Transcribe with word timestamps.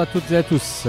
à 0.00 0.06
toutes 0.06 0.30
et 0.30 0.36
à 0.36 0.42
tous. 0.44 0.86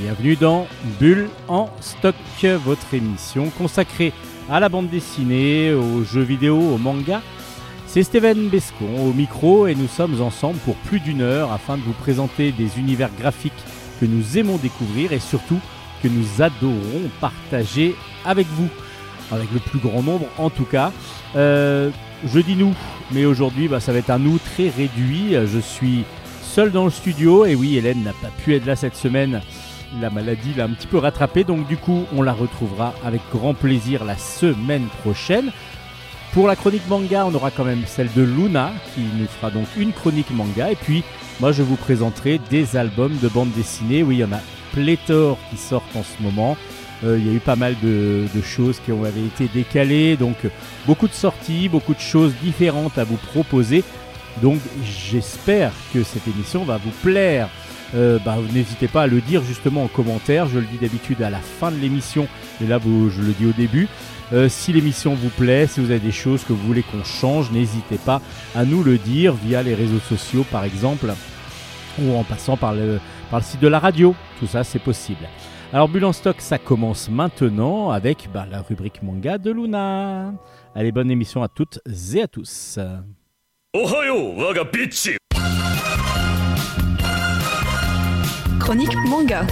Bienvenue 0.00 0.34
dans 0.34 0.66
Bulle 0.98 1.28
en 1.46 1.70
stock, 1.80 2.16
votre 2.64 2.92
émission 2.92 3.50
consacrée 3.50 4.12
à 4.50 4.58
la 4.58 4.68
bande 4.68 4.88
dessinée, 4.88 5.72
aux 5.72 6.02
jeux 6.02 6.22
vidéo, 6.22 6.58
aux 6.58 6.78
mangas. 6.78 7.20
C'est 7.86 8.02
Steven 8.02 8.48
Bescon 8.48 9.06
au 9.06 9.12
micro 9.12 9.68
et 9.68 9.76
nous 9.76 9.86
sommes 9.86 10.20
ensemble 10.20 10.58
pour 10.64 10.74
plus 10.74 10.98
d'une 10.98 11.20
heure 11.20 11.52
afin 11.52 11.76
de 11.76 11.82
vous 11.82 11.92
présenter 11.92 12.50
des 12.50 12.80
univers 12.80 13.10
graphiques 13.20 13.52
que 14.00 14.06
nous 14.06 14.38
aimons 14.38 14.56
découvrir 14.56 15.12
et 15.12 15.20
surtout 15.20 15.60
que 16.02 16.08
nous 16.08 16.42
adorons 16.42 17.10
partager 17.20 17.94
avec 18.24 18.48
vous, 18.48 18.68
avec 19.30 19.52
le 19.52 19.60
plus 19.60 19.78
grand 19.78 20.02
nombre 20.02 20.26
en 20.36 20.50
tout 20.50 20.64
cas. 20.64 20.90
Euh, 21.36 21.90
je 22.26 22.40
dis 22.40 22.56
nous, 22.56 22.74
mais 23.12 23.24
aujourd'hui 23.24 23.68
bah, 23.68 23.78
ça 23.78 23.92
va 23.92 23.98
être 23.98 24.10
un 24.10 24.18
nous 24.18 24.38
très 24.38 24.68
réduit. 24.68 25.34
Je 25.46 25.60
suis 25.60 26.04
seul 26.58 26.72
dans 26.72 26.86
le 26.86 26.90
studio 26.90 27.46
et 27.46 27.54
oui, 27.54 27.76
Hélène 27.76 28.02
n'a 28.02 28.12
pas 28.12 28.32
pu 28.42 28.52
être 28.56 28.66
là 28.66 28.74
cette 28.74 28.96
semaine. 28.96 29.42
La 30.00 30.10
maladie 30.10 30.54
l'a 30.56 30.64
un 30.64 30.70
petit 30.70 30.88
peu 30.88 30.98
rattrapée, 30.98 31.44
donc 31.44 31.68
du 31.68 31.76
coup 31.76 32.04
on 32.16 32.20
la 32.20 32.32
retrouvera 32.32 32.94
avec 33.04 33.20
grand 33.30 33.54
plaisir 33.54 34.04
la 34.04 34.16
semaine 34.16 34.88
prochaine. 35.04 35.52
Pour 36.32 36.48
la 36.48 36.56
chronique 36.56 36.88
manga, 36.88 37.26
on 37.26 37.34
aura 37.36 37.52
quand 37.52 37.62
même 37.62 37.84
celle 37.86 38.12
de 38.12 38.22
Luna 38.22 38.72
qui 38.92 39.02
nous 39.02 39.28
fera 39.28 39.52
donc 39.52 39.68
une 39.76 39.92
chronique 39.92 40.32
manga. 40.32 40.72
Et 40.72 40.74
puis, 40.74 41.04
moi, 41.38 41.52
je 41.52 41.62
vous 41.62 41.76
présenterai 41.76 42.40
des 42.50 42.76
albums 42.76 43.16
de 43.22 43.28
bande 43.28 43.52
dessinée. 43.52 44.02
Oui, 44.02 44.16
il 44.16 44.18
y 44.18 44.24
en 44.24 44.32
a 44.32 44.40
pléthore 44.72 45.38
qui 45.50 45.58
sortent 45.58 45.94
en 45.94 46.02
ce 46.02 46.20
moment. 46.20 46.56
Euh, 47.04 47.18
il 47.20 47.26
y 47.28 47.30
a 47.30 47.34
eu 47.34 47.38
pas 47.38 47.54
mal 47.54 47.76
de, 47.80 48.26
choses 48.42 48.80
qui 48.84 48.90
ont 48.90 49.04
avaient 49.04 49.20
été 49.20 49.48
décalées. 49.54 50.16
Donc, 50.16 50.38
beaucoup 50.88 51.06
de 51.06 51.14
sorties, 51.14 51.68
beaucoup 51.68 51.94
de 51.94 52.00
choses 52.00 52.32
différentes 52.42 52.98
à 52.98 53.04
vous 53.04 53.16
proposer. 53.16 53.84
Donc, 54.42 54.60
j'espère 54.84 55.72
que 55.92 56.02
cette 56.02 56.26
émission 56.28 56.64
va 56.64 56.76
vous 56.76 56.92
plaire. 57.02 57.48
Euh, 57.94 58.18
bah, 58.24 58.36
N'hésitez 58.52 58.88
pas 58.88 59.02
à 59.02 59.06
le 59.06 59.20
dire 59.20 59.42
justement 59.42 59.84
en 59.84 59.88
commentaire. 59.88 60.46
Je 60.46 60.58
le 60.58 60.66
dis 60.66 60.78
d'habitude 60.78 61.22
à 61.22 61.30
la 61.30 61.38
fin 61.38 61.70
de 61.70 61.76
l'émission, 61.76 62.28
mais 62.60 62.66
là 62.66 62.78
je 62.84 63.22
le 63.22 63.32
dis 63.32 63.46
au 63.46 63.52
début. 63.52 63.88
Euh, 64.32 64.48
si 64.48 64.72
l'émission 64.72 65.14
vous 65.14 65.30
plaît, 65.30 65.66
si 65.66 65.80
vous 65.80 65.90
avez 65.90 66.00
des 66.00 66.12
choses 66.12 66.44
que 66.44 66.52
vous 66.52 66.66
voulez 66.66 66.82
qu'on 66.82 67.02
change, 67.02 67.50
n'hésitez 67.50 67.96
pas 67.96 68.20
à 68.54 68.64
nous 68.64 68.82
le 68.82 68.98
dire 68.98 69.32
via 69.34 69.62
les 69.62 69.74
réseaux 69.74 70.00
sociaux 70.00 70.44
par 70.50 70.64
exemple, 70.64 71.06
ou 71.98 72.14
en 72.14 72.24
passant 72.24 72.58
par 72.58 72.74
le, 72.74 73.00
par 73.30 73.40
le 73.40 73.44
site 73.44 73.60
de 73.60 73.68
la 73.68 73.78
radio. 73.78 74.14
Tout 74.38 74.46
ça, 74.46 74.64
c'est 74.64 74.78
possible. 74.78 75.26
Alors, 75.72 75.88
Bulle 75.88 76.06
en 76.06 76.12
stock, 76.12 76.36
ça 76.38 76.58
commence 76.58 77.10
maintenant 77.10 77.90
avec 77.90 78.28
bah, 78.32 78.46
la 78.50 78.62
rubrique 78.62 79.02
manga 79.02 79.36
de 79.36 79.50
Luna. 79.50 80.32
Allez, 80.74 80.92
bonne 80.92 81.10
émission 81.10 81.42
à 81.42 81.48
toutes 81.48 81.80
et 82.14 82.22
à 82.22 82.28
tous. 82.28 82.78
Chronique 88.58 88.94
manga. 89.06 89.46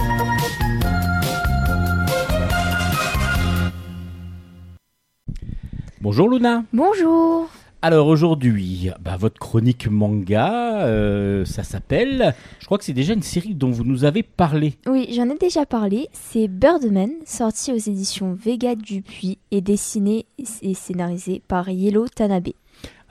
Bonjour 6.01 6.29
Luna. 6.29 6.63
Bonjour. 6.73 7.47
Alors 7.83 8.07
aujourd'hui, 8.07 8.89
bah, 8.99 9.17
votre 9.19 9.37
chronique 9.37 9.87
manga, 9.87 10.87
euh, 10.87 11.45
ça 11.45 11.61
s'appelle, 11.61 12.33
je 12.59 12.65
crois 12.65 12.79
que 12.79 12.83
c'est 12.83 12.93
déjà 12.93 13.13
une 13.13 13.21
série 13.21 13.53
dont 13.53 13.69
vous 13.69 13.83
nous 13.83 14.03
avez 14.03 14.23
parlé. 14.23 14.73
Oui, 14.87 15.09
j'en 15.11 15.29
ai 15.29 15.37
déjà 15.37 15.67
parlé. 15.67 16.09
C'est 16.11 16.47
Birdman, 16.47 17.11
sorti 17.23 17.71
aux 17.71 17.77
éditions 17.77 18.33
Vega 18.33 18.73
Dupuis 18.73 19.37
et 19.51 19.61
dessiné 19.61 20.25
et 20.63 20.73
scénarisé 20.73 21.43
par 21.47 21.69
Yellow 21.69 22.07
Tanabe. 22.07 22.49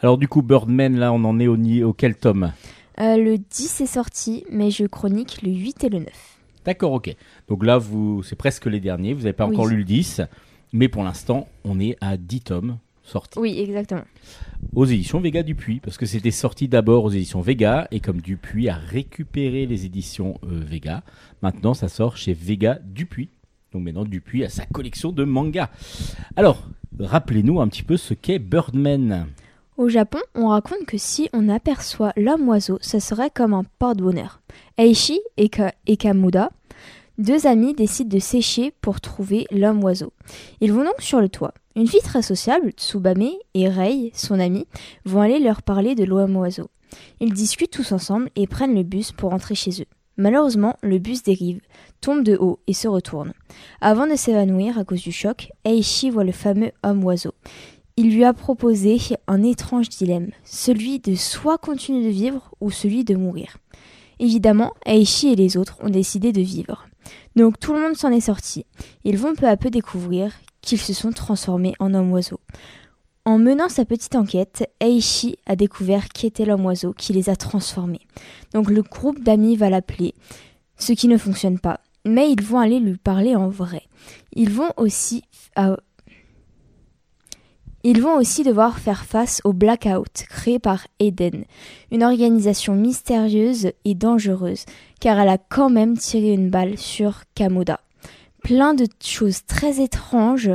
Alors 0.02 0.18
du 0.18 0.28
coup, 0.28 0.42
Birdman, 0.42 0.96
là, 0.96 1.12
on 1.12 1.24
en 1.24 1.38
est 1.38 1.46
au, 1.46 1.56
ni- 1.56 1.82
auquel 1.82 2.14
tome 2.16 2.52
Euh, 3.00 3.16
le 3.16 3.38
10 3.38 3.80
est 3.82 3.86
sorti, 3.86 4.44
mais 4.50 4.70
je 4.70 4.84
chronique 4.86 5.42
le 5.42 5.50
8 5.50 5.84
et 5.84 5.88
le 5.88 5.98
9. 6.00 6.08
D'accord, 6.64 6.92
ok. 6.92 7.14
Donc 7.48 7.64
là, 7.64 7.78
vous, 7.78 8.22
c'est 8.22 8.36
presque 8.36 8.66
les 8.66 8.80
derniers, 8.80 9.12
vous 9.12 9.20
n'avez 9.20 9.32
pas 9.32 9.46
Oui. 9.46 9.54
encore 9.54 9.66
lu 9.66 9.76
le 9.78 9.84
10, 9.84 10.22
mais 10.72 10.88
pour 10.88 11.02
l'instant, 11.04 11.46
on 11.64 11.78
est 11.80 11.96
à 12.00 12.16
10 12.16 12.40
tomes 12.40 12.78
sortis 13.02 13.38
Oui, 13.38 13.56
exactement. 13.60 14.02
aux 14.74 14.84
éditions 14.84 15.20
Vega 15.20 15.42
Dupuis, 15.44 15.78
parce 15.80 15.96
que 15.96 16.06
c'était 16.06 16.32
sorti 16.32 16.66
d'abord 16.66 17.04
aux 17.04 17.10
éditions 17.10 17.40
Vega, 17.40 17.86
et 17.92 18.00
comme 18.00 18.20
Dupuis 18.20 18.68
a 18.68 18.74
récupéré 18.74 19.64
les 19.66 19.84
éditions 19.86 20.40
euh, 20.44 20.60
Vega, 20.66 21.04
maintenant 21.40 21.72
ça 21.72 21.88
sort 21.88 22.16
chez 22.16 22.32
Vega 22.32 22.80
Dupuis. 22.84 23.28
Donc 23.72 23.82
maintenant 23.84 24.04
Dupuis 24.04 24.44
a 24.44 24.48
sa 24.48 24.66
collection 24.66 25.12
de 25.12 25.22
mangas. 25.22 25.70
Alors, 26.34 26.66
rappelez-nous 26.98 27.60
un 27.60 27.68
petit 27.68 27.84
peu 27.84 27.96
ce 27.96 28.12
qu'est 28.14 28.38
Birdman. 28.40 29.26
Au 29.76 29.88
Japon, 29.88 30.20
on 30.34 30.48
raconte 30.48 30.86
que 30.86 30.96
si 30.96 31.28
on 31.34 31.48
aperçoit 31.48 32.12
l'homme 32.16 32.48
oiseau, 32.48 32.78
ce 32.80 32.98
serait 32.98 33.30
comme 33.30 33.52
un 33.52 33.64
porte-bonheur. 33.78 34.40
Eishi 34.78 35.20
et, 35.36 35.48
Ka- 35.50 35.74
et 35.86 35.96
Kamuda, 35.98 36.50
deux 37.18 37.46
amis 37.46 37.74
décident 37.74 38.14
de 38.14 38.18
sécher 38.20 38.72
pour 38.80 39.00
trouver 39.00 39.46
l'homme 39.50 39.84
oiseau. 39.84 40.12
Ils 40.60 40.72
vont 40.72 40.84
donc 40.84 41.00
sur 41.00 41.20
le 41.20 41.28
toit. 41.28 41.52
Une 41.74 41.86
fille 41.86 42.00
très 42.00 42.22
sociable, 42.22 42.70
Tsubame, 42.70 43.28
et 43.52 43.68
Rei, 43.68 44.12
son 44.14 44.40
amie, 44.40 44.66
vont 45.04 45.20
aller 45.20 45.38
leur 45.38 45.62
parler 45.62 45.94
de 45.94 46.04
l'homme 46.04 46.36
oiseau. 46.36 46.68
Ils 47.20 47.34
discutent 47.34 47.72
tous 47.72 47.92
ensemble 47.92 48.30
et 48.34 48.46
prennent 48.46 48.74
le 48.74 48.82
bus 48.82 49.12
pour 49.12 49.30
rentrer 49.30 49.54
chez 49.54 49.82
eux. 49.82 49.86
Malheureusement, 50.18 50.76
le 50.82 50.96
bus 50.98 51.22
dérive, 51.22 51.60
tombe 52.00 52.22
de 52.22 52.38
haut 52.38 52.58
et 52.66 52.72
se 52.72 52.88
retourne. 52.88 53.34
Avant 53.82 54.06
de 54.06 54.16
s'évanouir 54.16 54.78
à 54.78 54.84
cause 54.84 55.02
du 55.02 55.12
choc, 55.12 55.50
Eishi 55.66 56.08
voit 56.08 56.24
le 56.24 56.32
fameux 56.32 56.70
homme 56.82 57.04
oiseau. 57.04 57.32
Il 57.96 58.14
lui 58.14 58.24
a 58.24 58.34
proposé 58.34 58.98
un 59.26 59.42
étrange 59.42 59.88
dilemme, 59.88 60.30
celui 60.44 60.98
de 60.98 61.14
soit 61.14 61.56
continuer 61.56 62.04
de 62.04 62.10
vivre 62.10 62.50
ou 62.60 62.70
celui 62.70 63.04
de 63.04 63.14
mourir. 63.16 63.56
Évidemment, 64.18 64.72
Aishi 64.84 65.28
et 65.28 65.36
les 65.36 65.56
autres 65.56 65.78
ont 65.80 65.88
décidé 65.88 66.32
de 66.32 66.42
vivre. 66.42 66.86
Donc 67.36 67.58
tout 67.58 67.72
le 67.72 67.80
monde 67.80 67.96
s'en 67.96 68.10
est 68.12 68.20
sorti. 68.20 68.66
Ils 69.04 69.16
vont 69.16 69.34
peu 69.34 69.46
à 69.48 69.56
peu 69.56 69.70
découvrir 69.70 70.32
qu'ils 70.60 70.80
se 70.80 70.92
sont 70.92 71.12
transformés 71.12 71.74
en 71.78 71.94
homme-oiseau. 71.94 72.40
En 73.24 73.38
menant 73.38 73.68
sa 73.68 73.84
petite 73.84 74.14
enquête, 74.14 74.70
Aishi 74.80 75.36
a 75.46 75.56
découvert 75.56 76.08
qui 76.08 76.26
était 76.26 76.44
l'homme-oiseau 76.44 76.92
qui 76.92 77.12
les 77.12 77.30
a 77.30 77.36
transformés. 77.36 78.06
Donc 78.52 78.70
le 78.70 78.82
groupe 78.82 79.22
d'amis 79.22 79.56
va 79.56 79.70
l'appeler, 79.70 80.14
ce 80.76 80.92
qui 80.92 81.08
ne 81.08 81.16
fonctionne 81.18 81.58
pas. 81.58 81.80
Mais 82.04 82.30
ils 82.30 82.42
vont 82.42 82.58
aller 82.60 82.78
lui 82.78 82.98
parler 82.98 83.34
en 83.34 83.48
vrai. 83.48 83.82
Ils 84.34 84.50
vont 84.50 84.70
aussi 84.76 85.22
à- 85.56 85.76
ils 87.88 88.02
vont 88.02 88.16
aussi 88.16 88.42
devoir 88.42 88.80
faire 88.80 89.04
face 89.04 89.40
au 89.44 89.52
blackout 89.52 90.24
créé 90.28 90.58
par 90.58 90.88
Eden, 90.98 91.44
une 91.92 92.02
organisation 92.02 92.74
mystérieuse 92.74 93.70
et 93.84 93.94
dangereuse, 93.94 94.64
car 95.00 95.20
elle 95.20 95.28
a 95.28 95.38
quand 95.38 95.70
même 95.70 95.96
tiré 95.96 96.32
une 96.32 96.50
balle 96.50 96.78
sur 96.78 97.22
Kamoda. 97.36 97.78
Plein 98.42 98.74
de 98.74 98.86
choses 99.00 99.46
très 99.46 99.80
étranges, 99.80 100.50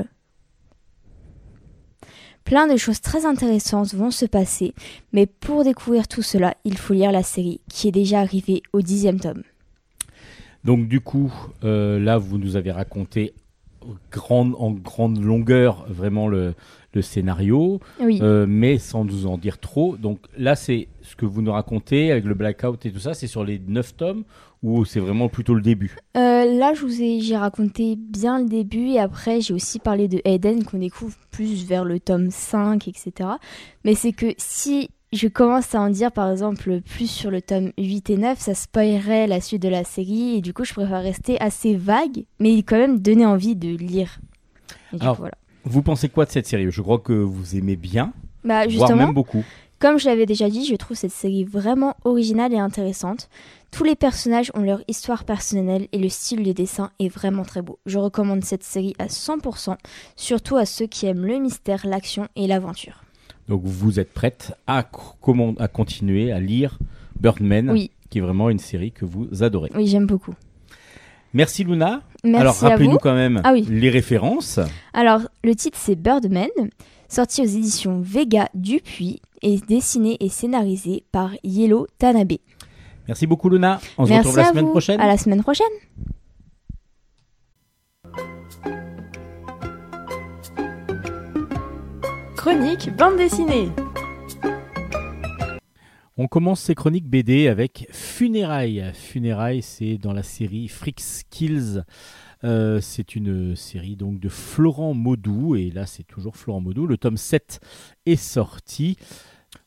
plein 2.44 2.68
de 2.68 2.76
choses 2.76 3.00
très 3.00 3.26
intéressantes 3.26 3.94
vont 3.94 4.12
se 4.12 4.26
passer, 4.26 4.74
mais 5.14 5.26
pour 5.26 5.64
découvrir 5.64 6.10
tout 6.10 6.24
cela, 6.24 6.56
il 6.66 6.78
faut 6.78 6.94
lire 6.94 7.14
la 7.14 7.24
série, 7.24 7.62
qui 7.70 7.88
est 7.88 7.94
déjà 7.94 8.20
arrivée 8.20 8.62
au 8.74 8.82
dixième 8.82 9.22
tome. 9.22 9.44
Donc 10.66 10.90
du 10.90 11.00
coup, 11.00 11.32
euh, 11.64 11.98
là, 11.98 12.18
vous 12.18 12.38
nous 12.38 12.58
avez 12.58 12.74
raconté 12.74 13.34
en 14.14 14.72
grande 14.72 15.24
longueur 15.24 15.86
vraiment 15.90 16.28
le, 16.28 16.54
le 16.94 17.02
scénario, 17.02 17.80
Oui. 18.02 18.20
euh, 18.22 18.46
mais 18.48 18.78
sans 18.78 19.06
nous 19.06 19.26
en 19.28 19.38
dire 19.38 19.60
trop. 19.60 19.96
Donc 19.98 20.20
là, 20.38 20.56
c'est 20.56 20.88
ce 21.02 21.16
que 21.16 21.26
vous 21.26 21.42
nous 21.42 21.52
racontez 21.52 22.12
avec 22.12 22.26
le 22.26 22.34
blackout 22.34 22.86
et 22.86 22.92
tout 22.92 23.00
ça, 23.00 23.14
c'est 23.14 23.28
sur 23.28 23.44
les 23.44 23.60
9 23.66 23.96
tomes 23.96 24.24
ou 24.64 24.86
c'est 24.86 25.00
vraiment 25.00 25.28
plutôt 25.30 25.54
le 25.56 25.62
début? 25.62 25.96
Euh, 26.18 26.46
là, 26.60 26.74
je 26.74 26.82
vous 26.82 27.02
ai, 27.02 27.20
j'ai 27.22 27.38
raconté 27.38 27.96
bien 27.98 28.40
le 28.40 28.46
début 28.48 28.90
et 28.90 29.00
après, 29.00 29.42
j'ai 29.42 29.54
aussi 29.54 29.80
parlé 29.80 30.08
de 30.08 30.22
Eden 30.26 30.64
qu'on 30.64 30.78
découvre 30.80 31.16
plus 31.32 31.66
vers 31.66 31.84
le 31.86 32.00
tome 32.00 32.30
5, 32.30 32.88
etc. 32.88 33.30
Mais 33.86 33.96
c'est 33.96 34.12
que 34.12 34.28
si 34.38 34.90
je 35.14 35.28
commence 35.28 35.74
à 35.76 35.82
en 35.82 35.90
dire, 35.90 36.12
par 36.12 36.30
exemple, 36.32 36.82
plus 36.82 37.10
sur 37.10 37.32
le 37.32 37.42
tome 37.42 37.72
8 37.78 38.10
et 38.12 38.18
9, 38.18 38.40
ça 38.40 38.54
spoilerait 38.54 39.28
la 39.28 39.42
suite 39.42 39.62
de 39.62 39.68
la 39.70 39.84
série 39.84 40.36
et 40.38 40.42
du 40.42 40.54
coup, 40.54 40.64
je 40.64 40.74
préfère 40.74 41.02
rester 41.02 41.40
assez 41.42 41.76
vague, 41.76 42.24
mais 42.40 42.58
quand 42.64 42.78
même 42.78 43.00
donner 43.00 43.26
envie 43.26 43.56
de 43.56 43.76
lire. 43.76 44.20
Et 44.94 44.98
du 44.98 45.02
Alors, 45.02 45.16
coup, 45.16 45.22
voilà. 45.24 45.36
Vous 45.64 45.82
pensez 45.82 46.10
quoi 46.10 46.26
de 46.26 46.32
cette 46.32 46.48
série? 46.48 46.70
Je 46.72 46.82
crois 46.82 47.00
que 47.00 47.14
vous 47.14 47.56
aimez 47.56 47.76
bien, 47.76 48.14
Bah, 48.44 48.60
voire 48.66 48.70
justement, 48.70 48.96
même 49.08 49.14
beaucoup. 49.14 49.44
Comme 49.80 49.98
je 50.00 50.06
l'avais 50.06 50.26
déjà 50.28 50.48
dit, 50.50 50.66
je 50.66 50.76
trouve 50.76 50.96
cette 50.96 51.12
série 51.12 51.44
vraiment 51.44 51.96
originale 52.04 52.54
et 52.54 52.60
intéressante. 52.60 53.30
Tous 53.72 53.84
les 53.84 53.96
personnages 53.96 54.52
ont 54.54 54.62
leur 54.62 54.82
histoire 54.88 55.24
personnelle 55.24 55.88
et 55.92 55.98
le 55.98 56.10
style 56.10 56.44
de 56.44 56.52
dessin 56.52 56.92
est 57.00 57.08
vraiment 57.08 57.44
très 57.44 57.62
beau. 57.64 57.80
Je 57.88 57.98
recommande 57.98 58.44
cette 58.44 58.64
série 58.64 58.94
à 59.00 59.08
100%, 59.08 59.76
surtout 60.16 60.58
à 60.58 60.66
ceux 60.66 60.86
qui 60.86 61.08
aiment 61.08 61.26
le 61.26 61.40
mystère, 61.40 61.86
l'action 61.88 62.28
et 62.36 62.46
l'aventure. 62.48 63.04
Donc 63.48 63.62
vous 63.64 64.00
êtes 64.00 64.14
prête 64.14 64.54
à, 64.68 64.84
co- 64.84 65.16
comment- 65.20 65.56
à 65.58 65.68
continuer 65.68 66.32
à 66.32 66.40
lire 66.40 66.78
Birdman, 67.20 67.72
Oui. 67.72 67.90
qui 68.12 68.20
est 68.20 68.22
vraiment 68.22 68.50
une 68.52 68.60
série 68.60 68.92
que 68.92 69.06
vous 69.06 69.28
adorez? 69.42 69.72
Oui, 69.76 69.88
j'aime 69.88 70.06
beaucoup. 70.06 70.34
Merci 71.34 71.64
Luna. 71.64 72.02
Merci 72.24 72.42
Alors 72.42 72.56
rappelez-nous 72.60 72.98
quand 72.98 73.14
même 73.16 73.42
Ah 73.44 73.54
oui. 73.54 73.66
les 73.70 73.90
références. 73.90 74.60
Alors, 74.94 75.22
le 75.44 75.56
titre 75.56 75.78
c'est 75.82 75.96
Birdman, 75.96 76.50
sorti 77.08 77.42
aux 77.42 77.46
éditions 77.46 78.02
Vega 78.04 78.50
Dupuis 78.54 79.22
et 79.42 79.58
dessiné 79.58 80.18
et 80.20 80.30
scénarisé 80.30 81.04
par 81.12 81.32
Yellow 81.44 81.88
Tanabe. 81.98 82.34
Merci 83.08 83.28
beaucoup 83.28 83.50
Luna. 83.50 83.80
On 83.98 84.06
se 84.06 84.14
retrouve 84.14 84.38
la 84.38 84.46
semaine 84.50 84.66
vous. 84.66 84.72
prochaine. 84.72 85.00
À 85.02 85.08
la 85.08 85.18
semaine 85.18 85.42
prochaine. 85.42 85.66
Chronique 92.36 92.90
bande 92.96 93.18
dessinée. 93.18 93.70
On 96.24 96.28
commence 96.28 96.60
ces 96.60 96.76
chroniques 96.76 97.10
BD 97.10 97.48
avec 97.48 97.88
Funérailles. 97.90 98.92
Funérailles, 98.94 99.64
c'est 99.64 99.98
dans 99.98 100.14
la 100.14 100.22
série 100.22 100.68
Freak 100.68 101.00
Skills. 101.00 101.82
Euh, 102.44 102.80
c'est 102.80 103.16
une 103.16 103.56
série 103.56 103.96
donc 103.96 104.20
de 104.20 104.30
Florent 104.30 104.94
Maudou 104.94 105.56
et 105.56 105.72
là 105.72 105.88
c'est 105.88 106.04
toujours 106.04 106.38
Florent 106.38 106.62
Maudou. 106.62 106.86
Le 106.86 106.98
tome 106.98 107.18
7 107.18 107.60
est 108.06 108.18
sorti 108.18 109.00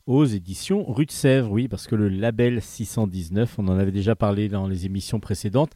aux 0.07 0.23
éditions 0.23 0.85
Rue 0.89 1.05
de 1.05 1.11
Sèvres, 1.11 1.51
oui, 1.51 1.67
parce 1.67 1.87
que 1.87 1.95
le 1.95 2.07
label 2.07 2.61
619, 2.61 3.59
on 3.59 3.67
en 3.67 3.77
avait 3.77 3.91
déjà 3.91 4.15
parlé 4.15 4.47
dans 4.47 4.65
les 4.65 4.85
émissions 4.85 5.19
précédentes, 5.19 5.73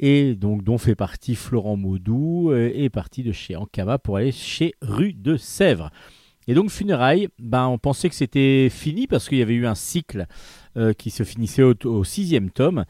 et 0.00 0.34
donc 0.34 0.64
dont 0.64 0.76
fait 0.76 0.96
partie 0.96 1.34
Florent 1.34 1.78
Maudou, 1.78 2.50
euh, 2.50 2.70
est 2.74 2.90
parti 2.90 3.22
de 3.22 3.32
chez 3.32 3.56
Ankama 3.56 3.96
pour 3.96 4.18
aller 4.18 4.32
chez 4.32 4.74
Rue 4.82 5.14
de 5.14 5.38
Sèvres. 5.38 5.90
Et 6.46 6.54
donc 6.54 6.70
Funérailles, 6.70 7.28
ben, 7.38 7.66
on 7.66 7.78
pensait 7.78 8.08
que 8.08 8.14
c'était 8.14 8.68
fini 8.70 9.06
parce 9.06 9.28
qu'il 9.28 9.38
y 9.38 9.42
avait 9.42 9.54
eu 9.54 9.66
un 9.66 9.74
cycle 9.74 10.26
euh, 10.76 10.92
qui 10.92 11.10
se 11.10 11.22
finissait 11.22 11.62
au, 11.62 12.04
sixième 12.04 12.50
tome. 12.50 12.84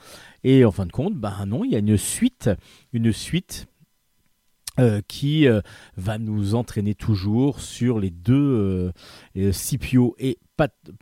Et 0.45 0.65
en 0.65 0.71
fin 0.71 0.87
de 0.87 0.93
compte, 0.93 1.15
ben 1.15 1.45
non, 1.47 1.65
il 1.65 1.73
y 1.73 1.77
a 1.77 1.81
une 1.81 1.97
suite, 1.97 2.51
une 2.93 3.13
suite 3.13 3.67
euh, 4.79 5.01
qui 5.09 5.49
euh, 5.49 5.61
va 5.97 6.19
nous 6.19 6.55
entraîner 6.55 6.95
toujours 6.95 7.61
sur 7.61 7.99
les 7.99 8.11
deux 8.11 8.93
Scipio 9.51 10.15
et 10.19 10.39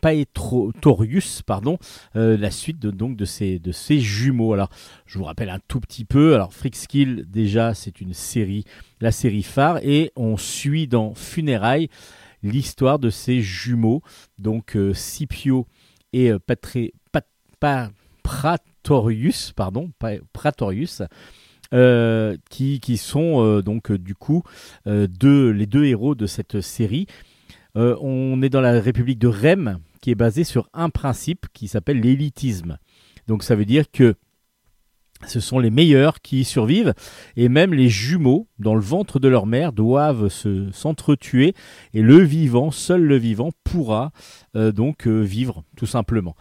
Paetorius, 0.00 1.42
pardon, 1.42 1.78
la 2.14 2.50
suite 2.50 2.78
de, 2.78 2.90
donc 2.90 3.16
de 3.16 3.24
ces, 3.24 3.58
de 3.58 3.72
ces 3.72 4.00
jumeaux. 4.00 4.54
Alors, 4.54 4.70
je 5.04 5.18
vous 5.18 5.24
rappelle 5.24 5.50
un 5.50 5.60
tout 5.68 5.80
petit 5.80 6.04
peu. 6.04 6.34
Alors, 6.34 6.54
Freakskill, 6.54 7.26
déjà, 7.28 7.74
c'est 7.74 8.00
une 8.00 8.14
série, 8.14 8.64
la 9.00 9.10
série 9.10 9.42
phare, 9.42 9.78
et 9.82 10.12
on 10.16 10.36
suit 10.36 10.86
dans 10.86 11.14
Funérailles 11.14 11.88
l'histoire 12.42 12.98
de 12.98 13.10
ces 13.10 13.40
jumeaux, 13.42 14.02
donc 14.38 14.76
euh, 14.76 14.94
Scipio 14.94 15.66
et 16.12 16.30
euh, 16.30 16.38
Pratorius, 18.22 19.52
pardon, 19.52 19.90
Pa- 19.98 20.20
Pratorius, 20.32 21.02
euh, 21.74 22.36
qui, 22.50 22.80
qui 22.80 22.96
sont 22.96 23.44
euh, 23.44 23.62
donc 23.62 23.92
du 23.92 24.14
coup 24.14 24.42
deux, 24.86 25.50
les 25.50 25.66
deux 25.66 25.84
héros 25.84 26.14
de 26.14 26.26
cette 26.26 26.60
série. 26.60 27.06
On 27.74 28.42
est 28.42 28.48
dans 28.48 28.60
la 28.60 28.80
République 28.80 29.20
de 29.20 29.28
Rem, 29.28 29.78
qui 30.00 30.10
est 30.10 30.16
basée 30.16 30.42
sur 30.42 30.68
un 30.72 30.90
principe 30.90 31.46
qui 31.52 31.68
s'appelle 31.68 32.00
l'élitisme. 32.00 32.78
Donc 33.28 33.44
ça 33.44 33.54
veut 33.54 33.66
dire 33.66 33.90
que 33.92 34.16
ce 35.26 35.40
sont 35.40 35.58
les 35.58 35.70
meilleurs 35.70 36.20
qui 36.20 36.44
survivent, 36.44 36.94
et 37.36 37.48
même 37.48 37.74
les 37.74 37.88
jumeaux, 37.88 38.46
dans 38.58 38.74
le 38.74 38.80
ventre 38.80 39.18
de 39.18 39.28
leur 39.28 39.46
mère, 39.46 39.72
doivent 39.72 40.28
se, 40.28 40.70
s'entretuer, 40.72 41.54
et 41.92 42.02
le 42.02 42.18
vivant, 42.18 42.70
seul 42.70 43.02
le 43.02 43.16
vivant, 43.16 43.50
pourra 43.64 44.12
euh, 44.56 44.72
donc 44.72 45.06
euh, 45.06 45.20
vivre, 45.20 45.64
tout 45.76 45.86
simplement. 45.86 46.36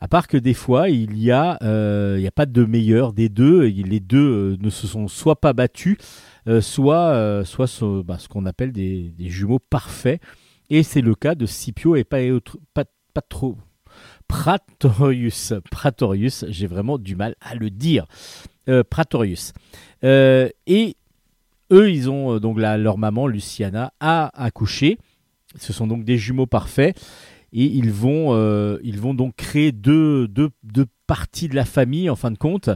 À 0.00 0.08
part 0.08 0.26
que 0.28 0.36
des 0.36 0.54
fois, 0.54 0.90
il 0.90 1.18
y 1.18 1.30
a, 1.30 1.58
euh, 1.62 2.16
il 2.18 2.22
y 2.22 2.26
a 2.26 2.32
pas 2.32 2.46
de 2.46 2.64
meilleur 2.64 3.12
des 3.12 3.28
deux, 3.28 3.64
et 3.64 3.72
les 3.72 4.00
deux 4.00 4.56
ne 4.60 4.70
se 4.70 4.86
sont 4.86 5.08
soit 5.08 5.40
pas 5.40 5.52
battus, 5.52 5.96
soit, 6.60 7.42
soit 7.44 7.66
ce, 7.66 8.02
bah, 8.02 8.18
ce 8.18 8.28
qu'on 8.28 8.44
appelle 8.44 8.72
des, 8.72 9.14
des 9.16 9.30
jumeaux 9.30 9.60
parfaits, 9.60 10.20
et 10.68 10.82
c'est 10.82 11.00
le 11.00 11.14
cas 11.14 11.34
de 11.34 11.46
Scipio 11.46 11.96
et 11.96 12.04
Paetro- 12.04 12.58
Pat- 12.74 12.90
Patro- 13.14 13.56
Pratorius. 14.34 15.54
Pratorius, 15.70 16.44
j'ai 16.48 16.66
vraiment 16.66 16.98
du 16.98 17.14
mal 17.14 17.36
à 17.40 17.54
le 17.54 17.70
dire. 17.70 18.06
Euh, 18.68 18.82
Pratorius. 18.82 19.52
Euh, 20.02 20.48
et 20.66 20.96
eux, 21.70 21.88
ils 21.88 22.10
ont 22.10 22.34
euh, 22.34 22.40
donc 22.40 22.58
leur 22.58 22.98
maman, 22.98 23.28
Luciana, 23.28 23.92
a 24.00 24.30
accouché. 24.34 24.98
Ce 25.56 25.72
sont 25.72 25.86
donc 25.86 26.04
des 26.04 26.18
jumeaux 26.18 26.46
parfaits. 26.46 27.00
Et 27.52 27.64
ils 27.64 27.92
vont, 27.92 28.34
ils 28.82 29.00
vont 29.00 29.14
donc 29.14 29.36
créer 29.36 29.70
deux, 29.70 30.26
deux, 30.26 30.50
parties 31.06 31.48
de 31.48 31.54
la 31.54 31.64
famille, 31.64 32.10
en 32.10 32.16
fin 32.16 32.32
de 32.32 32.36
compte. 32.36 32.68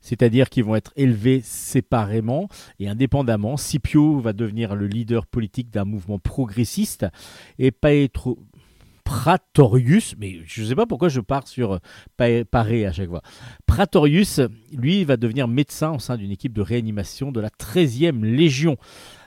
C'est-à-dire 0.00 0.48
qu'ils 0.48 0.62
vont 0.62 0.76
être 0.76 0.92
élevés 0.94 1.40
séparément 1.42 2.48
et 2.78 2.88
indépendamment. 2.88 3.56
Scipio 3.56 4.20
va 4.20 4.32
devenir 4.32 4.76
le 4.76 4.86
leader 4.86 5.26
politique 5.26 5.70
d'un 5.70 5.84
mouvement 5.84 6.20
progressiste. 6.20 7.06
Et 7.58 7.72
Paetro, 7.72 8.38
Pratorius, 9.10 10.14
mais 10.20 10.38
je 10.46 10.62
ne 10.62 10.68
sais 10.68 10.74
pas 10.76 10.86
pourquoi 10.86 11.08
je 11.08 11.18
pars 11.20 11.48
sur 11.48 11.72
euh, 11.72 11.78
Pa- 12.16 12.44
Paré 12.48 12.86
à 12.86 12.92
chaque 12.92 13.08
fois. 13.08 13.22
Pratorius, 13.66 14.40
lui, 14.72 15.02
va 15.02 15.16
devenir 15.16 15.48
médecin 15.48 15.90
au 15.90 15.98
sein 15.98 16.16
d'une 16.16 16.30
équipe 16.30 16.52
de 16.52 16.62
réanimation 16.62 17.32
de 17.32 17.40
la 17.40 17.48
13e 17.48 18.22
Légion. 18.24 18.76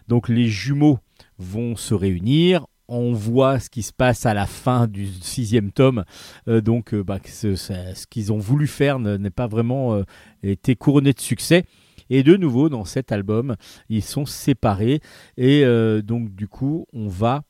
Donc 0.07 0.29
les 0.29 0.47
jumeaux 0.47 0.99
vont 1.37 1.75
se 1.75 1.93
réunir. 1.93 2.65
On 2.87 3.11
voit 3.11 3.59
ce 3.59 3.69
qui 3.69 3.81
se 3.83 3.91
passe 3.91 4.25
à 4.25 4.33
la 4.33 4.45
fin 4.45 4.87
du 4.87 5.05
sixième 5.07 5.73
tome. 5.73 6.05
Euh, 6.47 6.61
donc, 6.61 6.93
euh, 6.93 7.03
bah, 7.03 7.19
ce, 7.25 8.05
qu'ils 8.07 8.31
ont 8.31 8.37
voulu 8.37 8.67
faire 8.67 8.99
ne- 8.99 9.17
n'est 9.17 9.31
pas 9.31 9.47
vraiment 9.47 10.01
été 10.43 10.77
couronné 10.77 11.11
de 11.11 11.19
succès. 11.19 11.65
Et 12.09 12.23
de 12.23 12.37
nouveau, 12.37 12.69
dans 12.69 12.85
cet 12.85 13.11
album, 13.11 13.57
ils 13.89 14.01
sont 14.03 14.25
séparés. 14.25 15.01
Et 15.35 15.65
donc, 16.03 16.33
du 16.35 16.47
coup, 16.47 16.85
on 16.93 17.07
va 17.07 17.43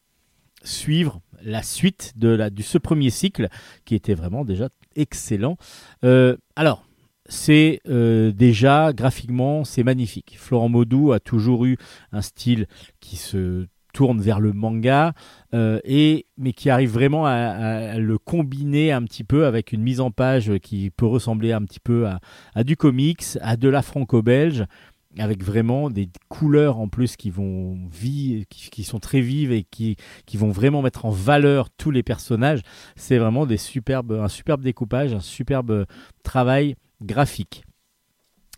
suivre 0.64 1.22
la 1.44 1.62
suite 1.62 2.14
de, 2.16 2.30
la, 2.30 2.50
ce 2.62 2.78
premier 2.78 3.10
cycle 3.10 3.50
qui 3.86 3.96
était 3.96 4.14
vraiment 4.14 4.46
déjà 4.46 4.70
excellent. 4.96 5.58
Euh, 6.04 6.38
alors, 6.56 6.86
c'est 7.28 7.82
euh, 7.88 8.32
déjà 8.32 8.92
graphiquement, 8.94 9.64
c'est 9.64 9.84
magnifique. 9.84 10.36
Florent 10.38 10.70
Maudou 10.70 11.12
a 11.12 11.20
toujours 11.20 11.66
eu 11.66 11.78
un 12.12 12.22
style 12.22 12.68
qui 13.00 13.16
se 13.16 13.68
tourne 13.94 14.20
vers 14.20 14.40
le 14.40 14.54
manga, 14.54 15.14
euh, 15.54 15.80
et, 15.84 16.26
mais 16.36 16.52
qui 16.52 16.72
arrive 16.72 16.90
vraiment 16.90 17.28
à, 17.28 18.00
le 18.00 18.18
combiner 18.18 18.92
un 18.92 19.04
petit 19.04 19.24
peu 19.24 19.46
avec 19.46 19.72
une 19.72 19.84
mise 19.84 20.02
en 20.02 20.10
page 20.10 20.58
qui 20.64 20.90
peut 20.90 21.06
ressembler 21.06 21.52
un 21.52 21.62
petit 21.62 21.80
peu 21.80 22.08
à 22.56 22.64
du 22.64 22.76
comics, 22.76 23.24
à 23.40 23.56
de 23.56 23.70
la 23.70 23.84
franco-belge, 23.84 24.66
avec 25.18 25.44
vraiment 25.44 25.90
des 25.90 26.10
couleurs 26.30 26.80
en 26.80 26.88
plus 26.88 27.16
qui 27.16 27.30
vont 27.30 27.78
vi- 27.92 28.46
qui, 28.50 28.84
sont 28.84 29.00
très 29.00 29.22
vives 29.22 29.52
et 29.52 29.64
qui, 29.64 29.96
qui 30.26 30.38
vont 30.38 30.50
vraiment 30.50 30.82
mettre 30.82 31.06
en 31.06 31.12
valeur 31.12 31.70
tous 31.70 31.92
les 31.92 32.04
personnages. 32.04 32.62
C'est 32.96 33.18
vraiment 33.18 33.46
des 33.46 33.58
superbes, 33.58 34.14
un 34.14 34.28
superbe 34.28 34.62
découpage, 34.62 35.14
un 35.14 35.20
superbe 35.20 35.86
travail 36.24 36.76
graphique. 37.02 37.64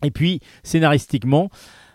Et 0.02 0.10
puis, 0.10 0.40
scénaristiquement, 0.62 1.50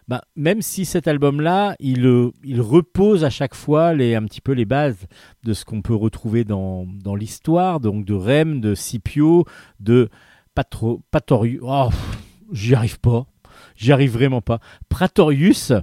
bah, 0.08 0.24
même 0.36 0.62
si 0.62 0.86
cet 0.86 1.08
album-là, 1.08 1.76
il, 1.80 2.06
euh, 2.06 2.32
il 2.44 2.60
repose 2.60 3.24
à 3.24 3.30
chaque 3.30 3.56
fois 3.56 3.94
les, 3.94 4.16
un 4.16 4.24
petit 4.24 4.42
peu 4.42 4.52
les 4.52 4.66
bases 4.66 5.08
de 5.44 5.54
ce 5.54 5.64
qu'on 5.64 5.82
peut 5.82 5.96
retrouver 5.96 6.44
dans, 6.44 6.86
dans 6.86 7.16
l'histoire, 7.16 7.80
donc 7.80 8.06
de 8.06 8.14
Rem, 8.14 8.60
de 8.60 8.76
Scipio, 8.76 9.46
de 9.80 10.10
Patro, 10.54 11.02
Patorius. 11.12 11.62
Oh, 11.64 11.90
j'y 12.52 12.76
arrive 12.76 13.00
pas. 13.00 13.26
J'y 13.82 13.92
arrive 13.92 14.12
vraiment 14.12 14.42
pas. 14.42 14.60
Pratorius, 14.90 15.74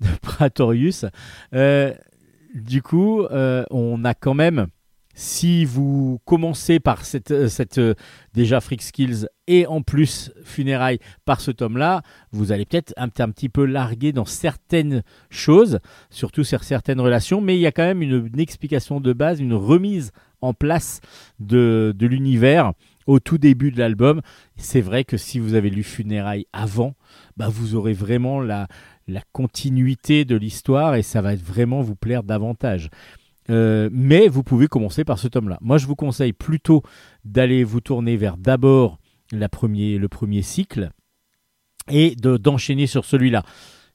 Pratorius. 0.20 1.06
euh, 1.54 1.94
du 2.54 2.82
coup, 2.82 3.22
euh, 3.22 3.64
on 3.70 4.04
a 4.04 4.12
quand 4.12 4.34
même, 4.34 4.66
si 5.14 5.64
vous 5.64 6.20
commencez 6.26 6.80
par 6.80 7.06
cette, 7.06 7.30
euh, 7.30 7.94
déjà 8.34 8.60
Freak 8.60 8.82
Skills 8.82 9.26
et 9.46 9.66
en 9.66 9.80
plus 9.80 10.32
Funérailles 10.44 10.98
par 11.24 11.40
ce 11.40 11.50
tome-là, 11.50 12.02
vous 12.30 12.52
allez 12.52 12.66
peut-être 12.66 12.92
un, 12.98 13.08
petit 13.08 13.48
peu 13.48 13.64
larguer 13.64 14.12
dans 14.12 14.26
certaines 14.26 15.02
choses, 15.30 15.78
surtout 16.10 16.44
sur 16.44 16.62
certaines 16.62 17.00
relations, 17.00 17.40
mais 17.40 17.56
il 17.56 17.60
y 17.60 17.66
a 17.66 17.72
quand 17.72 17.86
même 17.86 18.02
une, 18.02 18.28
une 18.34 18.40
explication 18.40 19.00
de 19.00 19.14
base, 19.14 19.40
une 19.40 19.54
remise 19.54 20.12
en 20.42 20.52
place 20.52 21.00
de, 21.38 21.94
de 21.96 22.06
l'univers 22.06 22.72
au 23.06 23.18
tout 23.18 23.38
début 23.38 23.72
de 23.72 23.78
l'album. 23.78 24.20
C'est 24.56 24.80
vrai 24.80 25.04
que 25.04 25.16
si 25.16 25.38
vous 25.38 25.54
avez 25.54 25.70
lu 25.70 25.82
Funérailles 25.82 26.46
avant, 26.52 26.94
bah 27.40 27.48
vous 27.48 27.74
aurez 27.74 27.94
vraiment 27.94 28.42
la, 28.42 28.68
continuité 29.32 30.26
de 30.26 30.36
l'histoire 30.36 30.94
et 30.94 31.02
ça 31.02 31.22
va 31.22 31.34
vraiment 31.34 31.80
vous 31.80 31.96
plaire 31.96 32.22
davantage. 32.22 32.90
Euh, 33.48 33.88
mais 33.90 34.28
vous 34.28 34.42
pouvez 34.42 34.68
commencer 34.68 35.04
par 35.04 35.18
ce 35.18 35.26
tome-là. 35.26 35.56
Moi, 35.62 35.78
je 35.78 35.86
vous 35.86 35.96
conseille 35.96 36.34
plutôt 36.34 36.82
d'aller 37.24 37.64
vous 37.64 37.80
tourner 37.80 38.18
vers 38.18 38.36
d'abord 38.36 38.98
le 39.32 39.48
premier 39.48 40.42
cycle 40.42 40.90
et 41.88 42.14
de- 42.14 42.36
d'enchaîner 42.36 42.86
sur 42.86 43.06
celui-là. 43.06 43.42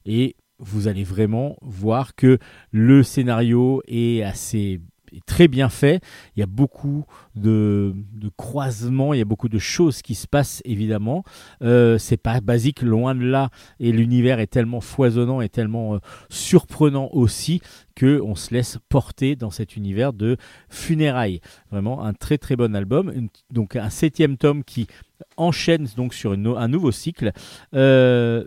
Et 0.04 0.34
vous 0.58 0.88
allez 0.88 1.04
vraiment 1.04 1.56
voir 1.62 2.16
que 2.16 2.38
le 2.72 3.04
scénario 3.04 3.80
est 3.86 4.22
assez 4.22 4.80
très 5.24 5.48
bien 5.48 5.68
fait. 5.68 6.02
Il 6.36 6.40
y 6.40 6.42
a 6.42 6.46
beaucoup 6.46 7.04
de, 7.34 7.94
croisements, 8.36 9.14
il 9.14 9.18
y 9.18 9.22
a 9.22 9.26
beaucoup 9.26 9.48
de 9.48 9.58
choses 9.58 10.02
qui 10.02 10.14
se 10.14 10.26
passent 10.26 10.62
évidemment. 10.64 11.24
Euh, 11.62 11.98
c'est 11.98 12.16
pas 12.16 12.40
basique, 12.40 12.82
loin 12.82 13.14
de 13.14 13.24
là. 13.24 13.50
Et 13.80 13.92
l'univers 13.92 14.40
est 14.40 14.46
tellement 14.46 14.80
foisonnant 14.80 15.40
et 15.40 15.48
tellement 15.48 15.94
euh, 15.94 15.98
surprenant 16.28 17.08
aussi 17.12 17.60
que 17.94 18.20
on 18.20 18.34
se 18.34 18.52
laisse 18.52 18.78
porter 18.88 19.36
dans 19.36 19.50
cet 19.50 19.76
univers 19.76 20.12
de 20.12 20.36
funérailles. 20.68 21.40
Vraiment 21.70 22.04
un 22.04 22.12
très 22.12 22.38
très 22.38 22.56
bon 22.56 22.74
album. 22.76 23.28
donc 23.50 23.76
un 23.76 23.90
septième 23.90 24.36
tome 24.36 24.64
qui 24.64 24.86
enchaîne 25.36 25.88
donc 25.96 26.12
sur 26.12 26.32
un 26.32 26.68
nouveau 26.68 26.92
cycle. 26.92 27.32
Euh, 27.74 28.44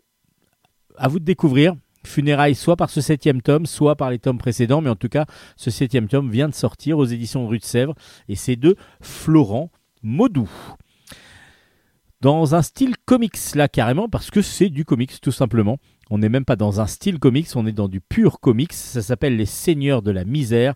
à 1.00 1.08
vous 1.08 1.20
de 1.20 1.26
découvrir. 1.26 1.74
Funérailles 2.06 2.56
soit 2.56 2.76
par 2.76 2.90
ce 2.90 3.02
septième 3.02 3.42
tome, 3.42 3.66
soit 3.66 3.96
par 3.96 4.10
les 4.10 4.20
tomes 4.20 4.38
précédents, 4.38 4.82
mais 4.82 4.90
en 4.90 4.96
tout 4.96 5.10
cas, 5.10 5.26
ce 5.58 5.70
septième 5.70 6.08
tome 6.08 6.30
vient 6.30 6.50
de 6.50 6.54
sortir 6.54 6.98
aux 6.98 7.06
éditions 7.06 7.48
Rue 7.48 7.60
de 7.60 7.66
Sèvres, 7.66 7.96
et 8.28 8.36
c'est 8.36 8.56
de 8.56 8.76
Florent 9.02 9.72
Maudou. 10.02 10.50
Dans 12.22 12.54
un 12.54 12.62
style 12.62 12.96
comics, 13.06 13.38
là 13.56 13.70
carrément, 13.70 14.10
parce 14.10 14.30
que 14.30 14.42
c'est 14.42 14.70
du 14.70 14.84
comics 14.84 15.22
tout 15.22 15.32
simplement. 15.32 15.78
On 16.10 16.18
n'est 16.18 16.28
même 16.28 16.44
pas 16.44 16.58
dans 16.58 16.82
un 16.82 16.88
style 16.88 17.18
comics, 17.18 17.48
on 17.56 17.66
est 17.66 17.72
dans 17.72 17.88
du 17.88 18.02
pur 18.02 18.42
comics. 18.42 18.74
Ça 18.74 19.02
s'appelle 19.02 19.38
Les 19.38 19.46
Seigneurs 19.46 20.02
de 20.02 20.12
la 20.12 20.26
Misère, 20.26 20.74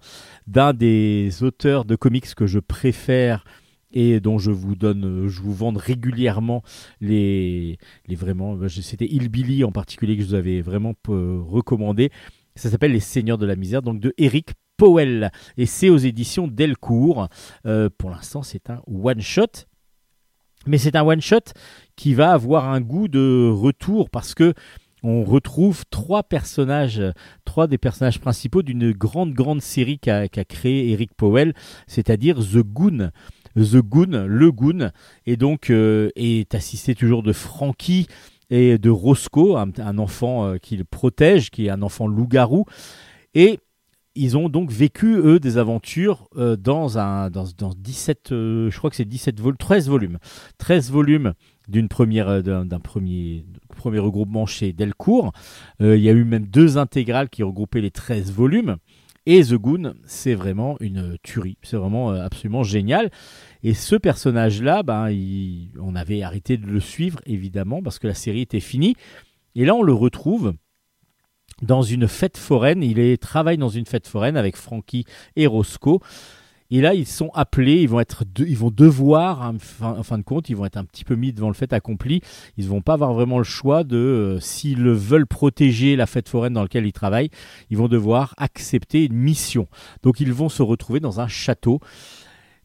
d'un 0.47 0.73
des 0.73 1.43
auteurs 1.43 1.83
de 1.83 1.97
comics 1.97 2.33
que 2.33 2.45
je 2.45 2.59
préfère 2.59 3.43
et 3.93 4.19
dont 4.19 4.37
je 4.37 4.51
vous 4.51 4.75
donne, 4.75 5.27
je 5.27 5.41
vous 5.41 5.53
vende 5.53 5.77
régulièrement 5.77 6.63
les, 6.99 7.77
les 8.07 8.15
vraiment, 8.15 8.57
c'était 8.67 9.05
Hillbilly 9.05 9.63
en 9.63 9.71
particulier 9.71 10.17
que 10.17 10.23
je 10.23 10.27
vous 10.29 10.33
avais 10.33 10.61
vraiment 10.61 10.93
recommandé. 11.07 12.11
Ça 12.55 12.69
s'appelle 12.69 12.91
Les 12.91 12.99
Seigneurs 12.99 13.37
de 13.37 13.45
la 13.45 13.55
Misère, 13.55 13.81
donc 13.81 13.99
de 13.99 14.13
Eric 14.17 14.51
Powell, 14.77 15.31
et 15.57 15.65
c'est 15.65 15.89
aux 15.89 15.97
éditions 15.97 16.47
Delcourt. 16.47 17.27
Euh, 17.65 17.89
pour 17.97 18.09
l'instant, 18.09 18.43
c'est 18.43 18.69
un 18.69 18.81
one 18.87 19.21
shot, 19.21 19.65
mais 20.65 20.77
c'est 20.77 20.95
un 20.95 21.03
one 21.03 21.21
shot 21.21 21.53
qui 21.95 22.13
va 22.13 22.31
avoir 22.31 22.69
un 22.69 22.81
goût 22.81 23.07
de 23.07 23.49
retour 23.49 24.09
parce 24.09 24.33
que 24.33 24.53
on 25.03 25.23
retrouve 25.25 25.83
trois 25.89 26.23
personnages, 26.23 27.01
trois 27.43 27.67
des 27.67 27.77
personnages 27.77 28.19
principaux 28.21 28.61
d'une 28.61 28.93
grande, 28.93 29.33
grande 29.33 29.61
série 29.61 29.99
qu'a 29.99 30.27
créé 30.27 30.91
Eric 30.91 31.13
Powell, 31.15 31.53
c'est-à-dire 31.87 32.37
The 32.37 32.59
Goon. 32.59 33.11
The 33.55 33.77
Goon, 33.77 34.25
le 34.27 34.51
Goon, 34.51 34.91
et 35.25 35.37
donc 35.37 35.69
euh, 35.69 36.09
est 36.15 36.55
assisté 36.55 36.95
toujours 36.95 37.23
de 37.23 37.33
Frankie 37.33 38.07
et 38.49 38.77
de 38.77 38.89
Roscoe, 38.89 39.57
un, 39.57 39.97
enfant 39.97 40.45
euh, 40.45 40.57
qu'il 40.57 40.85
protège, 40.85 41.49
qui 41.49 41.67
est 41.67 41.69
un 41.69 41.81
enfant 41.81 42.07
loup-garou, 42.07 42.65
et 43.33 43.59
ils 44.15 44.37
ont 44.37 44.47
donc 44.47 44.71
vécu 44.71 45.15
eux 45.15 45.39
des 45.39 45.57
aventures 45.57 46.27
euh, 46.37 46.55
dans 46.55 46.99
un 46.99 47.31
dans, 47.31 47.45
17 47.75 48.27
je 48.29 48.77
crois 48.77 48.91
que 48.91 48.95
c'est 48.95 49.05
17 49.05 49.39
vol 49.39 49.57
13 49.57 49.89
volumes. 49.89 50.19
13 50.59 50.91
volumes 50.91 51.33
d'une 51.67 51.87
première 51.87 52.43
d'un 52.43 52.79
premier 52.79 53.45
premier 53.75 53.99
regroupement 53.99 54.45
chez 54.45 54.73
Delcourt. 54.73 55.31
Il 55.79 55.95
y 55.95 56.09
a 56.09 56.11
eu 56.11 56.25
même 56.25 56.45
deux 56.45 56.77
intégrales 56.77 57.29
qui 57.29 57.41
regroupaient 57.41 57.81
les 57.81 57.89
13 57.89 58.31
volumes 58.31 58.77
et 59.25 59.41
The 59.43 59.53
Goon, 59.53 59.93
c'est 60.05 60.35
vraiment 60.35 60.77
une 60.79 61.17
tuerie. 61.23 61.57
C'est 61.63 61.77
vraiment 61.77 62.11
euh, 62.11 62.25
absolument 62.25 62.63
génial. 62.63 63.09
Et 63.63 63.73
ce 63.73 63.95
personnage-là, 63.95 64.83
ben, 64.83 65.09
on 65.79 65.95
avait 65.95 66.23
arrêté 66.23 66.57
de 66.57 66.67
le 66.67 66.79
suivre, 66.79 67.21
évidemment, 67.25 67.81
parce 67.81 67.99
que 67.99 68.07
la 68.07 68.13
série 68.13 68.41
était 68.41 68.59
finie. 68.59 68.95
Et 69.55 69.65
là, 69.65 69.75
on 69.75 69.83
le 69.83 69.93
retrouve 69.93 70.53
dans 71.61 71.81
une 71.81 72.07
fête 72.07 72.37
foraine. 72.37 72.83
Il 72.83 73.17
travaille 73.17 73.57
dans 73.57 73.69
une 73.69 73.85
fête 73.85 74.07
foraine 74.07 74.35
avec 74.35 74.57
Frankie 74.57 75.05
et 75.35 75.47
Roscoe. 75.47 75.99
Et 76.73 76.81
là, 76.81 76.95
ils 76.95 77.05
sont 77.05 77.29
appelés, 77.35 77.83
ils 77.83 77.87
vont, 77.87 77.99
être 77.99 78.23
ils 78.39 78.57
vont 78.57 78.71
devoir, 78.71 79.53
en 79.83 80.01
fin, 80.01 80.17
de 80.17 80.23
compte, 80.23 80.49
ils 80.49 80.55
vont 80.55 80.65
être 80.65 80.77
un 80.77 80.85
petit 80.85 81.03
peu 81.05 81.13
mis 81.13 81.31
devant 81.31 81.49
le 81.49 81.53
fait 81.53 81.71
accompli. 81.71 82.21
Ils 82.57 82.65
ne 82.65 82.69
vont 82.71 82.81
pas 82.81 82.93
avoir 82.93 83.13
vraiment 83.13 83.37
le 83.37 83.43
choix 83.43 83.83
de, 83.83 83.95
euh, 83.95 84.39
s'ils 84.39 84.81
veulent 84.81 85.27
protéger 85.27 85.95
la 85.95 86.07
fête 86.07 86.27
foraine 86.27 86.53
dans 86.53 86.63
laquelle 86.63 86.87
ils 86.87 86.91
travaillent, 86.91 87.29
ils 87.69 87.77
vont 87.77 87.87
devoir 87.87 88.33
accepter 88.37 89.05
une 89.05 89.13
mission. 89.13 89.67
Donc 90.01 90.19
ils 90.19 90.33
vont 90.33 90.49
se 90.49 90.63
retrouver 90.63 90.99
dans 90.99 91.19
un 91.19 91.27
château. 91.27 91.79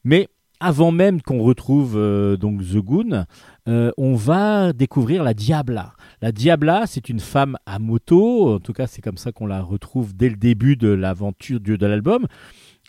Mais 0.05 0.29
avant 0.59 0.91
même 0.91 1.21
qu'on 1.21 1.43
retrouve 1.43 1.99
euh, 1.99 2.39
donc 2.39 2.63
The 2.63 2.79
Goon, 2.79 3.27
euh, 3.69 3.91
on 3.99 4.15
va 4.15 4.73
découvrir 4.73 5.23
la 5.23 5.35
Diabla. 5.35 5.93
La 6.23 6.33
Diabla, 6.33 6.87
c'est 6.87 7.11
une 7.11 7.21
femme 7.21 7.59
à 7.67 7.79
moto, 7.79 8.55
en 8.55 8.59
tout 8.59 8.73
cas 8.73 8.87
c'est 8.87 9.03
comme 9.03 9.19
ça 9.19 9.33
qu'on 9.33 9.47
la 9.47 9.61
retrouve 9.61 10.17
dès 10.17 10.31
le 10.31 10.37
début 10.37 10.77
de 10.77 10.89
l'aventure 10.89 11.61
de 11.61 11.87
l'album 11.87 12.27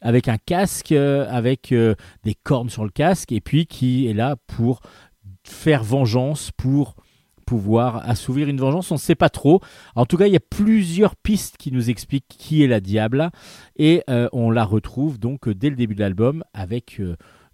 avec 0.01 0.27
un 0.27 0.37
casque, 0.37 0.91
euh, 0.91 1.27
avec 1.29 1.71
euh, 1.71 1.95
des 2.23 2.35
cornes 2.35 2.69
sur 2.69 2.83
le 2.83 2.89
casque, 2.89 3.31
et 3.31 3.41
puis 3.41 3.65
qui 3.65 4.07
est 4.07 4.13
là 4.13 4.35
pour 4.47 4.81
faire 5.43 5.83
vengeance, 5.83 6.51
pour 6.55 6.95
pouvoir 7.45 8.07
assouvir 8.07 8.47
une 8.47 8.59
vengeance, 8.59 8.91
on 8.91 8.95
ne 8.95 8.99
sait 8.99 9.15
pas 9.15 9.29
trop. 9.29 9.61
En 9.95 10.05
tout 10.05 10.17
cas, 10.17 10.27
il 10.27 10.33
y 10.33 10.37
a 10.37 10.41
plusieurs 10.41 11.15
pistes 11.15 11.57
qui 11.57 11.71
nous 11.71 11.89
expliquent 11.89 12.27
qui 12.27 12.63
est 12.63 12.67
la 12.67 12.79
Diable, 12.79 13.31
et 13.75 14.03
euh, 14.09 14.29
on 14.31 14.51
la 14.51 14.63
retrouve 14.63 15.19
donc 15.19 15.49
dès 15.49 15.69
le 15.69 15.75
début 15.75 15.95
de 15.95 16.01
l'album 16.01 16.43
avec 16.53 17.01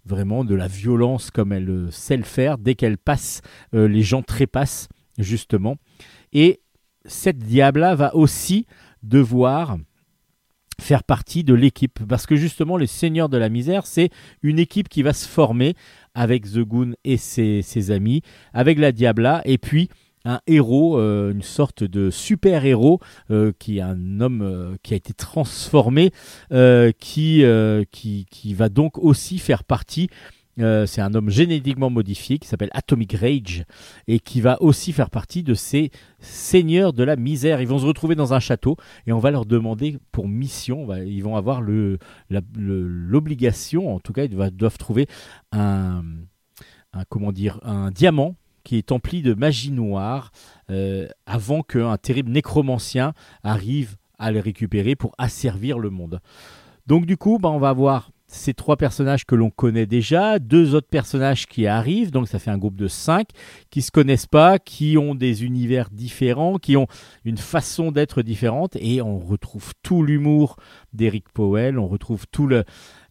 vraiment 0.04 0.44
de 0.44 0.54
la 0.54 0.68
violence 0.68 1.30
comme 1.30 1.52
elle 1.52 1.88
sait 1.90 2.16
le 2.16 2.24
faire. 2.24 2.58
Dès 2.58 2.74
qu'elle 2.74 2.98
passe, 2.98 3.40
les 3.72 4.02
gens 4.02 4.22
trépassent, 4.22 4.88
justement. 5.18 5.76
Et 6.32 6.60
cette 7.06 7.38
Diabla 7.38 7.94
va 7.94 8.14
aussi 8.14 8.66
devoir 9.02 9.78
faire 10.80 11.02
partie 11.02 11.44
de 11.44 11.54
l'équipe. 11.54 12.00
Parce 12.08 12.26
que 12.26 12.36
justement, 12.36 12.76
les 12.76 12.86
Seigneurs 12.86 13.28
de 13.28 13.36
la 13.36 13.48
Misère, 13.48 13.86
c'est 13.86 14.10
une 14.42 14.58
équipe 14.58 14.88
qui 14.88 15.02
va 15.02 15.12
se 15.12 15.26
former 15.26 15.74
avec 16.14 16.44
The 16.44 16.60
Goon 16.60 16.94
et 17.04 17.16
ses, 17.16 17.90
amis, 17.90 18.22
avec 18.52 18.78
la 18.78 18.92
Diabla, 18.92 19.42
et 19.44 19.58
puis 19.58 19.90
un 20.24 20.40
héros, 20.48 20.98
euh, 20.98 21.30
une 21.30 21.42
sorte 21.42 21.84
de 21.84 22.10
super-héros, 22.10 23.00
euh, 23.30 23.52
qui 23.58 23.78
est 23.78 23.82
un 23.82 24.20
homme 24.20 24.42
euh, 24.42 24.76
qui 24.82 24.94
a 24.94 24.96
été 24.96 25.12
transformé, 25.12 26.10
qui, 26.98 27.44
qui, 27.92 28.26
qui, 28.30 28.54
va 28.54 28.68
donc 28.68 28.98
aussi 28.98 29.38
faire 29.38 29.62
partie 29.62 30.08
euh, 30.58 30.86
c'est 30.86 31.02
un 31.02 31.14
homme 31.14 31.28
génétiquement 31.28 31.90
modifié 31.90 32.38
qui 32.38 32.48
s'appelle 32.48 32.70
Atomic 32.72 33.12
Rage 33.12 33.64
et 34.08 34.18
qui 34.20 34.40
va 34.40 34.60
aussi 34.62 34.92
faire 34.92 35.10
partie 35.10 35.42
de 35.42 35.52
ces 35.54 35.90
seigneurs 36.18 36.92
de 36.92 37.04
la 37.04 37.16
misère. 37.16 37.60
Ils 37.60 37.68
vont 37.68 37.78
se 37.78 37.86
retrouver 37.86 38.14
dans 38.14 38.32
un 38.32 38.40
château 38.40 38.76
et 39.06 39.12
on 39.12 39.18
va 39.18 39.30
leur 39.30 39.44
demander 39.44 39.98
pour 40.12 40.28
mission, 40.28 40.94
ils 40.94 41.20
vont 41.22 41.36
avoir 41.36 41.60
l'obligation, 42.56 43.94
en 43.94 44.00
tout 44.00 44.12
cas 44.12 44.24
ils 44.24 44.30
doivent, 44.30 44.78
trouver 44.78 45.06
un, 45.52 46.02
comment 47.08 47.32
dire, 47.32 47.60
un 47.62 47.90
diamant 47.90 48.36
qui 48.64 48.76
est 48.76 48.90
empli 48.92 49.22
de 49.22 49.34
magie 49.34 49.70
noire 49.70 50.32
euh, 50.70 51.06
avant 51.24 51.62
qu'un 51.62 51.96
terrible 51.98 52.30
nécromancien 52.30 53.12
arrive 53.44 53.96
à 54.18 54.32
le 54.32 54.40
récupérer 54.40 54.96
pour 54.96 55.14
asservir 55.18 55.78
le 55.78 55.90
monde. 55.90 56.20
Donc 56.86 57.06
du 57.06 57.16
coup, 57.16 57.38
bah, 57.38 57.50
on 57.50 57.58
va 57.58 57.68
avoir 57.68 58.10
ces 58.36 58.54
trois 58.54 58.76
personnages 58.76 59.24
que 59.24 59.34
l'on 59.34 59.50
connaît 59.50 59.86
déjà, 59.86 60.38
deux 60.38 60.74
autres 60.74 60.88
personnages 60.88 61.46
qui 61.46 61.66
arrivent, 61.66 62.10
donc 62.10 62.28
ça 62.28 62.38
fait 62.38 62.50
un 62.50 62.58
groupe 62.58 62.76
de 62.76 62.88
cinq, 62.88 63.28
qui 63.70 63.82
se 63.82 63.90
connaissent 63.90 64.26
pas, 64.26 64.58
qui 64.58 64.96
ont 64.96 65.14
des 65.14 65.44
univers 65.44 65.90
différents, 65.90 66.58
qui 66.58 66.76
ont 66.76 66.86
une 67.24 67.38
façon 67.38 67.90
d'être 67.90 68.22
différente, 68.22 68.76
et 68.76 69.02
on 69.02 69.18
retrouve 69.18 69.72
tout 69.82 70.02
l'humour 70.02 70.56
d'Eric 70.92 71.28
Powell, 71.30 71.78
on 71.78 71.88
retrouve 71.88 72.26
tout 72.30 72.46
le... 72.46 72.64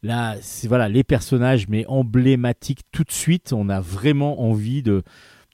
Là, 0.04 0.36
voilà, 0.66 0.88
les 0.88 1.04
personnages, 1.04 1.68
mais 1.68 1.86
emblématiques 1.88 2.82
tout 2.92 3.04
de 3.04 3.12
suite, 3.12 3.54
on 3.54 3.70
a 3.70 3.82
vraiment 3.82 4.42
envie 4.42 4.84
de, 4.84 5.02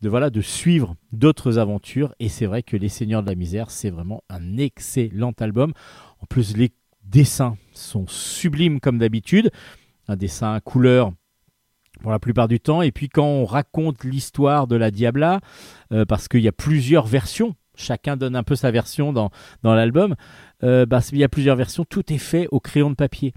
de, 0.02 0.10
voilà, 0.10 0.30
de 0.30 0.42
suivre 0.42 0.96
d'autres 1.14 1.58
aventures, 1.58 2.14
et 2.20 2.28
c'est 2.28 2.46
vrai 2.46 2.62
que 2.62 2.76
Les 2.76 2.90
Seigneurs 2.90 3.24
de 3.24 3.30
la 3.30 3.36
Misère, 3.36 3.72
c'est 3.72 3.90
vraiment 3.90 4.24
un 4.30 4.58
excellent 4.58 5.34
album. 5.40 5.72
En 6.20 6.26
plus, 6.26 6.58
les 6.58 6.72
dessins 7.12 7.58
sont 7.74 8.08
sublimes 8.08 8.80
comme 8.80 8.98
d'habitude. 8.98 9.52
Un 10.08 10.16
dessin 10.16 10.54
à 10.54 10.60
couleur 10.60 11.12
pour 12.02 12.12
la 12.12 12.20
plupart 12.20 12.48
du 12.48 12.60
temps. 12.60 12.82
Et 12.82 12.92
puis 12.92 13.10
quand 13.10 13.26
on 13.26 13.46
raconte 13.46 14.04
l'histoire 14.04 14.68
de 14.68 14.76
la 14.76 14.92
Diabla, 14.92 15.42
euh, 15.92 16.06
parce 16.06 16.28
qu'il 16.28 16.42
y 16.42 16.48
a 16.48 16.52
plusieurs 16.52 17.06
versions, 17.06 17.56
chacun 17.76 18.18
donne 18.18 18.36
un 18.36 18.44
peu 18.44 18.56
sa 18.56 18.72
version 18.72 19.14
dans, 19.14 19.30
l'album, 19.64 20.16
euh, 20.64 20.86
bah, 20.86 21.00
il 21.12 21.20
y 21.20 21.24
a 21.24 21.30
plusieurs 21.30 21.56
versions, 21.56 21.86
tout 21.86 22.12
est 22.12 22.18
fait 22.18 22.48
au 22.52 22.60
crayon 22.60 22.90
de 22.90 22.96
papier. 22.96 23.34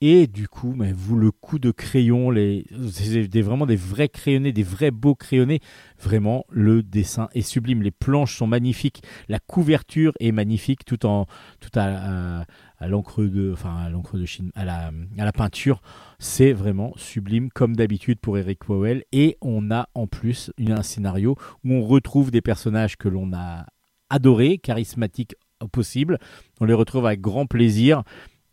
Et 0.00 0.26
du 0.26 0.48
coup, 0.48 0.74
mais 0.76 0.92
vous, 0.92 1.16
le 1.16 1.30
coup 1.30 1.58
de 1.58 1.70
crayon, 1.70 2.30
les, 2.30 2.66
c'est 2.90 3.40
vraiment 3.40 3.66
des 3.66 3.76
vrais 3.76 4.08
crayonnés, 4.08 4.52
des 4.52 4.62
vrais 4.62 4.90
beaux 4.90 5.14
crayonnés. 5.14 5.60
Vraiment, 5.98 6.44
le 6.50 6.82
dessin 6.82 7.28
est 7.32 7.42
sublime. 7.42 7.82
Les 7.82 7.90
planches 7.90 8.36
sont 8.36 8.46
magnifiques. 8.46 9.02
La 9.28 9.38
couverture 9.38 10.12
est 10.20 10.32
magnifique, 10.32 10.84
tout 10.84 11.06
en, 11.06 11.26
tout 11.60 11.70
à, 11.76 12.44
l'encre 12.80 13.24
de, 13.24 13.52
enfin 13.52 13.88
l'encre 13.88 14.18
de 14.18 14.26
Chine, 14.26 14.50
à 14.54 14.64
la, 14.64 14.90
à 15.18 15.24
la 15.24 15.32
peinture. 15.32 15.80
C'est 16.18 16.52
vraiment 16.52 16.92
sublime 16.96 17.50
comme 17.50 17.76
d'habitude 17.76 18.18
pour 18.20 18.36
Eric 18.36 18.64
Powell. 18.64 19.04
Et 19.12 19.38
on 19.40 19.70
a 19.70 19.88
en 19.94 20.06
plus 20.06 20.52
un 20.58 20.82
scénario 20.82 21.36
où 21.64 21.72
on 21.72 21.82
retrouve 21.82 22.30
des 22.30 22.42
personnages 22.42 22.96
que 22.96 23.08
l'on 23.08 23.32
a 23.32 23.66
adorés, 24.10 24.58
charismatiques 24.58 25.34
possible. 25.66 26.18
On 26.60 26.64
les 26.64 26.74
retrouve 26.74 27.06
avec 27.06 27.20
grand 27.20 27.46
plaisir. 27.46 28.02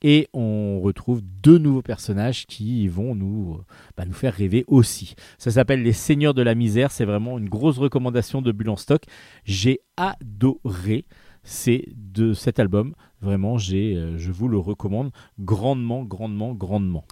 Et 0.01 0.27
on 0.33 0.79
retrouve 0.81 1.21
deux 1.21 1.57
nouveaux 1.57 1.81
personnages 1.81 2.47
qui 2.47 2.87
vont 2.87 3.13
nous, 3.15 3.59
bah, 3.95 4.05
nous 4.05 4.13
faire 4.13 4.33
rêver 4.33 4.63
aussi. 4.67 5.15
Ça 5.37 5.51
s'appelle 5.51 5.83
Les 5.83 5.93
Seigneurs 5.93 6.33
de 6.33 6.41
la 6.41 6.55
Misère. 6.55 6.91
C'est 6.91 7.05
vraiment 7.05 7.37
une 7.37 7.49
grosse 7.49 7.77
recommandation 7.77 8.41
de 8.41 8.51
Bulle 8.51 8.69
en 8.69 8.77
stock. 8.77 9.03
J'ai 9.45 9.81
adoré 9.97 11.05
c'est 11.43 11.85
de 11.95 12.33
cet 12.33 12.59
album. 12.59 12.93
Vraiment, 13.21 13.57
euh, 13.71 14.17
je 14.17 14.31
vous 14.31 14.47
le 14.47 14.57
recommande 14.57 15.11
grandement, 15.39 16.03
grandement, 16.03 16.53
grandement. 16.53 17.05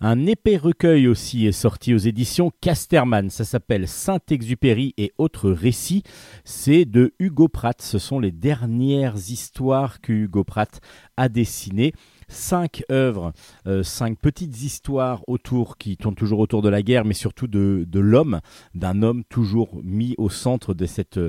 Un 0.00 0.26
épais 0.26 0.56
recueil 0.56 1.06
aussi 1.06 1.46
est 1.46 1.52
sorti 1.52 1.94
aux 1.94 1.98
éditions 1.98 2.50
Casterman. 2.60 3.30
Ça 3.30 3.44
s'appelle 3.44 3.86
Saint-Exupéry 3.86 4.94
et 4.98 5.12
autres 5.16 5.50
récits. 5.50 6.02
C'est 6.44 6.84
de 6.84 7.14
Hugo 7.20 7.46
Pratt. 7.46 7.80
Ce 7.80 7.98
sont 8.00 8.18
les 8.18 8.32
dernières 8.32 9.16
histoires 9.16 10.00
que 10.00 10.12
Hugo 10.12 10.42
Pratt 10.42 10.80
a 11.16 11.28
dessinées 11.28 11.92
cinq 12.32 12.82
œuvres, 12.90 13.32
euh, 13.66 13.82
cinq 13.82 14.18
petites 14.18 14.62
histoires 14.62 15.22
autour 15.28 15.76
qui 15.76 15.96
tournent 15.96 16.14
toujours 16.14 16.40
autour 16.40 16.62
de 16.62 16.68
la 16.68 16.82
guerre, 16.82 17.04
mais 17.04 17.14
surtout 17.14 17.46
de, 17.46 17.86
l'homme, 17.94 18.40
d'un 18.74 19.02
homme 19.02 19.24
toujours 19.24 19.80
mis 19.82 20.14
au 20.18 20.28
centre 20.28 20.74
de 20.74 20.86
cette, 20.86 21.20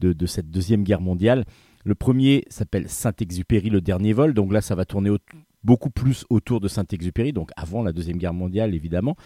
de, 0.00 0.26
cette 0.26 0.50
deuxième 0.50 0.84
guerre 0.84 1.00
mondiale. 1.00 1.44
Le 1.84 1.94
premier 1.94 2.44
s'appelle 2.48 2.88
Saint-Exupéry, 2.88 3.70
le 3.70 3.80
dernier 3.80 4.12
vol. 4.12 4.34
Donc 4.34 4.52
là, 4.52 4.60
ça 4.60 4.74
va 4.74 4.84
tourner 4.84 5.10
beaucoup 5.64 5.90
plus 5.90 6.24
autour 6.28 6.60
de 6.60 6.68
Saint-Exupéry, 6.68 7.32
donc 7.32 7.50
avant 7.56 7.82
la 7.82 7.92
deuxième 7.92 8.18
guerre 8.18 8.34
mondiale, 8.34 8.74
évidemment. 8.74 9.16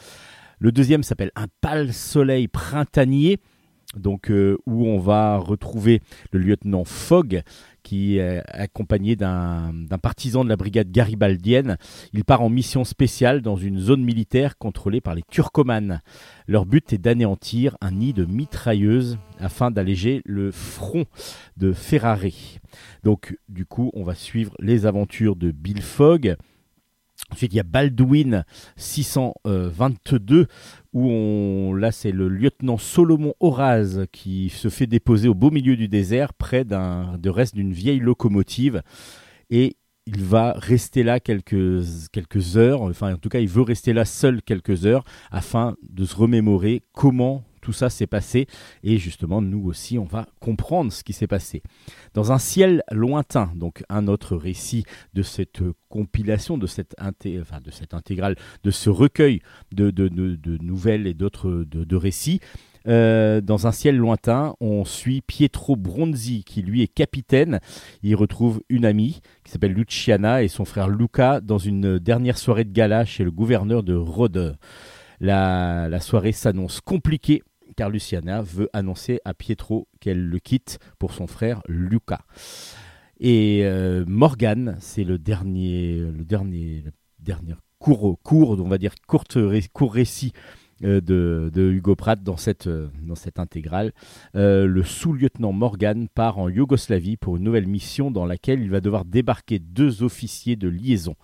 Le 0.59 0.71
deuxième 0.71 1.03
s'appelle 1.03 1.33
Un 1.35 1.47
pâle 1.61 1.93
soleil 1.93 2.47
printanier 2.47 3.41
donc 3.97 4.31
euh, 4.31 4.57
où 4.67 4.87
on 4.87 4.99
va 4.99 5.37
retrouver 5.37 6.01
le 6.31 6.41
lieutenant 6.41 6.85
Fogg 6.85 7.43
qui 7.83 8.19
est 8.19 8.43
accompagné 8.47 9.17
d'un 9.17 9.73
partisan 10.01 10.45
de 10.45 10.49
la 10.49 10.57
brigade 10.57 10.91
garibaldienne. 10.91 11.79
Il 12.13 12.25
part 12.25 12.41
en 12.43 12.49
mission 12.49 12.85
spéciale 12.85 13.43
dans 13.43 13.57
une 13.57 13.81
zone 13.81 14.05
militaire 14.05 14.57
contrôlée 14.57 15.01
par 15.01 15.17
les 15.17 15.23
turcomanes. 15.29 16.01
Leur 16.47 16.65
but 16.65 16.93
est 16.93 16.99
d'anéantir 16.99 17.77
un 17.81 17.91
nid 17.91 18.13
de 18.13 18.25
mitrailleuses 18.25 19.19
afin 19.41 19.71
d'alléger 19.73 20.23
le 20.25 20.53
front 20.53 21.07
de 21.57 21.73
Ferrari. 21.73 22.61
Donc 23.03 23.37
du 23.49 23.67
coup, 23.67 23.91
on 23.95 24.05
va 24.05 24.15
suivre 24.15 24.55
les 24.61 24.87
aventures 24.87 25.35
de 25.35 25.51
Bill 25.51 25.83
Fogg, 25.83 26.37
Ensuite, 27.31 27.55
il 27.55 27.57
y 27.57 27.61
a 27.61 27.65
Baldwin 27.65 28.45
622, 28.77 30.49
où 30.93 31.09
on, 31.11 31.75
là, 31.75 31.93
c'est 31.93 32.13
le 32.13 32.29
lieutenant 32.29 32.79
Solomon 32.79 33.35
Horaz 33.41 34.07
qui 34.13 34.51
se 34.51 34.69
fait 34.69 34.87
déposer 34.87 35.29
au 35.29 35.35
beau 35.35 35.51
milieu 35.51 35.77
du 35.77 35.89
désert, 35.89 36.35
près 36.35 36.65
d'un, 36.65 37.17
de 37.19 37.31
reste 37.31 37.55
d'une 37.55 37.73
vieille 37.73 38.01
locomotive. 38.01 38.83
Et 39.51 39.77
il 40.07 40.23
va 40.23 40.53
rester 40.57 41.03
là 41.03 41.21
quelques, 41.21 41.83
quelques 42.13 42.57
heures, 42.57 42.83
enfin, 42.83 43.15
en 43.15 43.19
tout 43.19 43.29
cas, 43.29 43.39
il 43.39 43.49
veut 43.49 43.63
rester 43.63 43.93
là 43.93 44.05
seul 44.05 44.43
quelques 44.43 44.87
heures 44.87 45.05
afin 45.31 45.77
de 45.89 46.05
se 46.05 46.17
remémorer 46.17 46.83
comment 46.93 47.45
tout 47.63 47.73
ça 47.73 47.89
s'est 47.89 48.07
passé 48.07 48.47
et 48.83 48.99
justement 48.99 49.41
nous 49.41 49.65
aussi 49.65 49.99
on 49.99 50.05
va 50.05 50.27
comprendre 50.41 50.93
ce 50.93 51.03
qui 51.03 51.15
s'est 51.15 51.27
passé. 51.27 51.63
Dans 52.13 52.33
un 52.33 52.39
ciel 52.39 52.83
lointain, 52.91 53.51
donc 53.57 53.83
un 53.89 54.09
autre 54.09 54.37
récit 54.37 54.85
de 55.15 55.23
cette 55.23 55.63
compilation, 55.89 56.59
de 56.59 56.67
cette, 56.67 56.95
enfin, 57.01 57.61
de 57.65 57.71
cette 57.71 57.95
intégrale, 57.95 58.37
de 58.65 58.71
ce 58.71 58.91
recueil 58.91 59.41
de, 59.73 60.09
nouvelles 60.61 61.07
et 61.07 61.15
d'autres 61.15 61.65
récits. 61.97 62.41
Euh, 62.89 63.41
dans 63.41 63.67
un 63.67 63.73
ciel 63.73 63.97
lointain, 63.97 64.55
on 64.61 64.85
suit 64.85 65.21
Pietro 65.21 65.77
Bronzi, 65.77 66.45
qui 66.45 66.63
lui 66.63 66.83
est 66.83 66.93
capitaine. 66.93 67.61
Il 68.03 68.17
retrouve 68.17 68.63
une 68.69 68.85
amie 68.85 69.21
qui 69.45 69.53
s'appelle 69.53 69.73
Luciana 69.73 70.43
et 70.43 70.49
son 70.49 70.65
frère 70.65 70.89
Luca 70.89 71.41
dans 71.41 71.59
une 71.59 71.99
dernière 71.99 72.39
soirée 72.39 72.65
de 72.65 72.73
gala 72.73 73.05
chez 73.05 73.25
le 73.25 73.31
gouverneur 73.31 73.83
de 73.83 73.95
Rhodes. 73.95 74.57
La 75.21 76.01
soirée 76.01 76.33
s'annonce 76.33 76.81
compliquée 76.81 77.43
car 77.77 77.91
Luciana 77.91 78.43
veut 78.43 78.69
annoncer 78.73 79.21
à 79.25 79.35
Pietro 79.35 79.89
qu'elle 80.01 80.27
le 80.27 80.39
quitte 80.39 80.79
pour 80.99 81.13
son 81.13 81.27
frère 81.27 81.63
Luca. 81.69 82.21
Et 83.25 83.61
euh, 83.63 84.05
Morgan, 84.07 84.77
c'est 84.81 85.05
le 85.05 85.17
dernier, 85.17 85.99
le 85.99 86.25
dernier, 86.25 86.85
dernier 87.21 87.55
court, 87.79 88.19
court, 88.23 88.61
on 88.61 88.69
va 88.69 88.79
dire 88.79 88.95
courte, 89.07 89.39
court 89.73 89.93
récit 89.95 90.33
euh, 90.83 91.01
de, 91.01 91.71
Hugo 91.71 91.95
Pratt 91.95 92.21
dans 92.21 92.37
cette, 92.37 92.67
euh, 92.67 92.89
dans 93.01 93.15
cette 93.15 93.39
intégrale. 93.39 93.93
le 94.35 94.83
sous-lieutenant 94.83 95.53
Morgan 95.53 96.09
part 96.13 96.39
en 96.39 96.49
Yougoslavie 96.49 97.17
pour 97.17 97.37
une 97.37 97.45
nouvelle 97.45 97.69
mission 97.69 98.11
dans 98.11 98.27
laquelle 98.27 98.61
il 98.61 98.71
va 98.71 98.81
devoir 98.81 99.05
débarquer 99.05 99.61
deux 99.61 100.03
officiers 100.03 100.57
de 100.57 100.69
liaison. 100.69 101.15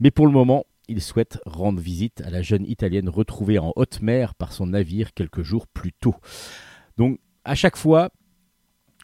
Mais 0.00 0.10
pour 0.10 0.26
le 0.26 0.32
moment, 0.32 0.66
il 0.88 1.02
souhaite 1.02 1.38
rendre 1.46 1.80
visite 1.80 2.22
à 2.22 2.30
la 2.30 2.42
jeune 2.42 2.64
Italienne 2.66 3.08
retrouvée 3.08 3.58
en 3.58 3.72
haute 3.76 4.00
mer 4.00 4.34
par 4.34 4.52
son 4.52 4.68
navire 4.68 5.14
quelques 5.14 5.42
jours 5.42 5.66
plus 5.66 5.92
tôt. 5.92 6.16
Donc 6.96 7.20
à 7.44 7.54
chaque 7.54 7.76
fois, 7.76 8.10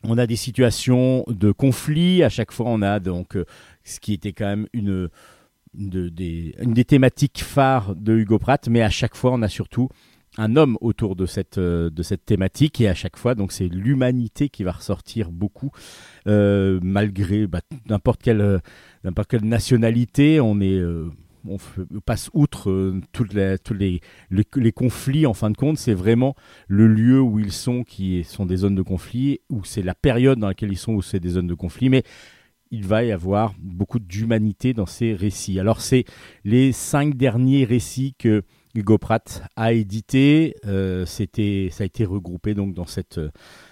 on 0.03 0.19
a 0.19 0.27
des 0.27 0.37
situations 0.37 1.25
de 1.29 1.53
conflit, 1.53 2.23
à 2.23 2.29
chaque 2.29 2.53
fois 2.53 2.67
on 2.69 2.83
a 2.83 3.01
donc 3.01 3.37
euh, 3.37 3.45
ce 3.85 4.01
qui 4.01 4.13
était 4.13 4.33
quand 4.33 4.47
même 4.47 4.67
une, 4.73 5.09
des, 5.75 6.85
thématiques 6.87 7.43
phares 7.43 7.95
de 7.95 8.15
Hugo 8.15 8.39
Pratt, 8.39 8.69
mais 8.69 8.83
à 8.83 8.91
chaque 8.91 9.17
fois 9.17 9.33
on 9.33 9.43
a 9.43 9.49
surtout 9.49 9.89
un 10.37 10.57
homme 10.57 10.77
autour 10.81 11.15
de 11.17 11.27
cette, 11.27 11.59
euh, 11.59 11.91
de 11.91 12.03
cette 12.03 12.27
thématique. 12.27 12.81
Et 12.81 12.89
à 12.89 12.95
chaque 12.95 13.17
fois 13.17 13.35
donc 13.35 13.53
c'est 13.53 13.69
l'humanité 13.69 14.49
qui 14.49 14.63
va 14.63 14.73
ressortir 14.73 15.31
beaucoup 15.31 15.71
euh, 16.27 16.81
malgré 16.83 17.47
bah, 17.47 17.61
n'importe 17.89 18.23
quelle 18.23 18.61
quelle 19.29 19.45
nationalité. 19.45 20.41
On 20.41 20.61
est 20.61 20.83
on 21.47 21.59
passe 22.01 22.31
outre 22.33 22.71
euh, 22.71 23.01
tous 23.13 23.25
les, 23.75 24.01
conflits 24.73 25.27
en 25.27 25.35
fin 25.35 25.51
de 25.51 25.57
compte, 25.57 25.79
c'est 25.79 25.95
vraiment 25.95 26.35
le 26.69 26.87
lieu 26.87 27.21
où 27.21 27.39
ils 27.39 27.53
sont 27.53 27.85
qui 27.85 28.25
sont 28.25 28.47
des 28.47 28.57
zones 28.57 28.75
de 28.75 28.83
conflit, 28.83 29.41
ou 29.51 29.65
c'est 29.65 29.83
la 29.83 29.95
période 29.95 30.39
dans 30.39 30.49
laquelle 30.49 30.73
ils 30.73 30.79
sont 30.79 30.93
où 30.93 31.03
c'est 31.03 31.21
des 31.21 31.31
zones 31.31 31.47
de 31.47 31.55
conflit, 31.55 31.89
mais 31.89 32.03
il 32.71 32.87
va 32.87 33.05
y 33.05 33.13
avoir 33.13 33.55
beaucoup 33.59 33.99
d'humanité 33.99 34.73
dans 34.73 34.87
ces 34.87 35.15
récits. 35.15 35.61
Alors 35.61 35.81
c'est 35.81 36.05
les 36.45 36.73
cinq 36.73 37.17
derniers 37.17 37.65
récits 37.65 38.15
que 38.19 38.43
Hugo 38.75 38.99
Pratt 38.99 39.43
a 39.55 39.73
édités, 39.73 40.57
euh, 40.67 41.07
c'était, 41.07 41.69
ça 41.71 41.85
a 41.85 41.87
été 41.87 42.05
regroupé 42.05 42.55
donc 42.55 42.75
dans 42.75 42.87
cette, 42.87 43.21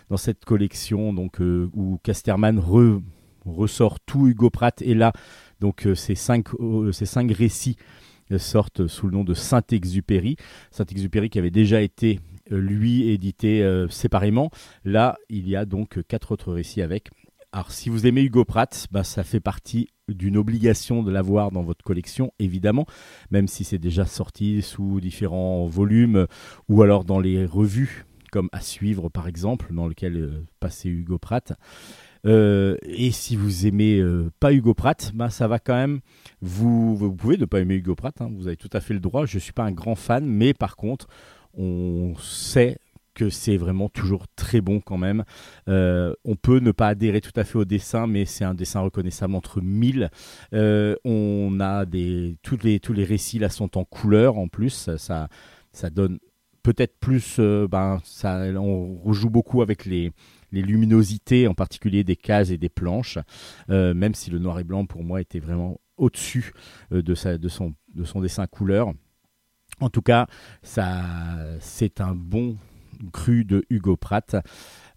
dans 0.08 0.16
cette 0.16 0.44
collection 0.44 1.12
donc, 1.12 1.40
euh, 1.40 1.68
où 1.74 1.98
Casterman 2.04 2.60
ressort 3.44 3.98
tout 4.00 4.28
Hugo 4.28 4.50
Pratt. 4.50 4.80
Et 4.82 4.94
là 4.94 5.12
donc 5.62 5.86
euh, 5.86 5.94
ces, 5.94 6.16
cinq, 6.16 6.48
euh, 6.58 6.90
ces 6.90 7.06
cinq 7.06 7.30
récits 7.30 7.76
euh, 8.32 8.38
sortent 8.38 8.88
sous 8.88 9.06
le 9.06 9.12
nom 9.12 9.22
de 9.22 9.32
Saint-Exupéry. 9.32 10.36
Saint-Exupéry 10.72 11.30
qui 11.30 11.38
avait 11.38 11.52
déjà 11.52 11.80
été, 11.80 12.18
lui, 12.50 13.08
édité 13.08 13.64
séparément. 13.88 14.50
Là, 14.84 15.16
il 15.30 15.48
y 15.48 15.54
a 15.54 15.64
donc 15.64 16.02
quatre 16.08 16.32
autres 16.32 16.52
récits 16.52 16.82
avec. 16.82 17.10
Alors, 17.52 17.70
si 17.70 17.90
vous 17.90 18.06
aimez 18.06 18.22
Hugo 18.22 18.44
Pratt, 18.44 18.88
bah, 18.90 19.04
ça 19.04 19.22
fait 19.22 19.40
partie 19.40 19.88
d'une 20.08 20.36
obligation 20.36 21.02
de 21.02 21.12
l'avoir 21.12 21.52
dans 21.52 21.62
votre 21.62 21.84
collection, 21.84 22.32
évidemment, 22.38 22.86
même 23.30 23.46
si 23.46 23.62
c'est 23.62 23.78
déjà 23.78 24.04
sorti 24.04 24.62
sous 24.62 25.00
différents 25.00 25.66
volumes 25.66 26.26
ou 26.68 26.82
alors 26.82 27.04
dans 27.04 27.20
les 27.20 27.46
revues, 27.46 28.04
comme 28.32 28.48
À 28.52 28.60
suivre 28.60 29.10
par 29.10 29.28
exemple, 29.28 29.72
dans 29.72 29.86
lequel 29.86 30.44
passait 30.58 30.88
Hugo 30.88 31.18
Pratt. 31.18 31.52
Euh, 32.24 32.76
et 32.82 33.10
si 33.10 33.36
vous 33.36 33.66
aimez 33.66 33.98
euh, 33.98 34.30
pas 34.38 34.52
Hugo 34.52 34.74
Pratt, 34.74 35.12
bah, 35.14 35.30
ça 35.30 35.48
va 35.48 35.58
quand 35.58 35.74
même. 35.74 36.00
Vous, 36.40 36.96
vous 36.96 37.12
pouvez 37.12 37.36
ne 37.36 37.44
pas 37.44 37.60
aimer 37.60 37.74
Hugo 37.74 37.94
Pratt, 37.94 38.20
hein, 38.20 38.30
vous 38.32 38.46
avez 38.46 38.56
tout 38.56 38.70
à 38.72 38.80
fait 38.80 38.94
le 38.94 39.00
droit. 39.00 39.26
Je 39.26 39.36
ne 39.36 39.40
suis 39.40 39.52
pas 39.52 39.64
un 39.64 39.72
grand 39.72 39.94
fan, 39.94 40.24
mais 40.24 40.54
par 40.54 40.76
contre, 40.76 41.08
on 41.54 42.14
sait 42.18 42.78
que 43.14 43.28
c'est 43.28 43.58
vraiment 43.58 43.90
toujours 43.90 44.26
très 44.36 44.62
bon 44.62 44.80
quand 44.80 44.96
même. 44.96 45.24
Euh, 45.68 46.14
on 46.24 46.34
peut 46.34 46.60
ne 46.60 46.72
pas 46.72 46.88
adhérer 46.88 47.20
tout 47.20 47.32
à 47.36 47.44
fait 47.44 47.58
au 47.58 47.66
dessin, 47.66 48.06
mais 48.06 48.24
c'est 48.24 48.44
un 48.44 48.54
dessin 48.54 48.80
reconnaissable 48.80 49.34
entre 49.34 49.60
mille. 49.60 50.10
on 50.52 51.58
a 51.60 51.84
des 51.84 52.36
tous 52.42 52.58
les 52.62 52.80
tous 52.80 52.94
les 52.94 53.04
récits 53.04 53.38
là 53.38 53.50
sont 53.50 53.76
en 53.76 53.84
couleur 53.84 54.38
en 54.38 54.48
plus, 54.48 54.88
ça 54.96 55.28
ça 55.72 55.90
donne 55.90 56.20
peut-être 56.62 56.98
plus. 57.00 57.38
ben 57.38 58.00
ça, 58.02 58.38
on 58.56 58.94
rejoue 59.04 59.28
beaucoup 59.28 59.60
avec 59.60 59.84
les 59.84 60.10
les 60.52 60.62
luminosités, 60.62 61.48
en 61.48 61.54
particulier 61.54 62.04
des 62.04 62.16
cases 62.16 62.50
et 62.50 62.58
des 62.58 62.68
planches, 62.68 63.18
euh, 63.70 63.94
même 63.94 64.14
si 64.14 64.30
le 64.30 64.38
noir 64.38 64.60
et 64.60 64.64
blanc 64.64 64.86
pour 64.86 65.02
moi 65.02 65.20
était 65.20 65.40
vraiment 65.40 65.80
au-dessus 65.96 66.52
euh, 66.92 67.02
de, 67.02 67.14
son 67.14 68.20
dessin 68.20 68.46
couleur. 68.46 68.92
En 69.80 69.88
tout 69.88 70.02
cas, 70.02 70.26
ça, 70.62 71.02
c'est 71.60 72.00
un 72.00 72.14
bon 72.14 72.56
cru 73.12 73.44
de 73.44 73.64
Hugo 73.70 73.96
Pratt. 73.96 74.36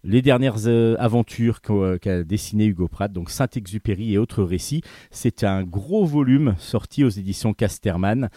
Les 0.04 0.22
dernières 0.22 0.66
euh, 0.66 0.94
aventures 0.98 1.60
qu'a 1.60 2.22
dessiné 2.22 2.66
Hugo 2.66 2.86
Pratt, 2.86 3.12
donc 3.12 3.30
Saint-Exupéry 3.30 4.12
et 4.12 4.18
autres 4.18 4.44
récits, 4.44 4.82
c'est 5.10 5.42
un 5.42 5.64
gros 5.64 6.04
volume 6.04 6.54
sorti 6.58 7.02
aux 7.02 7.08
éditions 7.08 7.54
Casterman 7.54 8.28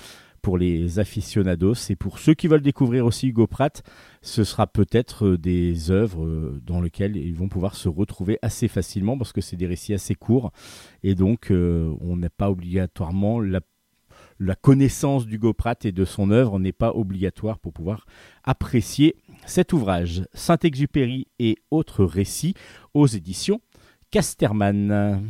pour 0.41 0.57
les 0.57 0.99
aficionados 0.99 1.75
et 1.89 1.95
pour 1.95 2.19
ceux 2.19 2.33
qui 2.33 2.47
veulent 2.47 2.61
découvrir 2.61 3.05
aussi 3.05 3.27
Hugo 3.27 3.47
Pratt, 3.47 3.83
ce 4.21 4.43
sera 4.43 4.67
peut-être 4.67 5.35
des 5.35 5.91
œuvres 5.91 6.59
dans 6.65 6.81
lesquelles 6.81 7.15
ils 7.17 7.35
vont 7.35 7.49
pouvoir 7.49 7.75
se 7.75 7.89
retrouver 7.89 8.39
assez 8.41 8.67
facilement 8.67 9.17
parce 9.17 9.33
que 9.33 9.41
c'est 9.41 9.55
des 9.55 9.67
récits 9.67 9.93
assez 9.93 10.15
courts 10.15 10.51
et 11.03 11.15
donc 11.15 11.47
on 11.51 12.17
n'est 12.17 12.29
pas 12.29 12.49
obligatoirement 12.49 13.39
la 13.39 13.61
la 14.39 14.55
connaissance 14.55 15.27
d'Hugo 15.27 15.53
Pratt 15.53 15.83
et 15.85 15.91
de 15.91 16.05
son 16.05 16.31
œuvre 16.31 16.59
n'est 16.59 16.71
pas 16.71 16.91
obligatoire 16.91 17.59
pour 17.59 17.73
pouvoir 17.73 18.05
apprécier 18.43 19.17
cet 19.45 19.73
ouvrage. 19.73 20.23
Saint-Exupéry 20.33 21.27
et 21.39 21.57
autres 21.71 22.05
récits 22.05 22.53
aux 22.93 23.07
éditions 23.07 23.61
Casterman. 24.11 25.21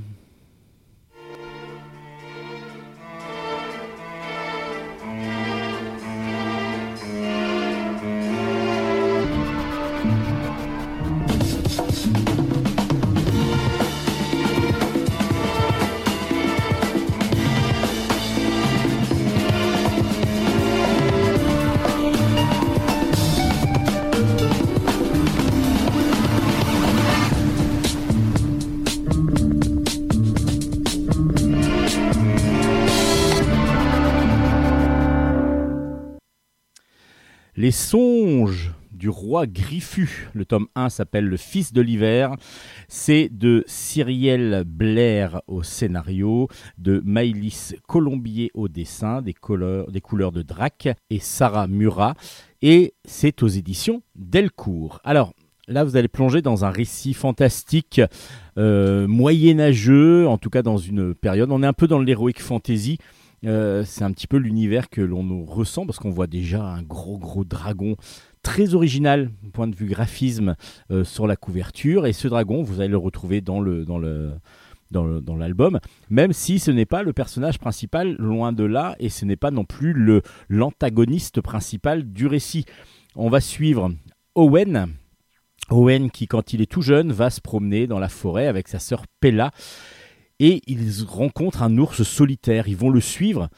Les 37.60 37.72
songes 37.72 38.72
du 38.94 39.10
roi 39.10 39.46
Griffu. 39.46 40.30
Le 40.34 40.46
tome 40.46 40.68
1 40.76 40.88
s'appelle 40.88 41.26
Le 41.26 41.36
Fils 41.36 41.74
de 41.74 41.82
l'hiver. 41.82 42.38
C'est 42.88 43.28
de 43.30 43.66
Cyrielle 43.68 44.64
Blair 44.66 45.42
au 45.46 45.62
scénario, 45.62 46.48
de 46.78 47.02
Maïlis 47.04 47.74
Colombier 47.86 48.50
au 48.54 48.70
dessin, 48.70 49.22
des 49.22 49.34
couleurs, 49.34 49.92
des 49.92 50.00
couleurs 50.00 50.32
de 50.32 50.42
Drac 50.42 50.88
et 51.10 51.20
Sarah 51.20 51.68
Murat. 51.68 52.14
Et 52.62 52.94
c'est 53.04 53.44
aux 53.44 53.50
éditions 53.50 54.04
Delcourt. 54.16 55.02
Alors, 55.04 55.34
Là, 55.68 55.84
vous 55.84 55.98
allez 55.98 56.08
plonger 56.08 56.42
dans 56.42 56.66
un 56.66 56.72
récit 56.72 57.14
fantastique, 57.14 58.02
euh, 58.58 59.08
moyenâgeux, 59.08 60.28
en 60.28 60.40
tout 60.40 60.50
cas 60.50 60.64
dans 60.64 60.78
une 60.78 61.14
période. 61.14 61.52
On 61.52 61.62
est 61.62 61.68
un 61.68 61.74
peu 61.74 61.86
dans 61.86 62.00
l'heroic 62.00 62.40
fantasy. 62.40 62.98
Euh, 63.46 63.84
c'est 63.86 64.04
un 64.04 64.12
petit 64.12 64.28
peu 64.28 64.38
l'univers 64.38 64.90
que 64.90 65.02
l'on 65.02 65.46
ressent 65.46 65.86
parce 65.86 66.00
qu'on 66.00 66.10
voit 66.10 66.28
déjà 66.28 66.64
un 66.64 66.84
gros 66.84 67.18
gros 67.18 67.46
dragon 67.46 67.96
très 68.42 68.74
original 68.74 69.32
point 69.54 69.68
de 69.68 69.76
vue 69.76 69.88
graphisme 69.88 70.56
euh, 70.92 71.04
sur 71.04 71.28
la 71.28 71.36
couverture. 71.36 72.06
Et 72.06 72.14
ce 72.14 72.28
dragon 72.28 72.64
vous 72.64 72.80
allez 72.82 72.90
le 72.90 72.98
retrouver 72.98 73.42
dans 73.42 73.62
le 73.62 73.86
dans 73.86 73.98
le 73.98 74.34
dans 74.92 75.36
l'album, 75.36 75.80
même 76.10 76.34
si 76.34 76.58
ce 76.58 76.72
n'est 76.72 76.88
pas 76.88 77.04
le 77.04 77.14
personnage 77.14 77.60
principal, 77.60 78.16
loin 78.18 78.52
de 78.52 78.64
là, 78.64 78.96
et 79.00 79.10
ce 79.10 79.24
n'est 79.24 79.36
pas 79.36 79.52
non 79.52 79.64
plus 79.64 79.96
l'antagoniste 80.50 81.42
principal 81.42 82.12
du 82.12 82.26
récit. 82.26 82.66
On 83.16 83.30
va 83.30 83.40
suivre 83.40 83.92
Owen, 84.34 84.88
Owen 85.70 86.10
qui, 86.10 86.28
quand 86.28 86.54
il 86.54 86.62
est 86.62 86.72
tout 86.72 86.82
jeune, 86.82 87.12
va 87.12 87.30
se 87.30 87.40
promener 87.40 87.86
dans 87.86 88.00
la 88.00 88.10
forêt 88.10 88.48
avec 88.48 88.68
sa 88.68 88.80
sœur 88.80 89.04
Pella 89.20 89.52
et 90.40 90.62
ils 90.68 91.04
rencontrent 91.06 91.64
un 91.64 91.78
ours 91.78 92.04
solitaire. 92.04 92.68
Ils 92.68 92.78
vont 92.78 92.90
le 92.90 93.02
suivre 93.02 93.50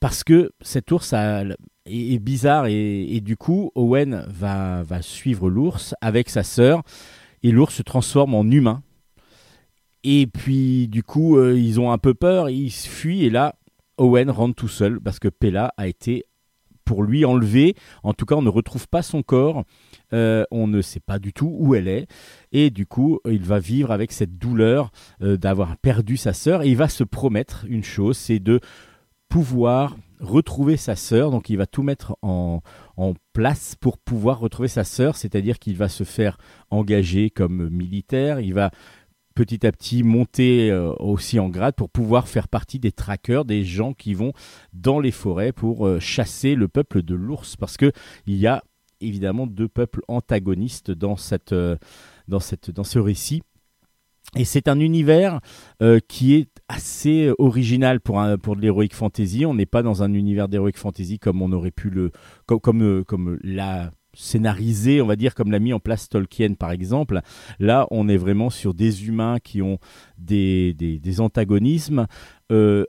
parce 0.00 0.22
que 0.22 0.52
cet 0.60 0.92
ours 0.92 1.14
est, 1.14 2.18
bizarre 2.18 2.66
et, 2.66 3.20
du 3.22 3.36
coup 3.36 3.70
Owen 3.74 4.26
va, 4.28 4.84
suivre 5.00 5.48
l'ours 5.48 5.94
avec 6.00 6.28
sa 6.28 6.42
sœur 6.42 6.82
et 7.42 7.50
l'ours 7.50 7.74
se 7.74 7.82
transforme 7.82 8.34
en 8.34 8.44
humain. 8.44 8.82
Et 10.02 10.26
puis 10.26 10.86
du 10.88 11.02
coup 11.02 11.38
euh, 11.38 11.58
ils 11.58 11.80
ont 11.80 11.90
un 11.90 11.96
peu 11.96 12.12
peur, 12.12 12.50
ils 12.50 12.70
fuient 12.70 13.24
et 13.24 13.30
là 13.30 13.54
Owen 13.96 14.30
rentre 14.30 14.54
tout 14.54 14.68
seul 14.68 15.00
parce 15.00 15.18
que 15.18 15.28
Pella 15.28 15.72
a 15.78 15.86
été 15.86 16.24
pour 16.84 17.02
lui 17.02 17.24
enlevé. 17.24 17.74
En 18.02 18.12
tout 18.14 18.26
cas 18.26 18.34
on 18.34 18.42
ne 18.42 18.48
retrouve 18.48 18.88
pas 18.88 19.02
son 19.02 19.22
corps 19.22 19.64
euh, 20.14 20.44
on 20.50 20.68
ne 20.68 20.80
sait 20.80 21.00
pas 21.00 21.18
du 21.18 21.32
tout 21.32 21.54
où 21.58 21.74
elle 21.74 21.88
est. 21.88 22.06
Et 22.52 22.70
du 22.70 22.86
coup, 22.86 23.20
il 23.28 23.42
va 23.42 23.58
vivre 23.58 23.90
avec 23.90 24.12
cette 24.12 24.38
douleur 24.38 24.90
euh, 25.22 25.36
d'avoir 25.36 25.76
perdu 25.76 26.16
sa 26.16 26.32
sœur. 26.32 26.62
Et 26.62 26.68
il 26.68 26.76
va 26.76 26.88
se 26.88 27.04
promettre 27.04 27.64
une 27.68 27.84
chose, 27.84 28.16
c'est 28.16 28.38
de 28.38 28.60
pouvoir 29.28 29.96
retrouver 30.20 30.76
sa 30.76 30.94
sœur. 30.94 31.30
Donc 31.30 31.50
il 31.50 31.56
va 31.56 31.66
tout 31.66 31.82
mettre 31.82 32.16
en, 32.22 32.60
place 33.32 33.74
pour 33.74 33.98
pouvoir 33.98 34.38
retrouver 34.38 34.68
sa 34.68 34.84
sœur. 34.84 35.16
C'est-à-dire 35.16 35.58
qu'il 35.58 35.76
va 35.76 35.88
se 35.88 36.04
faire 36.04 36.38
engager 36.70 37.30
comme 37.30 37.68
militaire. 37.68 38.38
Il 38.38 38.54
va 38.54 38.70
petit 39.34 39.66
à 39.66 39.72
petit 39.72 40.02
monter 40.02 40.70
euh, 40.70 40.92
aussi 40.94 41.38
en 41.38 41.48
grade 41.48 41.74
pour 41.74 41.90
pouvoir 41.90 42.28
faire 42.28 42.48
partie 42.48 42.78
des 42.78 42.92
trackers, 42.92 43.44
des 43.44 43.64
gens 43.64 43.92
qui 43.92 44.14
vont 44.14 44.32
dans 44.72 45.00
les 45.00 45.10
forêts 45.10 45.52
pour 45.52 45.88
chasser 46.00 46.54
le 46.54 46.68
peuple 46.68 47.02
de 47.02 47.14
l'ours. 47.14 47.56
Parce 47.56 47.76
qu'il 47.76 47.92
y 48.26 48.46
a 48.46 48.62
évidemment 49.04 49.46
deux 49.46 49.68
peuples 49.68 50.00
antagonistes 50.08 50.90
dans, 50.90 51.16
cette, 51.16 51.52
euh, 51.52 51.76
ce 52.84 52.98
récit. 52.98 53.42
Et 54.36 54.44
c'est 54.44 54.68
un 54.68 54.80
univers 54.80 55.40
euh, 55.82 56.00
qui 56.08 56.34
est 56.34 56.48
assez 56.68 57.30
original 57.38 58.00
pour, 58.00 58.20
un, 58.20 58.38
pour 58.38 58.56
de 58.56 58.62
l'heroic 58.62 58.88
fantasy. 58.92 59.46
On 59.46 59.54
n'est 59.54 59.66
pas 59.66 59.82
dans 59.82 60.02
un 60.02 60.12
univers 60.12 60.48
d'heroic 60.48 60.76
fantasy 60.76 61.18
comme 61.18 61.42
on 61.42 61.52
aurait 61.52 61.70
pu 61.70 61.90
le. 61.90 62.10
euh, 62.82 63.04
comme 63.04 63.38
la 63.42 63.92
scénarisé, 64.14 65.00
on 65.00 65.06
va 65.06 65.16
dire, 65.16 65.34
comme 65.34 65.50
l'a 65.50 65.58
mis 65.58 65.72
en 65.72 65.80
place 65.80 66.08
Tolkien 66.08 66.54
par 66.54 66.72
exemple. 66.72 67.20
Là, 67.58 67.86
on 67.90 68.08
est 68.08 68.16
vraiment 68.16 68.50
sur 68.50 68.74
des 68.74 69.06
humains 69.06 69.38
qui 69.42 69.62
ont 69.62 69.78
des, 70.18 70.74
des, 70.74 71.20
antagonismes, 71.20 72.06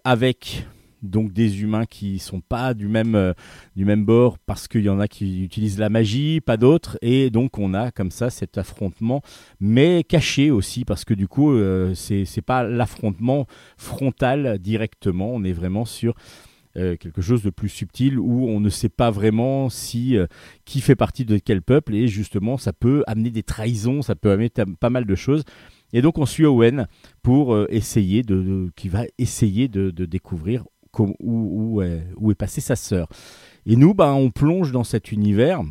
avec 0.03 0.65
donc 1.05 1.31
des 1.31 1.61
humains 1.61 1.85
qui 1.85 2.19
sont 2.19 2.41
pas 2.41 2.73
du 2.73 2.87
même 2.87 3.15
euh, 3.15 3.33
du 3.75 3.85
même 3.85 4.05
bord 4.05 4.37
parce 4.39 4.67
qu'il 4.67 4.83
y 4.83 4.89
en 4.89 4.99
a 4.99 5.07
qui 5.07 5.43
utilisent 5.43 5.79
la 5.79 5.89
magie, 5.89 6.41
pas 6.41 6.57
d'autres, 6.57 6.97
et 7.01 7.29
donc 7.29 7.57
on 7.57 7.73
a 7.73 7.91
comme 7.91 8.11
ça 8.11 8.29
cet 8.29 8.57
affrontement, 8.57 9.21
mais 9.59 10.03
caché 10.03 10.51
aussi 10.51 10.85
parce 10.85 11.05
que 11.05 11.13
du 11.13 11.27
coup 11.27 11.51
euh, 11.51 11.93
c'est 11.93 12.25
c'est 12.25 12.41
pas 12.41 12.63
l'affrontement 12.63 13.45
frontal 13.77 14.59
directement, 14.59 15.31
on 15.33 15.43
est 15.43 15.53
vraiment 15.53 15.85
sur 15.85 16.15
euh, 16.77 16.95
quelque 16.97 17.21
chose 17.21 17.41
de 17.43 17.49
plus 17.49 17.69
subtil 17.69 18.19
où 18.19 18.47
on 18.47 18.59
ne 18.59 18.69
sait 18.69 18.89
pas 18.89 19.11
vraiment 19.11 19.69
si 19.69 20.17
qui 20.65 20.81
fait 20.81 20.95
partie 20.95 21.25
de 21.25 21.37
quel 21.37 21.61
peuple 21.61 21.95
et 21.95 22.07
justement 22.07 22.57
ça 22.57 22.73
peut 22.73 23.03
amener 23.07 23.29
des 23.29 23.43
trahisons, 23.43 24.01
ça 24.01 24.15
peut 24.15 24.31
amener 24.31 24.49
pas 24.79 24.89
mal 24.89 25.05
de 25.05 25.15
choses. 25.15 25.43
Et 25.93 26.01
donc 26.01 26.17
on 26.17 26.25
suit 26.25 26.45
Owen 26.45 26.87
pour 27.21 27.57
essayer 27.69 28.23
de, 28.23 28.69
qui 28.75 28.89
va 28.89 29.03
essayer 29.17 29.67
de, 29.67 29.91
découvrir 29.91 30.65
où, 31.19 31.81
est, 31.81 32.35
passée 32.35 32.61
sa 32.61 32.75
sœur. 32.75 33.07
Et 33.65 33.75
nous, 33.75 33.93
bah, 33.93 34.13
on 34.13 34.31
plonge 34.31 34.71
dans 34.71 34.83
cet 34.83 35.11
univers. 35.11 35.61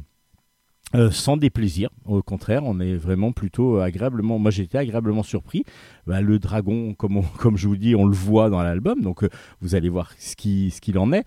Euh, 0.95 1.11
sans 1.11 1.37
déplaisir, 1.37 1.91
au 2.05 2.23
contraire, 2.23 2.63
on 2.65 2.79
est 2.79 2.95
vraiment 2.95 3.33
plutôt 3.33 3.79
agréablement. 3.79 4.39
Moi, 4.39 4.51
j'étais 4.51 4.79
agréablement 4.79 5.25
surpris. 5.25 5.65
Bah, 6.07 6.21
le 6.21 6.39
dragon, 6.39 6.95
comme, 6.95 7.23
je 7.57 7.67
vous 7.67 7.77
dis, 7.77 7.95
on 7.97 8.07
le 8.07 8.15
voit 8.15 8.49
dans 8.49 8.63
l'album, 8.63 9.01
donc 9.01 9.25
euh, 9.25 9.29
vous 9.61 9.75
allez 9.75 9.89
voir 9.89 10.13
ce 10.19 10.37
qu'il 10.37 10.73
ce 10.73 10.81
qu'il 10.81 10.99
en 10.99 11.13
est. 11.13 11.25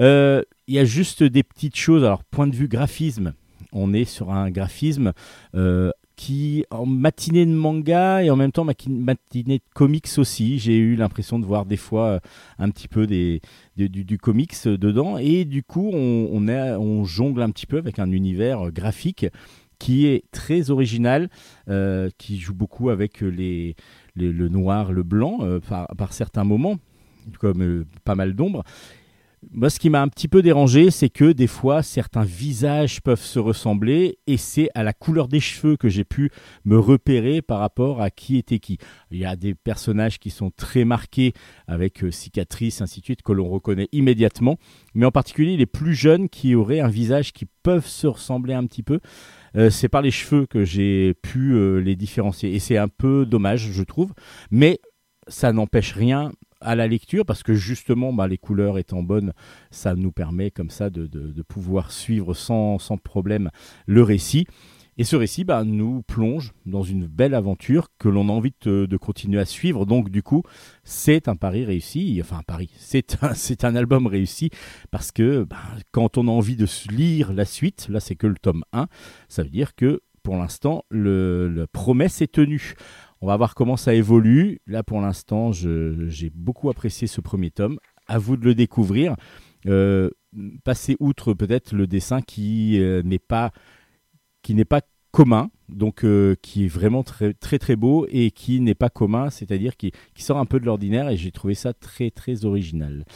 Euh, 0.00 0.42
il 0.66 0.74
y 0.74 0.78
a 0.78 0.84
juste 0.84 1.22
des 1.22 1.42
petites 1.42 1.76
choses. 1.76 2.04
Alors, 2.04 2.24
point 2.24 2.46
de 2.46 2.56
vue 2.56 2.68
graphisme, 2.68 3.34
on 3.72 3.92
est 3.92 4.04
sur 4.04 4.32
un 4.32 4.50
graphisme 4.50 5.12
qui 6.16 6.64
en 6.70 6.86
matinée 6.86 7.44
de 7.46 7.52
manga 7.52 8.22
et 8.22 8.30
en 8.30 8.36
même 8.36 8.52
temps 8.52 8.64
matinée 8.64 9.58
de 9.58 9.74
comics 9.74 10.08
aussi. 10.16 10.58
J'ai 10.58 10.76
eu 10.76 10.96
l'impression 10.96 11.38
de 11.38 11.44
voir 11.44 11.66
des 11.66 11.76
fois 11.76 12.06
euh, 12.06 12.20
un 12.58 12.70
petit 12.70 12.88
peu 12.88 13.06
du, 13.06 14.18
comics 14.18 14.66
dedans 14.66 15.18
et 15.18 15.44
du 15.44 15.62
coup 15.62 15.90
on, 15.92 16.28
on, 16.32 16.48
on, 16.48 17.04
jongle 17.04 17.42
un 17.42 17.50
petit 17.50 17.66
peu 17.66 17.78
avec 17.78 17.98
un 17.98 18.10
univers 18.10 18.70
graphique 18.70 19.26
qui 19.78 20.06
est 20.06 20.24
très 20.30 20.70
original, 20.70 21.28
euh, 21.68 22.08
qui 22.16 22.38
joue 22.38 22.54
beaucoup 22.54 22.90
avec 22.90 23.20
le 23.20 23.74
noir, 24.48 24.92
le 24.92 25.02
blanc 25.02 25.38
euh, 25.42 25.60
par, 25.60 26.12
certains 26.12 26.44
moments, 26.44 26.76
comme 27.38 27.84
pas 28.04 28.14
mal 28.14 28.34
d'ombres. 28.34 28.64
Moi, 29.50 29.70
ce 29.70 29.78
qui 29.78 29.90
m'a 29.90 30.02
un 30.02 30.08
petit 30.08 30.28
peu 30.28 30.42
dérangé, 30.42 30.90
c'est 30.90 31.08
que 31.08 31.32
des 31.32 31.46
fois, 31.46 31.82
certains 31.82 32.24
visages 32.24 33.00
peuvent 33.00 33.20
se 33.20 33.38
ressembler 33.38 34.18
et 34.26 34.36
c'est 34.36 34.68
à 34.74 34.82
la 34.82 34.92
couleur 34.92 35.28
des 35.28 35.40
cheveux 35.40 35.76
que 35.76 35.88
j'ai 35.88 36.04
pu 36.04 36.30
me 36.64 36.78
repérer 36.78 37.42
par 37.42 37.58
rapport 37.58 38.00
à 38.00 38.10
qui 38.10 38.36
était 38.36 38.58
qui. 38.58 38.78
Il 39.10 39.18
y 39.18 39.24
a 39.24 39.36
des 39.36 39.54
personnages 39.54 40.18
qui 40.18 40.30
sont 40.30 40.50
très 40.50 40.84
marqués 40.84 41.32
avec 41.66 42.04
euh, 42.04 42.10
cicatrices, 42.10 42.80
ainsi 42.80 43.00
de 43.00 43.04
suite, 43.04 43.22
que 43.22 43.32
l'on 43.32 43.48
reconnaît 43.48 43.88
immédiatement, 43.92 44.58
mais 44.94 45.06
en 45.06 45.10
particulier 45.10 45.56
les 45.56 45.66
plus 45.66 45.94
jeunes 45.94 46.28
qui 46.28 46.54
auraient 46.54 46.80
un 46.80 46.88
visage 46.88 47.32
qui 47.32 47.46
peuvent 47.62 47.86
se 47.86 48.06
ressembler 48.06 48.54
un 48.54 48.66
petit 48.66 48.82
peu. 48.82 49.00
Euh, 49.56 49.70
c'est 49.70 49.88
par 49.88 50.02
les 50.02 50.10
cheveux 50.10 50.46
que 50.46 50.64
j'ai 50.64 51.14
pu 51.14 51.54
euh, 51.54 51.78
les 51.78 51.96
différencier 51.96 52.54
et 52.54 52.58
c'est 52.58 52.76
un 52.76 52.88
peu 52.88 53.26
dommage, 53.26 53.70
je 53.70 53.82
trouve, 53.82 54.12
mais 54.50 54.80
ça 55.28 55.52
n'empêche 55.52 55.92
rien 55.92 56.32
à 56.64 56.74
la 56.74 56.88
lecture 56.88 57.24
parce 57.24 57.42
que 57.42 57.54
justement, 57.54 58.12
bah, 58.12 58.26
les 58.26 58.38
couleurs 58.38 58.78
étant 58.78 59.02
bonnes, 59.02 59.32
ça 59.70 59.94
nous 59.94 60.12
permet 60.12 60.50
comme 60.50 60.70
ça 60.70 60.90
de, 60.90 61.42
pouvoir 61.42 61.92
suivre 61.92 62.34
sans, 62.34 62.78
sans 62.78 62.96
problème 62.96 63.50
le 63.86 64.02
récit. 64.02 64.46
Et 64.96 65.04
ce 65.04 65.16
récit 65.16 65.42
bah, 65.42 65.64
nous 65.64 66.02
plonge 66.02 66.52
dans 66.66 66.82
une 66.82 67.06
belle 67.06 67.34
aventure 67.34 67.88
que 67.98 68.08
l'on 68.08 68.28
a 68.28 68.32
envie 68.32 68.54
de, 68.62 68.96
continuer 68.96 69.40
à 69.40 69.44
suivre. 69.44 69.86
Donc 69.86 70.08
du 70.08 70.22
coup, 70.22 70.42
c'est 70.84 71.28
un 71.28 71.36
pari 71.36 71.64
réussi. 71.64 72.18
Enfin 72.20 72.38
un 72.38 72.42
pari, 72.42 72.70
c'est 72.78 73.22
un, 73.22 73.34
c'est 73.34 73.64
un 73.64 73.74
album 73.74 74.06
réussi 74.06 74.50
parce 74.90 75.10
que 75.10 75.44
bah, 75.44 75.56
quand 75.90 76.16
on 76.16 76.28
a 76.28 76.30
envie 76.30 76.56
de 76.56 76.66
lire 76.90 77.32
la 77.32 77.44
suite, 77.44 77.88
là 77.88 78.00
c'est 78.00 78.14
que 78.14 78.26
le 78.26 78.36
tome 78.40 78.64
1, 78.72 78.86
ça 79.28 79.42
veut 79.42 79.50
dire 79.50 79.74
que 79.74 80.00
pour 80.22 80.36
l'instant, 80.36 80.84
le, 80.88 81.48
la 81.48 81.66
promesse 81.66 82.22
est 82.22 82.32
tenue. 82.32 82.74
On 83.24 83.28
va 83.28 83.38
voir 83.38 83.54
comment 83.54 83.78
ça 83.78 83.94
évolue. 83.94 84.60
Là 84.66 84.82
pour 84.82 85.00
l'instant, 85.00 85.50
j'ai 85.50 86.28
beaucoup 86.34 86.68
apprécié 86.68 87.06
ce 87.06 87.22
premier 87.22 87.50
tome. 87.50 87.78
À 88.06 88.18
vous 88.18 88.36
de 88.36 88.44
le 88.44 88.54
découvrir. 88.54 89.16
Euh, 89.66 90.10
passer 90.62 90.94
outre 91.00 91.32
peut-être 91.32 91.74
le 91.74 91.86
dessin 91.86 92.20
qui 92.20 92.78
euh, 92.78 93.02
n'est 93.02 93.18
pas 93.18 93.50
qui 94.42 94.52
n'est 94.52 94.66
pas 94.66 94.82
commun, 95.10 95.50
donc 95.70 96.04
euh, 96.04 96.34
qui 96.42 96.66
est 96.66 96.68
vraiment 96.68 97.02
très 97.02 97.32
très 97.32 97.76
beau 97.76 98.06
et 98.10 98.30
qui 98.30 98.60
n'est 98.60 98.74
pas 98.74 98.90
commun, 98.90 99.30
c'est-à-dire 99.30 99.78
qui, 99.78 99.92
sort 100.18 100.36
un 100.36 100.44
peu 100.44 100.60
de 100.60 100.66
l'ordinaire 100.66 101.08
et 101.08 101.16
j'ai 101.16 101.32
trouvé 101.32 101.54
ça 101.54 101.72
très 101.72 102.10
très 102.10 102.44
original. 102.44 103.06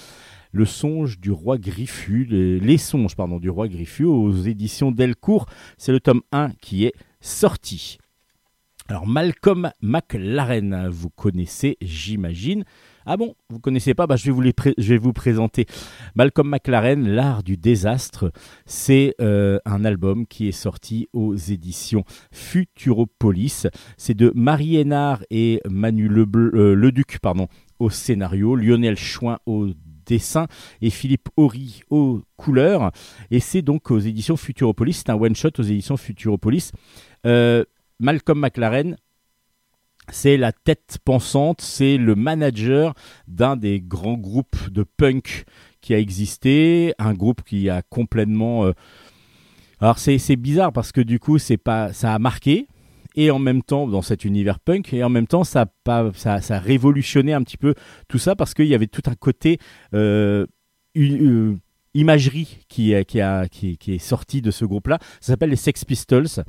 Le 0.53 0.65
songe 0.65 1.21
du 1.21 1.33
roi 1.33 1.59
Griffu, 1.59 2.25
les, 2.25 2.79
songes 2.79 3.15
pardon 3.15 3.39
du 3.39 3.51
roi 3.51 3.69
Griffu 3.69 4.05
aux 4.05 4.33
éditions 4.33 4.91
Delcourt, 4.91 5.45
c'est 5.77 5.93
le 5.93 6.01
tome 6.01 6.23
1 6.33 6.53
qui 6.63 6.87
est 6.87 6.95
sorti. 7.21 7.99
Alors 8.91 9.07
Malcolm 9.07 9.71
McLaren, 9.83 10.89
vous 10.89 11.11
connaissez, 11.11 11.77
j'imagine. 11.83 12.65
Ah 13.05 13.19
bon, 13.19 13.35
vous 13.51 13.59
connaissez 13.59 13.93
pas? 13.93 14.07
Bah, 14.07 14.17
je, 14.17 14.33
vais 14.33 14.97
vous 14.97 15.13
présenter 15.13 15.67
Malcolm 16.15 16.49
McLaren, 16.49 17.07
L'art 17.07 17.43
du 17.43 17.59
désastre. 17.59 18.33
C'est 18.65 19.15
euh, 19.21 19.59
un 19.67 19.85
album 19.85 20.27
qui 20.27 20.49
est 20.49 20.53
sorti 20.53 21.07
aux 21.13 21.37
éditions 21.37 22.05
Futuropolis. 22.33 23.67
C'est 23.99 24.15
de 24.15 24.33
Marie 24.35 24.77
Hénard 24.79 25.23
et 25.29 25.61
Manu 25.69 26.11
euh, 26.11 26.75
Leduc 26.75 27.19
au 27.79 27.91
scénario, 27.91 28.57
Lionel 28.57 28.97
Chouin 28.97 29.39
au 29.45 29.69
dessin 30.07 30.47
et 30.81 30.89
Philippe 30.89 31.29
Horry 31.37 31.83
aux 31.91 32.23
couleurs. 32.39 32.91
Et 33.31 33.41
c'est 33.41 33.61
donc 33.61 33.91
aux 33.91 33.99
éditions 33.99 34.39
Futuropolis. 34.39 34.95
C'est 34.95 35.11
un 35.11 35.17
one-shot 35.17 35.51
aux 35.59 35.63
éditions 35.63 35.99
Futuropolis. 35.99 36.73
Euh, 37.27 37.65
Malcolm 38.01 38.41
McLaren, 38.41 38.97
c'est 40.11 40.37
la 40.37 40.53
tête 40.53 40.99
pensante, 41.05 41.61
c'est 41.61 41.97
le 41.97 42.15
manager 42.15 42.95
d'un 43.27 43.57
des 43.57 43.81
grands 43.81 44.17
groupes 44.17 44.71
de 44.71 44.83
punk 44.83 45.45
qui 45.81 45.95
a 45.95 45.99
existé, 45.99 46.95
un 46.99 47.15
groupe 47.15 47.43
qui 47.43 47.69
a 47.69 47.83
complètement... 47.83 48.67
Euh, 48.67 48.73
alors 49.81 49.99
c'est, 49.99 50.37
bizarre 50.37 50.73
parce 50.73 50.91
que 50.91 51.01
du 51.01 51.21
coup 51.21 51.39
ça 51.39 51.57
a 52.03 52.19
marqué 52.19 52.67
et 53.15 53.31
en 53.31 53.39
même 53.39 53.63
temps 53.63 53.87
dans 53.87 54.03
cet 54.03 54.25
univers 54.25 54.59
punk 54.59 54.93
et 54.93 55.05
en 55.05 55.09
même 55.09 55.29
temps 55.29 55.45
ça 55.45 55.67
a 55.85 56.59
révolutionné 56.59 57.33
un 57.33 57.43
petit 57.43 57.57
peu 57.57 57.75
tout 58.09 58.19
ça 58.19 58.35
parce 58.35 58.55
qu'il 58.55 58.67
y 58.67 58.75
avait 58.75 58.89
tout 58.89 59.03
un 59.07 59.15
côté 59.15 59.59
euh, 59.95 60.47
euh, 60.97 61.55
imagerie 61.95 62.59
qui, 62.69 62.93
est 62.93 63.99
sortie 63.99 64.43
de 64.43 64.51
ce 64.51 64.65
groupe-là. 64.65 64.99
Ça 65.21 65.33
s'appelle 65.33 65.51
les 65.51 65.57
Sex 65.57 65.85
Pistols. 65.85 66.45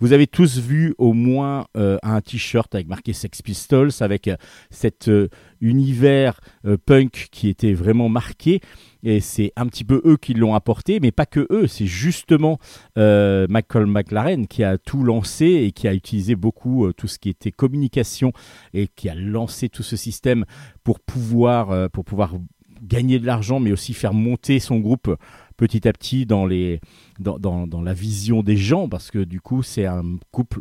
Vous 0.00 0.12
avez 0.12 0.26
tous 0.26 0.58
vu 0.58 0.94
au 0.98 1.12
moins 1.12 1.66
euh, 1.76 1.98
un 2.02 2.20
t-shirt 2.20 2.74
avec 2.74 2.88
marqué 2.88 3.12
Sex 3.12 3.42
Pistols, 3.42 3.90
avec 4.00 4.28
euh, 4.28 4.36
cet 4.70 5.08
euh, 5.08 5.28
univers 5.60 6.40
punk 6.86 7.28
qui 7.30 7.48
était 7.48 7.72
vraiment 7.72 8.08
marqué. 8.08 8.60
Et 9.02 9.20
c'est 9.20 9.52
un 9.56 9.66
petit 9.66 9.84
peu 9.84 10.00
eux 10.04 10.16
qui 10.16 10.34
l'ont 10.34 10.54
apporté, 10.54 11.00
mais 11.00 11.12
pas 11.12 11.26
que 11.26 11.46
eux. 11.50 11.66
C'est 11.66 11.86
justement 11.86 12.58
Michael 12.96 13.86
McLaren 13.86 14.46
qui 14.46 14.64
a 14.64 14.78
tout 14.78 15.02
lancé 15.02 15.46
et 15.46 15.72
qui 15.72 15.88
a 15.88 15.94
utilisé 15.94 16.36
beaucoup 16.36 16.90
tout 16.92 17.06
ce 17.06 17.18
qui 17.18 17.28
était 17.28 17.50
communication 17.50 18.32
et 18.72 18.88
qui 18.88 19.08
a 19.08 19.14
lancé 19.14 19.68
tout 19.68 19.82
ce 19.82 19.96
système 19.96 20.44
pour 20.84 21.00
pouvoir, 21.00 21.90
pour 21.90 22.04
pouvoir 22.04 22.34
gagner 22.82 23.18
de 23.18 23.26
l'argent, 23.26 23.60
mais 23.60 23.72
aussi 23.72 23.94
faire 23.94 24.14
monter 24.14 24.58
son 24.58 24.78
groupe 24.78 25.14
petit 25.56 25.86
à 25.86 25.92
petit 25.92 26.26
dans, 26.26 26.46
les, 26.46 26.80
dans, 27.18 27.82
la 27.82 27.94
vision 27.94 28.42
des 28.42 28.56
gens, 28.56 28.88
parce 28.88 29.10
que 29.10 29.18
du 29.18 29.40
coup, 29.40 29.62
c'est 29.62 29.86
un, 29.86 30.02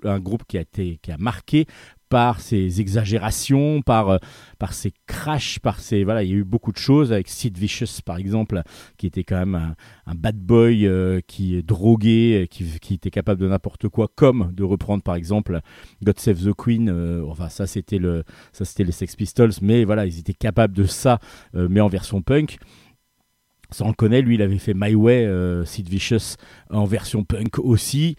un 0.03 0.19
groupe 0.19 0.43
qui 0.47 0.57
a, 0.57 0.61
été, 0.61 0.99
qui 1.01 1.11
a 1.11 1.17
marqué 1.17 1.65
par 2.13 2.41
ses 2.41 2.79
exagérations, 2.79 3.81
par, 3.81 4.09
euh, 4.09 4.17
par 4.59 4.75
ses 4.75 4.93
crashs, 5.07 5.57
par 5.57 5.79
ses 5.79 6.03
voilà, 6.03 6.21
il 6.21 6.29
y 6.29 6.33
a 6.33 6.35
eu 6.35 6.43
beaucoup 6.43 6.71
de 6.71 6.77
choses 6.77 7.11
avec 7.11 7.27
Sid 7.27 7.57
Vicious 7.57 8.03
par 8.05 8.17
exemple, 8.17 8.61
qui 8.97 9.07
était 9.07 9.23
quand 9.23 9.39
même 9.39 9.75
un, 10.05 10.13
bad 10.13 10.37
boy 10.37 10.85
euh, 10.85 11.21
qui 11.25 11.55
est 11.55 11.63
drogué, 11.63 12.47
qui, 12.51 12.65
qui, 12.79 12.93
était 12.93 13.09
capable 13.09 13.41
de 13.41 13.47
n'importe 13.47 13.87
quoi, 13.87 14.07
comme 14.13 14.51
de 14.53 14.61
reprendre 14.61 15.01
par 15.01 15.15
exemple 15.15 15.59
God 16.03 16.19
Save 16.19 16.43
the 16.43 16.53
Queen. 16.55 16.87
Euh, 16.87 17.25
enfin 17.27 17.49
ça 17.49 17.65
c'était 17.65 17.97
le 17.97 18.23
les 18.77 18.91
Sex 18.91 19.15
Pistols, 19.15 19.53
mais 19.63 19.83
voilà 19.83 20.05
ils 20.05 20.19
étaient 20.19 20.35
capables 20.35 20.75
de 20.75 20.83
ça, 20.83 21.17
mais 21.55 21.81
en 21.81 21.87
version 21.87 22.21
punk. 22.21 22.59
On 23.81 23.87
le 23.87 23.93
connaît, 23.93 24.21
lui 24.21 24.35
il 24.35 24.41
avait 24.41 24.57
fait 24.57 24.73
My 24.75 24.95
Way, 24.95 25.29
Sid 25.65 25.89
Vicious 25.89 26.35
en 26.69 26.85
version 26.85 27.23
punk 27.23 27.59
aussi, 27.59 28.15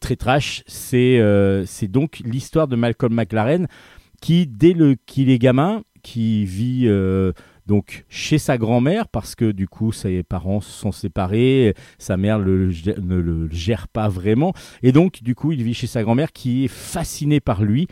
très 0.00 0.16
trash. 0.16 0.62
C'est 0.66 1.20
c'est 1.66 1.88
donc 1.88 2.20
l'histoire 2.24 2.68
de 2.68 2.76
Malcolm 2.76 3.14
McLaren 3.14 3.66
qui, 4.20 4.46
dès 4.46 4.74
qu'il 5.06 5.30
est 5.30 5.38
gamin, 5.38 5.82
qui 6.02 6.44
vit 6.44 6.84
euh, 6.86 7.32
donc 7.66 8.04
chez 8.08 8.38
sa 8.38 8.58
grand-mère 8.58 9.08
parce 9.08 9.34
que 9.34 9.50
du 9.52 9.68
coup 9.68 9.92
ses 9.92 10.22
parents 10.22 10.60
se 10.60 10.70
sont 10.70 10.92
séparés, 10.92 11.74
sa 11.98 12.16
mère 12.16 12.38
ne 12.38 13.16
le 13.16 13.48
gère 13.50 13.88
pas 13.88 14.08
vraiment 14.08 14.52
et 14.82 14.92
donc 14.92 15.22
du 15.22 15.34
coup 15.34 15.52
il 15.52 15.62
vit 15.62 15.74
chez 15.74 15.86
sa 15.86 16.02
grand-mère 16.02 16.32
qui 16.32 16.64
est 16.64 16.68
fascinée 16.68 17.40
par 17.40 17.62
lui 17.62 17.86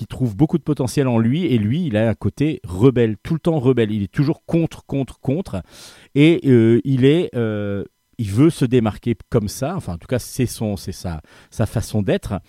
qui 0.00 0.06
trouve 0.06 0.34
beaucoup 0.34 0.56
de 0.56 0.62
potentiel 0.62 1.08
en 1.08 1.18
lui 1.18 1.44
et 1.44 1.58
lui 1.58 1.84
il 1.84 1.94
a 1.94 2.08
un 2.08 2.14
côté 2.14 2.62
rebelle 2.64 3.16
tout 3.22 3.34
le 3.34 3.38
temps 3.38 3.58
rebelle 3.58 3.92
il 3.92 4.02
est 4.02 4.10
toujours 4.10 4.46
contre 4.46 4.86
contre 4.86 5.20
contre 5.20 5.62
et 6.14 6.40
euh, 6.46 6.80
il 6.84 7.04
est 7.04 7.28
euh, 7.36 7.84
il 8.16 8.30
veut 8.30 8.48
se 8.48 8.64
démarquer 8.64 9.14
comme 9.28 9.48
ça 9.48 9.76
enfin 9.76 9.92
en 9.92 9.98
tout 9.98 10.06
cas 10.06 10.18
c'est 10.18 10.46
son 10.46 10.78
c'est 10.78 10.92
sa 10.92 11.20
sa 11.50 11.66
façon 11.66 12.00
d'être 12.00 12.40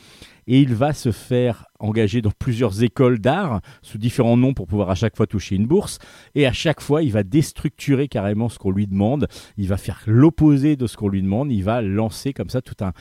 et 0.48 0.62
il 0.62 0.74
va 0.74 0.94
se 0.94 1.12
faire 1.12 1.66
engager 1.82 2.22
dans 2.22 2.32
plusieurs 2.32 2.84
écoles 2.84 3.20
d'art 3.20 3.60
sous 3.82 3.98
différents 3.98 4.38
noms 4.38 4.54
pour 4.54 4.68
pouvoir 4.68 4.90
à 4.90 4.96
chaque 4.96 5.18
fois 5.18 5.28
toucher 5.28 5.56
une 5.56 5.68
bourse. 5.68 6.00
Et 6.36 6.48
à 6.48 6.52
chaque 6.52 6.82
fois, 6.82 7.04
il 7.04 7.12
va 7.12 7.24
déstructurer 7.24 8.08
carrément 8.08 8.50
ce 8.50 8.58
qu'on 8.58 8.72
lui 8.72 8.88
demande. 8.88 9.28
Il 9.56 9.68
va 9.68 9.78
faire 9.78 10.02
l'opposé 10.08 10.76
de 10.76 10.88
ce 10.88 10.98
qu'on 10.98 11.10
lui 11.10 11.22
demande. 11.22 11.52
Il 11.52 11.64
va 11.64 11.82
lancer 11.82 12.34
comme 12.34 12.50
ça 12.50 12.62
tout 12.62 12.84
un, 12.84 12.92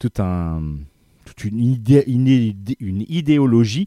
tout 0.00 0.10
un, 0.18 0.60
une, 1.44 1.60
idée, 1.60 2.04
une, 2.06 3.04
idéologie. 3.08 3.86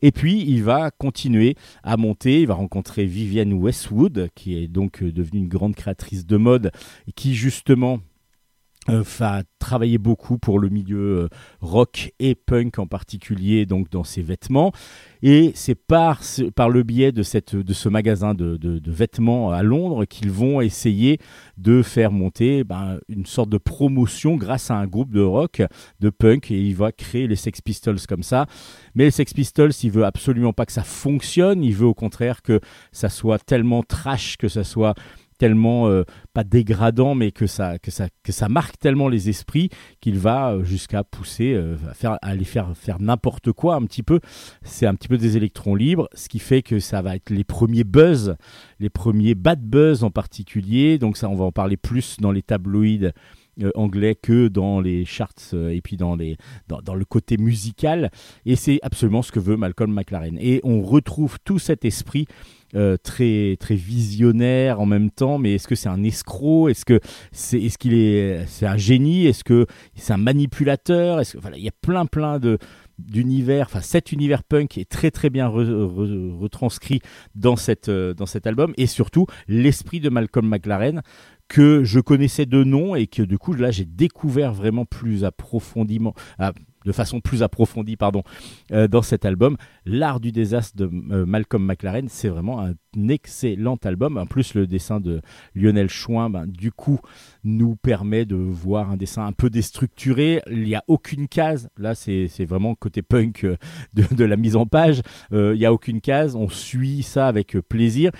Et 0.00 0.12
puis, 0.12 0.44
il 0.46 0.62
va 0.62 0.90
continuer 0.90 1.56
à 1.82 1.96
monter. 1.96 2.42
Il 2.42 2.46
va 2.46 2.54
rencontrer 2.54 3.04
Vivienne 3.04 3.52
Westwood, 3.52 4.28
qui 4.34 4.56
est 4.56 4.68
donc 4.68 5.02
devenue 5.02 5.40
une 5.40 5.48
grande 5.48 5.74
créatrice 5.74 6.26
de 6.26 6.36
mode, 6.36 6.70
qui 7.16 7.34
justement 7.34 8.00
euh, 8.88 9.02
va 9.18 9.42
travailler 9.58 9.98
beaucoup 9.98 10.38
pour 10.38 10.58
le 10.58 10.68
milieu 10.68 10.98
euh, 10.98 11.28
rock 11.60 12.12
et 12.18 12.34
punk 12.34 12.78
en 12.78 12.86
particulier, 12.86 13.66
donc 13.66 13.90
dans 13.90 14.04
ses 14.04 14.22
vêtements. 14.22 14.72
Et 15.22 15.52
c'est 15.54 15.74
par, 15.74 16.20
par 16.54 16.70
le 16.70 16.82
biais 16.84 17.12
de, 17.12 17.22
cette, 17.22 17.56
de 17.56 17.72
ce 17.72 17.88
magasin 17.88 18.34
de, 18.34 18.56
de, 18.56 18.90
vêtements 18.90 19.50
à 19.50 19.62
Londres 19.62 20.04
qu'ils 20.04 20.30
vont 20.30 20.60
essayer 20.60 21.18
de 21.56 21.82
faire 21.82 22.12
monter 22.12 22.64
ben, 22.64 22.98
une 23.08 23.26
sorte 23.26 23.50
de 23.50 23.58
promotion 23.58 24.36
grâce 24.36 24.70
à 24.70 24.76
un 24.76 24.86
groupe 24.86 25.12
de 25.12 25.20
rock, 25.20 25.62
de 26.00 26.10
punk, 26.10 26.50
et 26.50 26.60
il 26.60 26.76
va 26.76 26.92
créer 26.92 27.26
les 27.26 27.36
Sex 27.36 27.60
Pistols 27.60 28.00
comme 28.08 28.22
ça. 28.22 28.46
Mais 28.94 29.04
les 29.04 29.10
Sex 29.10 29.34
Pistols, 29.34 29.72
il 29.82 29.90
veut 29.90 30.04
absolument 30.04 30.52
pas 30.52 30.66
que 30.66 30.72
ça 30.72 30.84
fonctionne, 30.84 31.64
il 31.64 31.74
veut 31.74 31.86
au 31.86 31.94
contraire 31.94 32.42
que 32.42 32.60
ça 32.92 33.08
soit 33.08 33.38
tellement 33.38 33.82
trash, 33.82 34.36
que 34.36 34.48
ça 34.48 34.64
soit 34.64 34.94
tellement 35.38 35.88
euh, 35.88 36.02
pas 36.34 36.44
dégradant, 36.44 37.14
mais 37.14 37.30
que 37.30 37.46
ça, 37.46 37.78
que 37.78 37.90
ça, 37.90 38.08
que 38.22 38.32
ça 38.32 38.48
marque 38.48 38.78
tellement 38.78 39.08
les 39.08 39.28
esprits 39.28 39.70
qu'il 40.00 40.18
va 40.18 40.50
euh, 40.50 40.64
jusqu'à 40.64 41.04
pousser 41.04 41.54
euh, 41.54 41.76
à, 41.88 41.94
faire, 41.94 42.18
aller 42.20 42.44
faire, 42.44 42.76
faire 42.76 43.00
n'importe 43.00 43.52
quoi 43.52 43.76
un 43.76 43.82
petit 43.82 44.02
peu. 44.02 44.20
C'est 44.62 44.86
un 44.86 44.94
petit 44.94 45.08
peu 45.08 45.16
des 45.16 45.36
électrons 45.36 45.74
libres, 45.74 46.08
ce 46.12 46.28
qui 46.28 46.40
fait 46.40 46.62
que 46.62 46.80
ça 46.80 47.00
va 47.00 47.16
être 47.16 47.30
les 47.30 47.44
premiers 47.44 47.84
buzz, 47.84 48.36
les 48.80 48.90
premiers 48.90 49.34
bad 49.34 49.62
buzz 49.62 50.04
en 50.04 50.10
particulier. 50.10 50.98
Donc 50.98 51.16
ça, 51.16 51.28
on 51.28 51.36
va 51.36 51.44
en 51.44 51.52
parler 51.52 51.76
plus 51.76 52.16
dans 52.18 52.32
les 52.32 52.42
tabloïds. 52.42 53.12
anglais 53.74 54.14
que 54.14 54.46
dans 54.46 54.80
les 54.80 55.04
charts 55.04 55.52
et 55.52 55.80
puis 55.82 55.96
dans, 55.96 56.14
les, 56.14 56.36
dans, 56.68 56.80
dans 56.80 56.94
le 56.94 57.04
côté 57.04 57.36
musical. 57.36 58.10
Et 58.46 58.54
c'est 58.54 58.78
absolument 58.82 59.22
ce 59.22 59.32
que 59.32 59.40
veut 59.40 59.56
Malcolm 59.56 59.92
McLaren. 59.92 60.38
Et 60.38 60.60
on 60.62 60.80
retrouve 60.80 61.38
tout 61.44 61.58
cet 61.58 61.84
esprit 61.84 62.28
euh, 62.74 62.96
très 62.96 63.56
très 63.58 63.74
visionnaire 63.74 64.80
en 64.80 64.86
même 64.86 65.10
temps 65.10 65.38
mais 65.38 65.54
est-ce 65.54 65.68
que 65.68 65.74
c'est 65.74 65.88
un 65.88 66.02
escroc? 66.02 66.68
Est-ce 66.68 66.84
que 66.84 67.00
c'est 67.32 67.60
qu'il 67.78 67.94
est 67.94 68.44
c'est 68.46 68.66
un 68.66 68.76
génie? 68.76 69.26
Est-ce 69.26 69.44
que 69.44 69.66
c'est 69.94 70.12
un 70.12 70.18
manipulateur? 70.18 71.20
Est-ce 71.20 71.34
que 71.34 71.38
voilà 71.38 71.56
il 71.56 71.64
y 71.64 71.68
a 71.68 71.78
plein 71.82 72.06
plein 72.06 72.38
de 72.38 72.58
d'univers, 72.98 73.66
enfin 73.66 73.80
cet 73.80 74.12
univers 74.12 74.42
punk 74.42 74.76
est 74.76 74.88
très 74.88 75.10
très 75.10 75.30
bien 75.30 75.46
retranscrit 75.46 77.00
dans, 77.34 77.56
cette, 77.56 77.88
euh, 77.88 78.12
dans 78.12 78.26
cet 78.26 78.46
album 78.46 78.74
et 78.76 78.86
surtout 78.86 79.26
l'esprit 79.46 80.00
de 80.00 80.08
Malcolm 80.08 80.48
McLaren 80.48 81.02
que 81.48 81.84
je 81.84 82.00
connaissais 82.00 82.44
de 82.44 82.64
nom 82.64 82.94
et 82.94 83.06
que 83.06 83.22
du 83.22 83.38
coup 83.38 83.54
là 83.54 83.70
j'ai 83.70 83.84
découvert 83.84 84.52
vraiment 84.52 84.84
plus 84.84 85.24
approfondément, 85.24 86.14
ah, 86.38 86.52
de 86.84 86.92
façon 86.92 87.20
plus 87.20 87.42
approfondie 87.42 87.96
pardon, 87.96 88.22
euh, 88.72 88.88
dans 88.88 89.02
cet 89.02 89.24
album. 89.24 89.56
L'art 89.84 90.20
du 90.20 90.32
désastre 90.32 90.76
de 90.76 90.90
euh, 91.12 91.26
Malcolm 91.26 91.64
McLaren, 91.64 92.08
c'est 92.08 92.28
vraiment 92.28 92.64
un 92.64 92.74
excellent 93.08 93.78
album. 93.84 94.16
En 94.16 94.26
plus, 94.26 94.54
le 94.54 94.66
dessin 94.66 95.00
de 95.00 95.20
Lionel 95.54 95.88
Chouin, 95.88 96.30
ben, 96.30 96.46
du 96.46 96.72
coup, 96.72 97.00
nous 97.44 97.76
permet 97.76 98.24
de 98.24 98.36
voir 98.36 98.90
un 98.90 98.96
dessin 98.96 99.26
un 99.26 99.32
peu 99.32 99.50
déstructuré. 99.50 100.42
Il 100.50 100.64
n'y 100.64 100.74
a 100.74 100.84
aucune 100.88 101.28
case. 101.28 101.68
Là, 101.76 101.94
c'est 101.94 102.44
vraiment 102.44 102.74
côté 102.74 103.02
punk 103.02 103.44
euh, 103.44 103.56
de, 103.94 104.24
la 104.24 104.36
mise 104.36 104.56
en 104.56 104.66
page. 104.66 105.02
il 105.32 105.52
n'y 105.52 105.66
a 105.66 105.72
aucune 105.72 106.00
case. 106.00 106.36
On 106.36 106.48
suit 106.48 107.02
ça 107.02 107.28
avec 107.28 107.56
plaisir 107.68 108.10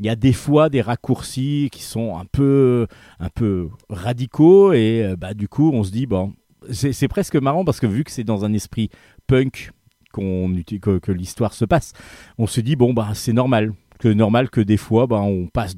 il 0.00 0.06
y 0.06 0.08
a 0.08 0.14
des 0.14 0.32
fois 0.32 0.68
des 0.68 0.80
raccourcis 0.80 1.70
qui 1.72 1.82
sont 1.82 2.16
un 2.16 2.24
peu, 2.24 2.86
un 3.18 3.30
peu 3.30 3.68
radicaux 3.88 4.72
et 4.72 5.14
bah, 5.18 5.34
du 5.34 5.48
coup 5.48 5.72
on 5.74 5.82
se 5.82 5.90
dit 5.90 6.06
bon 6.06 6.34
c'est 6.70 7.08
presque 7.08 7.36
marrant 7.36 7.64
parce 7.64 7.80
que 7.80 7.86
vu 7.86 8.04
que 8.04 8.10
c'est 8.10 8.24
dans 8.24 8.44
un 8.44 8.52
esprit 8.52 8.90
punk 9.26 9.70
qu'on 10.12 10.52
que, 10.80 11.12
l'histoire 11.12 11.52
se 11.52 11.64
passe, 11.64 11.92
on 12.38 12.46
se 12.46 12.60
dit 12.60 12.76
bon 12.76 12.92
bah 12.92 13.10
c'est 13.14 13.32
normal. 13.32 13.72
Que 13.98 14.08
normal 14.08 14.48
que 14.48 14.60
des 14.60 14.76
fois 14.76 15.08
bah, 15.08 15.20
on 15.20 15.48
passe 15.48 15.74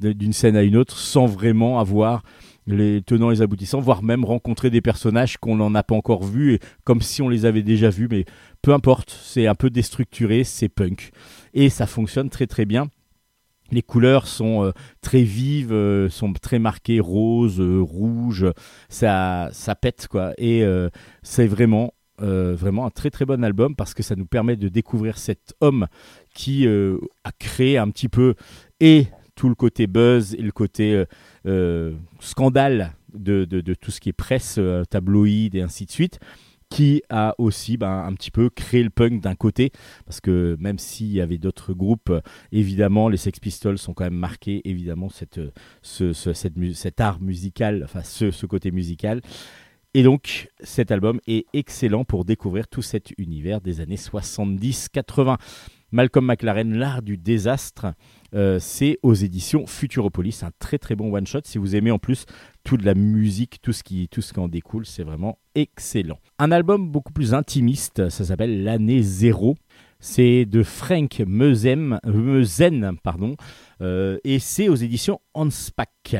d'une 0.00 0.32
scène 0.32 0.56
à 0.56 0.62
une 0.62 0.76
autre 0.76 0.96
sans 0.96 1.26
vraiment 1.26 1.78
avoir 1.78 2.22
les 2.66 3.02
tenants 3.02 3.30
et 3.30 3.34
les 3.34 3.42
aboutissants, 3.42 3.80
voire 3.80 4.02
même 4.02 4.24
rencontrer 4.24 4.70
des 4.70 4.80
personnages 4.80 5.36
qu'on 5.36 5.56
n'en 5.56 5.74
a 5.74 5.82
pas 5.82 5.94
encore 5.94 6.24
vus, 6.24 6.54
et 6.54 6.60
comme 6.84 7.02
si 7.02 7.22
on 7.22 7.28
les 7.28 7.44
avait 7.44 7.62
déjà 7.62 7.90
vus, 7.90 8.08
mais 8.08 8.24
peu 8.62 8.72
importe, 8.72 9.10
c'est 9.10 9.46
un 9.46 9.54
peu 9.54 9.70
déstructuré, 9.70 10.44
c'est 10.44 10.68
punk. 10.68 11.10
Et 11.54 11.70
ça 11.70 11.86
fonctionne 11.86 12.30
très 12.30 12.46
très 12.46 12.64
bien 12.64 12.88
les 13.70 13.82
couleurs 13.82 14.26
sont 14.26 14.64
euh, 14.64 14.72
très 15.00 15.22
vives, 15.22 15.72
euh, 15.72 16.08
sont 16.08 16.32
très 16.34 16.58
marquées 16.58 17.00
rose, 17.00 17.60
euh, 17.60 17.80
rouge, 17.80 18.46
ça, 18.88 19.48
ça 19.52 19.74
pète 19.74 20.08
quoi. 20.08 20.32
Et 20.38 20.64
c'est 21.22 21.46
vraiment, 21.46 21.94
un 22.20 22.90
très 22.94 23.10
très 23.10 23.24
bon 23.24 23.42
album 23.42 23.74
parce 23.74 23.94
que 23.94 24.02
ça 24.02 24.14
nous 24.14 24.26
permet 24.26 24.56
de 24.56 24.68
découvrir 24.68 25.18
cet 25.18 25.54
homme 25.60 25.86
qui 26.34 26.66
a 26.66 27.32
créé 27.38 27.78
un 27.78 27.88
petit 27.90 28.08
peu 28.08 28.34
et 28.80 29.06
tout 29.34 29.48
le 29.48 29.54
côté 29.54 29.86
buzz 29.86 30.34
et 30.34 30.42
le 30.42 30.52
côté 30.52 31.04
scandale 32.20 32.92
de, 33.14 33.44
de, 33.44 33.74
tout 33.74 33.90
ce 33.90 34.00
qui 34.00 34.10
est 34.10 34.14
presse, 34.14 34.60
tabloïd 34.90 35.54
et 35.54 35.62
ainsi 35.62 35.86
de 35.86 35.90
suite 35.90 36.20
qui 36.72 37.02
a 37.10 37.34
aussi 37.36 37.76
ben, 37.76 38.04
un 38.06 38.14
petit 38.14 38.30
peu 38.30 38.48
créé 38.48 38.82
le 38.82 38.88
punk 38.88 39.20
d'un 39.20 39.34
côté, 39.34 39.72
parce 40.06 40.22
que 40.22 40.56
même 40.58 40.78
s'il 40.78 41.12
y 41.12 41.20
avait 41.20 41.36
d'autres 41.36 41.74
groupes, 41.74 42.10
évidemment, 42.50 43.10
les 43.10 43.18
Sex 43.18 43.38
Pistols 43.40 43.76
sont 43.76 43.92
quand 43.92 44.04
même 44.04 44.14
marqués, 44.14 44.62
évidemment, 44.64 45.10
cette, 45.10 45.38
ce, 45.82 46.14
cette, 46.14 46.54
cet 46.72 47.00
art 47.02 47.20
musical, 47.20 47.82
enfin 47.84 48.02
ce, 48.02 48.30
ce 48.30 48.46
côté 48.46 48.70
musical. 48.70 49.20
Et 49.92 50.02
donc, 50.02 50.48
cet 50.60 50.90
album 50.90 51.20
est 51.26 51.44
excellent 51.52 52.06
pour 52.06 52.24
découvrir 52.24 52.66
tout 52.68 52.80
cet 52.80 53.12
univers 53.18 53.60
des 53.60 53.82
années 53.82 53.96
70-80. 53.96 55.36
Malcolm 55.90 56.24
McLaren, 56.24 56.74
L'Art 56.74 57.02
du 57.02 57.18
désastre, 57.18 57.88
euh, 58.34 58.58
c'est 58.58 58.98
aux 59.02 59.14
éditions 59.14 59.66
Futuropolis, 59.66 60.42
un 60.42 60.50
très 60.58 60.78
très 60.78 60.96
bon 60.96 61.12
one-shot. 61.12 61.40
Si 61.44 61.58
vous 61.58 61.76
aimez 61.76 61.90
en 61.90 61.98
plus 61.98 62.24
toute 62.64 62.82
la 62.82 62.94
musique, 62.94 63.60
tout 63.62 63.72
ce 63.72 63.82
qui, 63.82 64.08
tout 64.08 64.22
ce 64.22 64.38
en 64.38 64.48
découle, 64.48 64.86
c'est 64.86 65.02
vraiment 65.02 65.38
excellent. 65.54 66.18
Un 66.38 66.52
album 66.52 66.90
beaucoup 66.90 67.12
plus 67.12 67.34
intimiste, 67.34 68.08
ça 68.08 68.24
s'appelle 68.24 68.64
L'année 68.64 69.02
zéro. 69.02 69.56
C'est 70.04 70.46
de 70.46 70.64
Frank 70.64 71.22
Meusen, 71.24 72.00
pardon, 73.04 73.36
euh, 73.80 74.18
et 74.24 74.40
c'est 74.40 74.68
aux 74.68 74.74
éditions 74.74 75.20
Hanspach. 75.32 76.16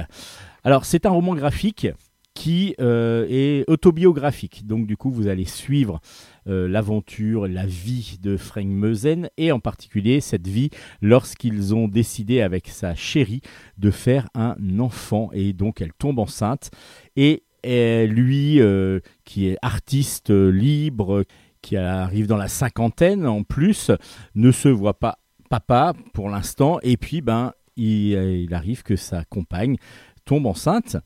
Alors, 0.62 0.84
c'est 0.84 1.04
un 1.04 1.10
roman 1.10 1.34
graphique 1.34 1.88
qui 2.34 2.74
euh, 2.80 3.26
est 3.28 3.68
autobiographique. 3.68 4.66
Donc 4.66 4.86
du 4.86 4.96
coup, 4.96 5.10
vous 5.10 5.28
allez 5.28 5.44
suivre 5.44 6.00
euh, 6.48 6.66
l'aventure, 6.68 7.46
la 7.46 7.66
vie 7.66 8.18
de 8.20 8.36
Frank 8.36 8.66
Meusen 8.66 9.28
et 9.36 9.52
en 9.52 9.60
particulier 9.60 10.20
cette 10.20 10.48
vie 10.48 10.70
lorsqu'ils 11.00 11.74
ont 11.74 11.88
décidé 11.88 12.40
avec 12.40 12.68
sa 12.68 12.94
chérie 12.94 13.42
de 13.78 13.90
faire 13.90 14.28
un 14.34 14.56
enfant 14.78 15.30
et 15.32 15.52
donc 15.52 15.80
elle 15.80 15.92
tombe 15.92 16.18
enceinte 16.18 16.70
et, 17.16 17.44
lui 17.64 18.60
euh, 18.60 18.98
qui 19.24 19.46
est 19.46 19.56
artiste 19.62 20.30
libre, 20.30 21.24
qui 21.60 21.76
arrive 21.76 22.26
dans 22.26 22.36
la 22.36 22.48
cinquantaine 22.48 23.24
en 23.24 23.44
plus, 23.44 23.92
ne 24.34 24.50
se 24.50 24.68
voit 24.68 24.98
pas 24.98 25.18
papa 25.48 25.92
pour 26.12 26.28
l'instant 26.28 26.80
et 26.82 26.96
puis 26.96 27.20
ben 27.20 27.52
il, 27.76 28.14
il 28.14 28.52
arrive 28.52 28.82
que 28.82 28.96
sa 28.96 29.24
compagne 29.24 29.76
tombe 30.24 30.46
enceinte. 30.46 30.96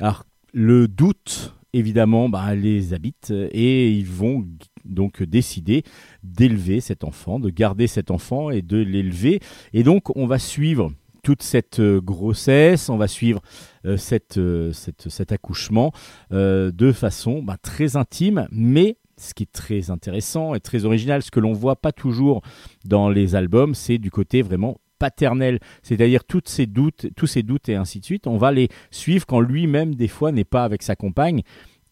Alors 0.00 0.24
le 0.52 0.88
doute, 0.88 1.54
évidemment, 1.72 2.28
bah, 2.28 2.54
les 2.54 2.94
habite 2.94 3.30
et 3.30 3.90
ils 3.90 4.06
vont 4.06 4.46
donc 4.84 5.22
décider 5.22 5.84
d'élever 6.22 6.80
cet 6.80 7.04
enfant, 7.04 7.40
de 7.40 7.50
garder 7.50 7.86
cet 7.86 8.10
enfant 8.10 8.50
et 8.50 8.62
de 8.62 8.78
l'élever. 8.78 9.40
Et 9.72 9.82
donc, 9.82 10.14
on 10.16 10.26
va 10.26 10.38
suivre 10.38 10.92
toute 11.22 11.42
cette 11.42 11.78
euh, 11.78 12.00
grossesse, 12.00 12.88
on 12.88 12.96
va 12.96 13.08
suivre 13.08 13.40
euh, 13.86 13.96
euh, 14.36 14.72
cet 14.72 15.32
accouchement 15.32 15.92
de 16.30 16.92
façon 16.92 17.42
bah, 17.42 17.56
très 17.60 17.96
intime, 17.96 18.48
mais 18.50 18.96
ce 19.16 19.34
qui 19.34 19.44
est 19.44 19.52
très 19.52 19.90
intéressant 19.90 20.54
et 20.54 20.60
très 20.60 20.84
original, 20.84 21.22
ce 21.22 21.30
que 21.30 21.38
l'on 21.40 21.52
voit 21.52 21.76
pas 21.76 21.92
toujours 21.92 22.42
dans 22.84 23.08
les 23.08 23.34
albums, 23.34 23.74
c'est 23.74 23.98
du 23.98 24.10
côté 24.10 24.42
vraiment 24.42 24.78
paternel, 25.02 25.58
c'est-à-dire 25.82 26.22
toutes 26.22 26.48
ces 26.48 26.66
doutes, 26.66 27.08
tous 27.16 27.26
ces 27.26 27.42
doutes 27.42 27.68
et 27.68 27.74
ainsi 27.74 27.98
de 27.98 28.04
suite, 28.04 28.28
on 28.28 28.36
va 28.36 28.52
les 28.52 28.68
suivre 28.92 29.26
quand 29.26 29.40
lui-même 29.40 29.96
des 29.96 30.06
fois 30.06 30.30
n'est 30.30 30.44
pas 30.44 30.62
avec 30.62 30.84
sa 30.84 30.94
compagne 30.94 31.42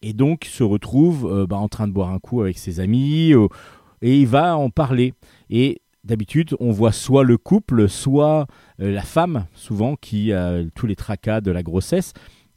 et 0.01 0.13
donc 0.13 0.45
se 0.45 0.63
retrouve 0.63 1.29
euh, 1.29 1.45
bah, 1.45 1.57
en 1.57 1.67
train 1.67 1.89
de 1.89 1.91
boire 1.91 2.09
un 2.11 2.19
coup 2.19 2.39
avec 2.39 2.57
ses 2.57 2.79
amis 2.79 3.33
euh, 3.33 3.49
et 4.01 4.17
il 4.17 4.27
va 4.27 4.55
en 4.55 4.69
parler. 4.69 5.13
Et 5.49 5.81
d'habitude, 6.05 6.55
on 6.61 6.71
voit 6.71 6.93
soit 6.93 7.25
le 7.25 7.37
couple, 7.37 7.89
soit 7.89 8.47
euh, 8.79 8.93
la 8.93 9.01
femme, 9.01 9.45
souvent 9.55 9.97
qui 9.97 10.31
a 10.31 10.63
tous 10.73 10.87
les 10.87 10.95
tracas 10.95 11.41
de 11.41 11.51
la 11.51 11.63
grossesse. 11.63 12.13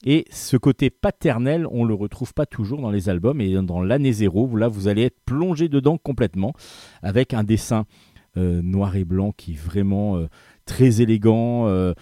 Et 0.07 0.25
ce 0.31 0.57
côté 0.57 0.89
paternel, 0.89 1.67
on 1.73 1.85
le 1.85 1.95
retrouve 1.95 2.33
pas 2.33 2.47
toujours 2.47 2.81
dans 2.81 2.93
les 2.93 3.09
albums 3.09 3.41
et 3.41 3.61
dans 3.61 3.83
l'année 3.83 4.13
zéro, 4.13 4.55
là 4.57 4.69
vous 4.69 4.87
allez 4.87 5.03
être 5.03 5.19
plongé 5.27 5.69
dedans 5.69 5.99
complètement 5.99 6.53
avec 7.03 7.35
un 7.35 7.43
dessin 7.43 7.87
noir 8.37 8.97
et 8.97 9.05
blanc 9.05 9.33
qui 9.37 9.53
est 9.53 9.59
vraiment 9.59 10.17
euh, 10.17 10.27
très 10.65 11.01
élégant, 11.01 11.69
euh, 11.69 11.93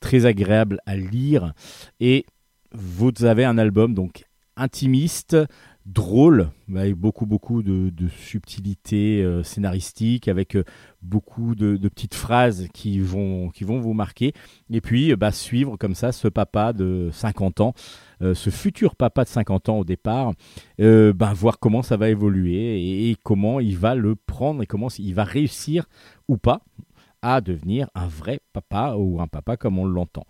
très 0.00 0.26
agréable 0.26 0.80
à 0.86 0.96
lire. 0.96 1.52
Et 2.00 2.26
vous 2.72 3.12
avez 3.22 3.44
un 3.44 3.58
album 3.58 3.94
donc 3.94 4.24
intimiste, 4.56 5.36
drôle, 5.86 6.50
avec 6.74 6.94
beaucoup 6.94 7.26
beaucoup 7.26 7.62
de, 7.62 7.90
de 7.90 8.08
subtilité 8.08 9.26
scénaristique, 9.42 10.28
avec 10.28 10.56
beaucoup 11.02 11.54
de, 11.54 11.76
petites 11.88 12.14
phrases 12.14 12.68
qui 12.72 13.00
vont, 13.00 13.50
qui 13.50 13.64
vont 13.64 13.80
vous 13.80 13.92
marquer. 13.92 14.32
Et 14.70 14.80
puis 14.80 15.14
bah, 15.16 15.32
suivre 15.32 15.76
comme 15.76 15.94
ça 15.94 16.12
ce 16.12 16.28
papa 16.28 16.72
de 16.72 17.10
50 17.12 17.60
ans 17.60 17.74
euh, 17.74 17.80
ce 18.34 18.50
futur 18.50 18.96
papa 18.96 19.24
de 19.24 19.28
50 19.28 19.68
ans 19.68 19.78
au 19.78 19.84
départ, 19.84 20.32
euh, 20.80 21.12
ben, 21.12 21.32
voir 21.32 21.58
comment 21.58 21.82
ça 21.82 21.96
va 21.96 22.08
évoluer 22.08 23.10
et, 23.10 23.16
comment 23.22 23.60
il 23.60 23.76
va 23.76 23.94
le 23.94 24.14
prendre 24.14 24.62
et 24.62 24.66
comment 24.66 24.88
il 24.98 25.14
va 25.14 25.24
réussir 25.24 25.86
ou 26.28 26.36
pas 26.36 26.62
à 27.20 27.40
devenir 27.40 27.88
un 27.94 28.08
vrai 28.08 28.40
papa 28.52 28.94
ou 28.96 29.20
un 29.20 29.28
papa 29.28 29.56
comme 29.56 29.78
on 29.78 29.84
l'entend. 29.84 30.26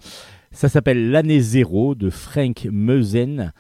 Ça 0.51 0.69
s'appelle 0.69 1.11
L'année 1.11 1.41
zéro 1.41 1.95
de 1.95 2.11
Frank 2.11 2.67
Meusen. 2.71 3.53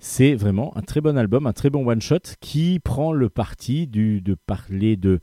C'est 0.00 0.34
vraiment 0.34 0.76
un 0.76 0.82
très 0.82 1.00
bon 1.00 1.16
album, 1.18 1.46
un 1.46 1.52
très 1.52 1.70
bon 1.70 1.86
one-shot 1.86 2.36
qui 2.40 2.80
prend 2.80 3.12
le 3.12 3.28
parti 3.28 3.86
du, 3.86 4.22
de 4.22 4.34
parler 4.34 4.96
de, 4.96 5.20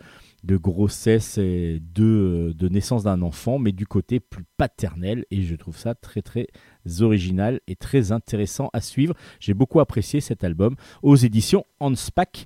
de 0.47 0.57
grossesse 0.57 1.37
et 1.37 1.79
de, 1.93 2.53
de 2.57 2.69
naissance 2.69 3.03
d'un 3.03 3.21
enfant, 3.21 3.59
mais 3.59 3.73
du 3.73 3.85
côté 3.85 4.19
plus 4.19 4.45
paternel. 4.57 5.25
Et 5.29 5.43
je 5.43 5.55
trouve 5.55 5.77
ça 5.77 5.93
très 5.93 6.21
très 6.21 6.47
original 7.01 7.59
et 7.67 7.75
très 7.75 8.11
intéressant 8.11 8.69
à 8.73 8.81
suivre. 8.81 9.13
J'ai 9.39 9.53
beaucoup 9.53 9.79
apprécié 9.81 10.21
cet 10.21 10.43
album 10.43 10.75
aux 11.03 11.15
éditions 11.15 11.65
Hanspach 11.79 12.45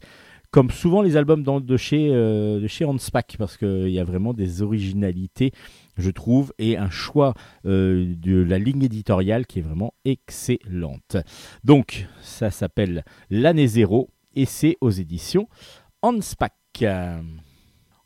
comme 0.51 0.69
souvent 0.69 1.01
les 1.01 1.15
albums 1.15 1.43
de, 1.43 1.77
chez, 1.77 2.09
euh, 2.11 2.67
Hanspach, 2.81 3.37
parce 3.37 3.55
qu'il 3.55 3.89
y 3.89 3.99
a 3.99 4.03
vraiment 4.03 4.33
des 4.33 4.61
originalités, 4.61 5.53
je 5.97 6.11
trouve, 6.11 6.53
et 6.59 6.77
un 6.77 6.89
choix 6.89 7.33
euh, 7.65 8.13
de 8.17 8.43
la 8.43 8.59
ligne 8.59 8.83
éditoriale 8.83 9.47
qui 9.47 9.59
est 9.59 9.61
vraiment 9.61 9.93
excellente. 10.03 11.15
Donc, 11.63 12.05
ça 12.21 12.51
s'appelle 12.51 13.05
L'année 13.29 13.67
zéro, 13.67 14.09
et 14.35 14.45
c'est 14.45 14.77
aux 14.81 14.91
éditions 14.91 15.47
Hanspach. 16.01 16.51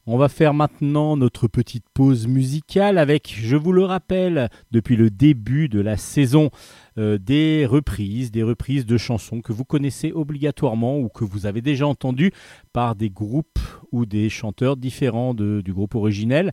On 0.07 0.17
va 0.17 0.29
faire 0.29 0.53
maintenant 0.53 1.17
notre 1.17 1.47
petite 1.47 1.85
pause 1.95 2.27
musicale 2.27 2.99
avec, 2.99 3.35
je 3.35 3.55
vous 3.55 3.71
le 3.71 3.83
rappelle, 3.83 4.51
depuis 4.69 4.95
le 4.95 5.09
début 5.09 5.67
de 5.67 5.79
la 5.79 5.97
saison, 5.97 6.51
euh, 6.99 7.17
des 7.17 7.65
reprises, 7.65 8.29
des 8.29 8.43
reprises 8.43 8.85
de 8.85 8.97
chansons 8.97 9.41
que 9.41 9.51
vous 9.51 9.65
connaissez 9.65 10.11
obligatoirement 10.11 10.99
ou 10.99 11.09
que 11.09 11.23
vous 11.23 11.47
avez 11.47 11.61
déjà 11.61 11.87
entendues 11.87 12.31
par 12.71 12.95
des 12.95 13.09
groupes 13.09 13.57
ou 13.91 14.05
des 14.05 14.29
chanteurs 14.29 14.77
différents 14.77 15.33
du 15.33 15.73
groupe 15.73 15.95
originel 15.95 16.51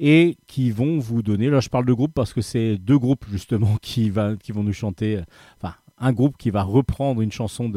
et 0.00 0.36
qui 0.48 0.72
vont 0.72 0.98
vous 0.98 1.22
donner, 1.22 1.48
là 1.48 1.60
je 1.60 1.68
parle 1.68 1.86
de 1.86 1.92
groupe 1.92 2.12
parce 2.14 2.32
que 2.32 2.40
c'est 2.40 2.76
deux 2.76 2.98
groupes 2.98 3.26
justement 3.30 3.76
qui 3.82 4.10
vont 4.10 4.36
nous 4.64 4.72
chanter, 4.72 5.18
euh, 5.18 5.22
enfin 5.62 5.76
un 6.00 6.12
groupe 6.12 6.36
qui 6.38 6.50
va 6.50 6.62
reprendre 6.62 7.20
une 7.20 7.30
chanson 7.30 7.68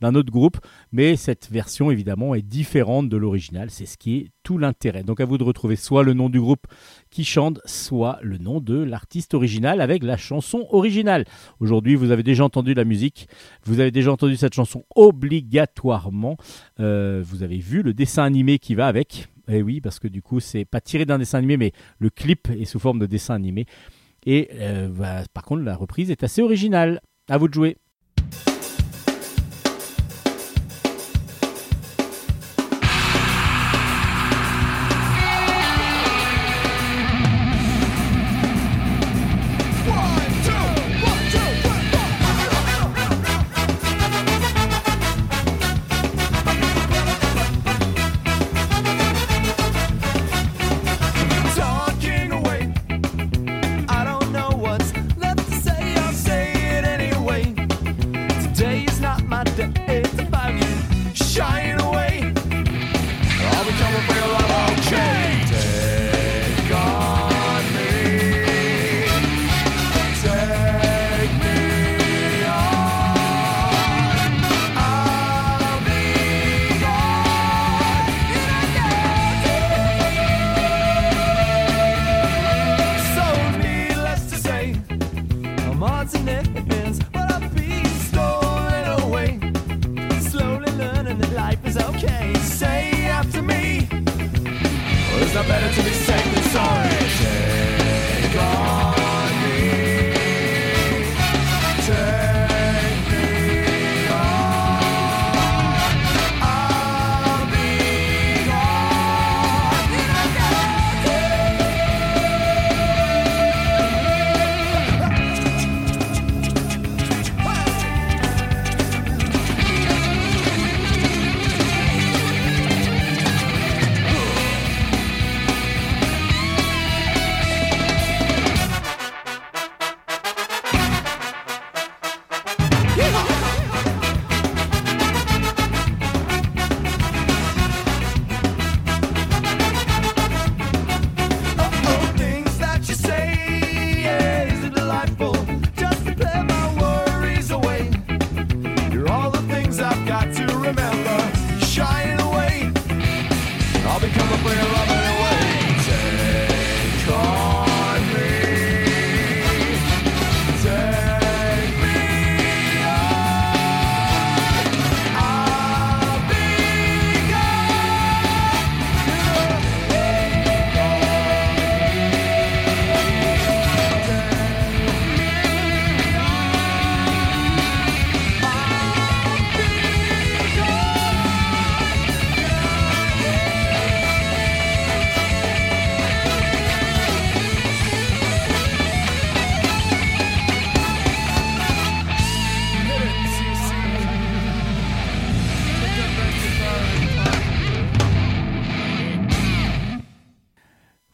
d'un 0.00 0.14
autre 0.14 0.30
groupe, 0.30 0.58
mais 0.92 1.16
cette 1.16 1.50
version 1.50 1.90
évidemment 1.90 2.34
est 2.34 2.42
différente 2.42 3.08
de 3.08 3.16
l'original, 3.16 3.70
c'est 3.70 3.86
ce 3.86 3.96
qui 3.96 4.16
est 4.16 4.28
tout 4.42 4.58
l'intérêt. 4.58 5.02
Donc 5.02 5.20
à 5.20 5.24
vous 5.24 5.38
de 5.38 5.44
retrouver 5.44 5.76
soit 5.76 6.02
le 6.02 6.12
nom 6.12 6.28
du 6.28 6.40
groupe 6.40 6.66
qui 7.10 7.24
chante, 7.24 7.60
soit 7.64 8.18
le 8.22 8.38
nom 8.38 8.60
de 8.60 8.78
l'artiste 8.78 9.34
original 9.34 9.80
avec 9.80 10.02
la 10.02 10.16
chanson 10.16 10.66
originale. 10.70 11.24
Aujourd'hui, 11.58 11.94
vous 11.94 12.10
avez 12.10 12.22
déjà 12.22 12.44
entendu 12.44 12.74
la 12.74 12.84
musique, 12.84 13.28
vous 13.64 13.80
avez 13.80 13.90
déjà 13.90 14.12
entendu 14.12 14.36
cette 14.36 14.54
chanson 14.54 14.84
obligatoirement, 14.94 16.36
Euh, 16.78 17.22
vous 17.24 17.42
avez 17.42 17.58
vu 17.58 17.82
le 17.82 17.94
dessin 17.94 18.24
animé 18.24 18.58
qui 18.58 18.74
va 18.74 18.86
avec. 18.86 19.28
Et 19.48 19.62
oui, 19.62 19.80
parce 19.80 19.98
que 19.98 20.08
du 20.08 20.22
coup, 20.22 20.40
c'est 20.40 20.64
pas 20.64 20.80
tiré 20.80 21.04
d'un 21.04 21.18
dessin 21.18 21.38
animé, 21.38 21.56
mais 21.56 21.72
le 21.98 22.10
clip 22.10 22.48
est 22.50 22.64
sous 22.64 22.78
forme 22.78 22.98
de 22.98 23.06
dessin 23.06 23.34
animé. 23.34 23.66
Et 24.26 24.48
euh, 24.54 24.88
bah, 24.88 25.22
par 25.32 25.44
contre, 25.44 25.62
la 25.62 25.76
reprise 25.76 26.10
est 26.10 26.22
assez 26.22 26.42
originale. 26.42 27.00
À 27.30 27.38
vous 27.38 27.46
de 27.46 27.54
jouer. 27.54 27.78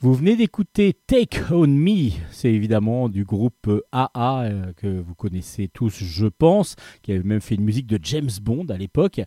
Vous 0.01 0.13
venez 0.13 0.37
d'écouter 0.37 0.93
Take 0.93 1.41
On 1.51 1.67
Me, 1.67 2.11
c'est 2.31 2.53
évidemment 2.53 3.09
du 3.09 3.25
groupe 3.25 3.83
AA 3.93 4.43
euh, 4.43 4.73
que 4.75 5.01
vous 5.01 5.15
connaissez 5.15 5.69
tous, 5.69 6.05
je 6.05 6.27
pense, 6.27 6.77
qui 7.01 7.13
avait 7.13 7.23
même 7.23 7.41
fait 7.41 7.55
une 7.55 7.65
musique 7.65 7.87
de 7.87 7.99
James 8.03 8.29
Bond 8.43 8.67
à 8.69 8.77
l'époque, 8.77 9.23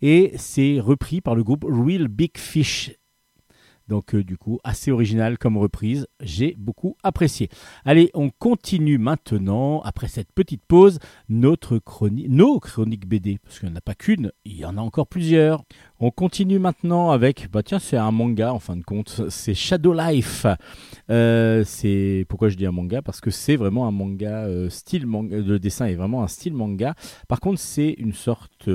et 0.00 0.32
c'est 0.36 0.80
repris 0.80 1.20
par 1.20 1.34
le 1.34 1.44
groupe 1.44 1.66
Real 1.68 2.08
Big 2.08 2.38
Fish. 2.38 2.92
Donc 3.88 4.14
euh, 4.14 4.24
du 4.24 4.36
coup, 4.36 4.58
assez 4.64 4.90
original 4.90 5.38
comme 5.38 5.56
reprise, 5.56 6.06
j'ai 6.20 6.54
beaucoup 6.58 6.96
apprécié. 7.02 7.48
Allez, 7.84 8.10
on 8.14 8.30
continue 8.30 8.98
maintenant, 8.98 9.80
après 9.82 10.08
cette 10.08 10.32
petite 10.32 10.62
pause, 10.66 10.98
notre 11.28 11.78
chronique, 11.78 12.28
nos 12.28 12.58
chroniques 12.58 13.06
BD, 13.06 13.38
parce 13.38 13.60
qu'il 13.60 13.68
n'y 13.68 13.74
en 13.74 13.78
a 13.78 13.80
pas 13.80 13.94
qu'une, 13.94 14.32
il 14.44 14.56
y 14.56 14.64
en 14.64 14.76
a 14.76 14.80
encore 14.80 15.06
plusieurs. 15.06 15.62
On 16.00 16.10
continue 16.10 16.58
maintenant 16.58 17.10
avec, 17.10 17.50
bah 17.50 17.62
tiens, 17.62 17.78
c'est 17.78 17.96
un 17.96 18.10
manga 18.10 18.52
en 18.52 18.58
fin 18.58 18.76
de 18.76 18.82
compte, 18.82 19.22
c'est 19.28 19.54
Shadow 19.54 19.92
Life. 19.92 20.46
Euh, 21.10 21.62
c'est 21.64 22.26
pourquoi 22.28 22.48
je 22.48 22.56
dis 22.56 22.66
un 22.66 22.72
manga? 22.72 23.02
Parce 23.02 23.20
que 23.20 23.30
c'est 23.30 23.56
vraiment 23.56 23.86
un 23.86 23.92
manga 23.92 24.44
euh, 24.46 24.68
style 24.68 25.06
manga. 25.06 25.36
Le 25.36 25.58
dessin 25.58 25.86
est 25.86 25.94
vraiment 25.94 26.22
un 26.22 26.28
style 26.28 26.54
manga. 26.54 26.94
Par 27.28 27.40
contre, 27.40 27.60
c'est 27.60 27.90
une 27.98 28.12
sorte 28.12 28.68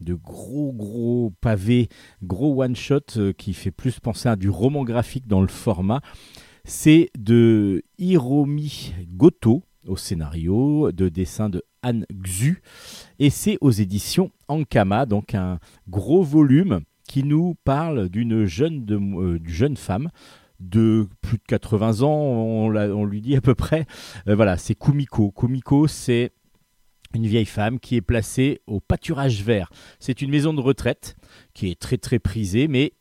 de 0.00 0.14
gros 0.14 0.72
gros 0.72 1.32
pavé, 1.40 1.88
gros 2.22 2.62
one 2.62 2.76
shot 2.76 3.00
euh, 3.16 3.32
qui 3.32 3.54
fait 3.54 3.70
plus 3.70 4.00
penser 4.00 4.28
à 4.28 4.36
du 4.36 4.50
roman 4.50 4.84
graphique 4.84 5.26
dans 5.26 5.40
le 5.40 5.48
format. 5.48 6.00
C'est 6.64 7.10
de 7.18 7.82
Hiromi 7.98 8.94
Goto 9.08 9.62
au 9.86 9.96
scénario, 9.96 10.90
de 10.92 11.08
dessin 11.08 11.48
de 11.48 11.62
Anne 11.82 12.06
Xu, 12.12 12.60
et 13.20 13.30
c'est 13.30 13.56
aux 13.60 13.70
éditions 13.70 14.32
Ankama, 14.48 15.06
donc 15.06 15.34
un 15.34 15.60
gros 15.88 16.24
volume 16.24 16.80
qui 17.08 17.22
nous 17.22 17.54
parle 17.64 18.08
d'une 18.08 18.46
jeune, 18.46 18.84
euh, 18.90 19.38
jeune 19.44 19.76
femme 19.76 20.10
de 20.58 21.06
plus 21.20 21.38
de 21.38 21.42
80 21.46 22.02
ans, 22.02 22.08
on 22.08 23.04
lui 23.04 23.20
dit 23.20 23.36
à 23.36 23.40
peu 23.40 23.54
près. 23.54 23.86
Euh, 24.28 24.34
voilà, 24.34 24.56
c'est 24.56 24.74
Kumiko. 24.74 25.30
Kumiko, 25.30 25.86
c'est 25.86 26.32
une 27.16 27.26
vieille 27.26 27.46
femme 27.46 27.80
qui 27.80 27.96
est 27.96 28.02
placée 28.02 28.60
au 28.66 28.80
pâturage 28.80 29.42
vert. 29.42 29.70
C'est 29.98 30.22
une 30.22 30.30
maison 30.30 30.54
de 30.54 30.60
retraite 30.60 31.16
qui 31.54 31.70
est 31.70 31.78
très 31.78 31.98
très 31.98 32.18
prisée, 32.18 32.68
mais 32.68 32.92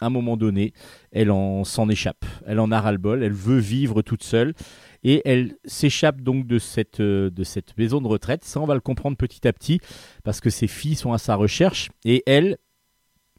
à 0.00 0.06
un 0.06 0.10
moment 0.10 0.36
donné, 0.36 0.72
elle 1.12 1.30
en 1.30 1.64
s'en 1.64 1.88
échappe. 1.88 2.24
Elle 2.46 2.58
en 2.58 2.72
a 2.72 2.80
ras-le-bol, 2.80 3.22
elle 3.22 3.32
veut 3.32 3.58
vivre 3.58 4.02
toute 4.02 4.22
seule 4.22 4.54
et 5.02 5.22
elle 5.24 5.56
s'échappe 5.64 6.20
donc 6.20 6.46
de 6.46 6.58
cette, 6.58 7.00
euh, 7.00 7.30
de 7.30 7.44
cette 7.44 7.76
maison 7.76 8.00
de 8.00 8.08
retraite. 8.08 8.44
Ça, 8.44 8.60
on 8.60 8.66
va 8.66 8.74
le 8.74 8.80
comprendre 8.80 9.16
petit 9.16 9.46
à 9.46 9.52
petit 9.52 9.80
parce 10.24 10.40
que 10.40 10.50
ses 10.50 10.66
filles 10.66 10.96
sont 10.96 11.12
à 11.12 11.18
sa 11.18 11.34
recherche 11.34 11.90
et 12.04 12.22
elle, 12.26 12.56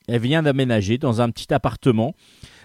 elle 0.07 0.21
vient 0.21 0.43
d'aménager 0.43 0.97
dans 0.97 1.21
un 1.21 1.29
petit 1.29 1.53
appartement. 1.53 2.13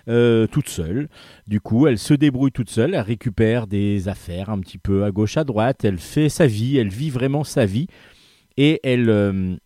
Euh, 0.09 0.47
toute 0.47 0.69
seule. 0.69 1.09
Du 1.47 1.61
coup, 1.61 1.87
elle 1.87 1.99
se 1.99 2.15
débrouille 2.15 2.53
toute 2.53 2.71
seule, 2.71 2.95
elle 2.95 3.01
récupère 3.01 3.67
des 3.67 4.09
affaires 4.09 4.51
un 4.51 4.61
petit 4.61 4.79
peu 4.79 5.05
à 5.05 5.11
gauche, 5.11 5.37
à 5.37 5.45
droite, 5.45 5.85
elle 5.85 5.99
fait 5.99 6.29
sa 6.29 6.47
vie, 6.47 6.77
elle 6.77 6.91
vit 6.91 7.11
vraiment 7.11 7.43
sa 7.43 7.67
vie 7.67 7.89
et 8.57 8.81
elle, 8.85 9.11
euh, 9.11 9.57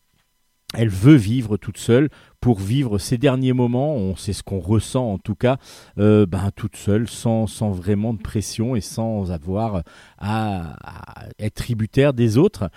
elle 0.74 0.88
veut 0.88 1.16
vivre 1.16 1.56
toute 1.56 1.78
seule 1.78 2.08
pour 2.40 2.58
vivre 2.58 2.98
ses 2.98 3.18
derniers 3.18 3.52
moments, 3.52 3.94
on 3.94 4.16
sait 4.16 4.32
ce 4.32 4.42
qu'on 4.42 4.60
ressent 4.60 5.12
en 5.12 5.18
tout 5.18 5.34
cas, 5.34 5.58
euh, 5.98 6.24
ben, 6.24 6.50
toute 6.56 6.76
seule, 6.76 7.06
sans, 7.06 7.46
sans 7.46 7.70
vraiment 7.70 8.14
de 8.14 8.22
pression 8.22 8.74
et 8.74 8.80
sans 8.80 9.30
avoir 9.32 9.82
à 10.18 10.76
être 11.38 11.54
tributaire 11.54 12.14
des 12.14 12.38
autres. 12.38 12.70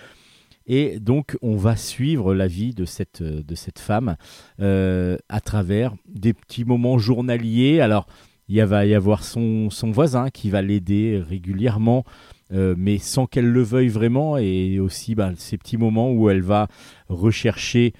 Et 0.66 0.98
donc, 0.98 1.36
on 1.42 1.56
va 1.56 1.76
suivre 1.76 2.34
la 2.34 2.46
vie 2.46 2.74
de 2.74 2.84
cette, 2.84 3.22
de 3.22 3.54
cette 3.54 3.78
femme 3.78 4.16
euh, 4.60 5.16
à 5.28 5.40
travers 5.40 5.94
des 6.08 6.32
petits 6.32 6.64
moments 6.64 6.98
journaliers. 6.98 7.80
Alors, 7.80 8.06
il 8.48 8.62
va 8.64 8.86
y 8.86 8.94
avoir 8.94 9.24
son, 9.24 9.70
son 9.70 9.90
voisin 9.90 10.30
qui 10.30 10.50
va 10.50 10.62
l'aider 10.62 11.22
régulièrement, 11.26 12.04
euh, 12.52 12.74
mais 12.78 12.98
sans 12.98 13.26
qu'elle 13.26 13.48
le 13.48 13.62
veuille 13.62 13.88
vraiment. 13.88 14.36
Et 14.38 14.80
aussi 14.80 15.14
ben, 15.14 15.34
ces 15.36 15.58
petits 15.58 15.76
moments 15.76 16.12
où 16.12 16.30
elle 16.30 16.42
va 16.42 16.68
rechercher 17.08 17.92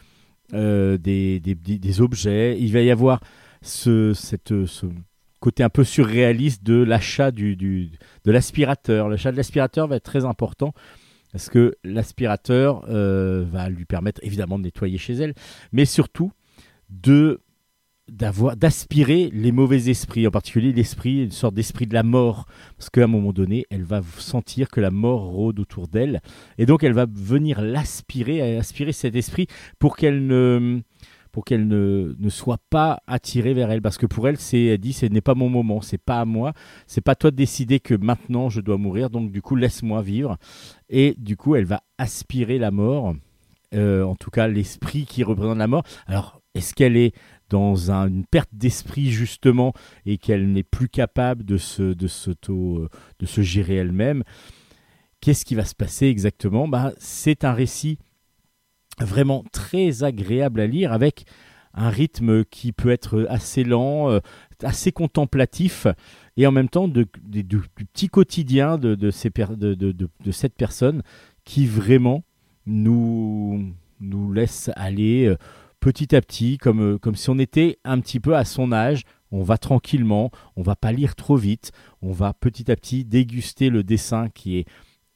euh, 0.53 0.97
des, 0.99 1.41
des- 1.41 1.55
des- 1.55 1.79
des 1.79 2.01
objets. 2.01 2.59
Il 2.61 2.73
va 2.73 2.81
y 2.81 2.91
avoir 2.91 3.21
ce, 3.63 4.13
cette, 4.15 4.67
ce 4.67 4.87
côté 5.41 5.63
un 5.63 5.71
peu 5.71 5.85
surréaliste 5.85 6.63
de 6.63 6.83
l'achat 6.83 7.31
du, 7.31 7.57
du- 7.57 7.91
de 8.25 8.31
l'aspirateur. 8.31 9.09
L'achat 9.09 9.33
de 9.33 9.37
l'aspirateur 9.37 9.87
va 9.87 9.97
être 9.97 10.05
très 10.05 10.25
important 10.25 10.73
parce 11.35 11.51
que 11.51 11.75
l'aspirateur 11.83 12.85
euh, 12.89 13.45
va 13.51 13.69
lui 13.69 13.87
permettre 13.87 14.21
évidemment 14.23 14.57
de 14.57 14.63
nettoyer 14.63 14.99
chez 14.99 15.15
elle, 15.15 15.35
mais 15.73 15.85
surtout 15.85 16.31
d'avoir 18.09 18.57
d'aspirer 18.57 19.31
les 19.33 19.51
mauvais 19.51 19.89
esprits, 19.91 20.29
en 20.29 20.31
particulier 20.31 20.73
l'esprit, 20.73 21.25
une 21.25 21.33
sorte 21.33 21.55
d'esprit 21.55 21.89
de 21.89 21.95
la 21.95 22.05
mort, 22.05 22.47
parce 22.79 22.89
qu'à 22.89 23.03
un 23.03 23.09
moment 23.09 23.33
donné, 23.33 23.67
elle 23.71 23.83
va 23.83 24.01
sentir 24.17 24.69
que 24.69 24.81
la 24.81 24.93
mort 24.93 25.23
rôde 25.23 25.59
autour 25.59 25.89
d'elle, 25.89 26.23
et 26.57 26.67
donc 26.67 26.85
elle 26.85 26.93
va 26.93 27.07
venir 27.13 27.61
l'aspirer, 27.61 28.57
aspirer 28.57 28.93
cet 28.93 29.17
esprit 29.17 29.49
pour 29.81 29.97
qu'elle 29.97 30.29
ne 30.29 30.83
pour 31.35 31.45
qu'elle 31.45 31.67
ne, 31.67 32.15
ne 32.17 32.29
soit 32.29 32.61
pas 32.71 33.03
attirée 33.09 33.55
vers 33.55 33.69
elle, 33.73 33.83
parce 33.83 33.99
que 33.99 34.07
pour 34.07 34.29
elle, 34.29 34.37
c'est 34.37 34.67
elle 34.67 34.79
dit, 34.79 34.93
ce 34.93 35.05
n'est 35.07 35.21
pas 35.21 35.35
mon 35.35 35.49
moment, 35.49 35.81
c'est 35.81 35.99
pas 35.99 36.21
à 36.21 36.25
moi, 36.25 36.53
c'est 36.87 37.01
pas 37.01 37.17
toi 37.17 37.33
de 37.33 37.37
décider 37.37 37.81
que 37.81 37.95
maintenant 37.95 38.49
je 38.51 38.61
dois 38.61 38.79
mourir, 38.79 39.11
donc 39.11 39.33
du 39.33 39.43
coup 39.43 39.57
laisse-moi 39.57 40.01
vivre, 40.01 40.37
et 40.89 41.17
du 41.19 41.37
coup 41.37 41.57
elle 41.57 41.65
va 41.65 41.83
aspirer 41.99 42.59
la 42.61 42.71
mort, 42.71 43.17
euh, 43.75 44.05
en 44.05 44.15
tout 44.15 44.31
cas 44.31 44.47
l'esprit 44.47 45.07
qui 45.07 45.25
représente 45.25 45.59
la 45.59 45.67
mort. 45.67 45.83
Alors 46.07 46.41
est-ce 46.55 46.73
qu'elle 46.73 46.97
est 46.97 47.13
dans 47.51 47.91
un- 47.91 48.07
une 48.07 48.25
perte 48.27 48.51
d'esprit 48.53 49.11
justement 49.11 49.73
et 50.07 50.19
qu'elle 50.19 50.53
n'est 50.53 50.63
plus 50.63 50.89
capable 50.89 51.45
de 51.45 51.57
se, 51.57 51.83
de, 51.95 52.07
euh, 52.51 52.89
de 53.19 53.27
se 53.27 53.41
gérer 53.41 53.75
elle-même? 53.75 54.23
Qu'est-ce 55.21 55.45
qui 55.45 55.57
va 55.57 55.65
se 55.65 55.75
passer 55.75 56.07
exactement? 56.07 56.69
Bah, 56.69 56.93
C'est 56.99 57.43
un 57.43 57.55
récit 57.55 57.99
vraiment 59.01 59.45
très 59.53 60.05
agréable 60.05 60.61
à 60.61 60.67
lire 60.67 60.93
avec 60.93 61.25
un 61.75 61.91
rythme 61.91 62.45
qui 62.45 62.73
peut 62.73 62.91
être 62.91 63.27
assez 63.29 63.65
lent, 63.65 64.11
euh, 64.11 64.21
assez 64.63 64.93
contemplatif 64.93 65.87
et 66.37 66.47
en 66.47 66.53
même 66.53 66.69
temps 66.69 66.89
du, 66.89 67.07
petit 67.07 68.09
quotidien 68.09 68.79
de, 68.79 69.11
cette 69.11 70.55
personne 70.55 71.03
qui 71.45 71.67
vraiment 71.67 72.25
nous, 72.67 73.75
nous 74.01 74.33
laisse 74.33 74.71
aller 74.77 75.27
euh, 75.27 75.37
petit 75.81 76.15
à 76.15 76.21
petit 76.21 76.59
comme, 76.59 76.95
euh, 76.95 76.99
comme 76.99 77.17
si 77.17 77.29
on 77.31 77.39
était 77.39 77.79
un 77.85 78.01
petit 78.01 78.21
peu 78.21 78.37
à 78.37 78.45
son 78.45 78.73
âge. 78.73 79.03
On 79.31 79.43
va 79.43 79.59
tranquillement, 79.59 80.31
on 80.55 80.63
va 80.63 80.77
pas 80.77 80.93
lire 80.93 81.17
trop 81.17 81.37
vite, 81.37 81.73
on 82.03 82.13
va 82.13 82.33
petit 82.35 82.71
à 82.71 82.77
petit 82.77 83.05
déguster 83.05 83.69
le 83.69 83.83
dessin 83.83 84.29
qui 84.29 84.59
est 84.59 84.65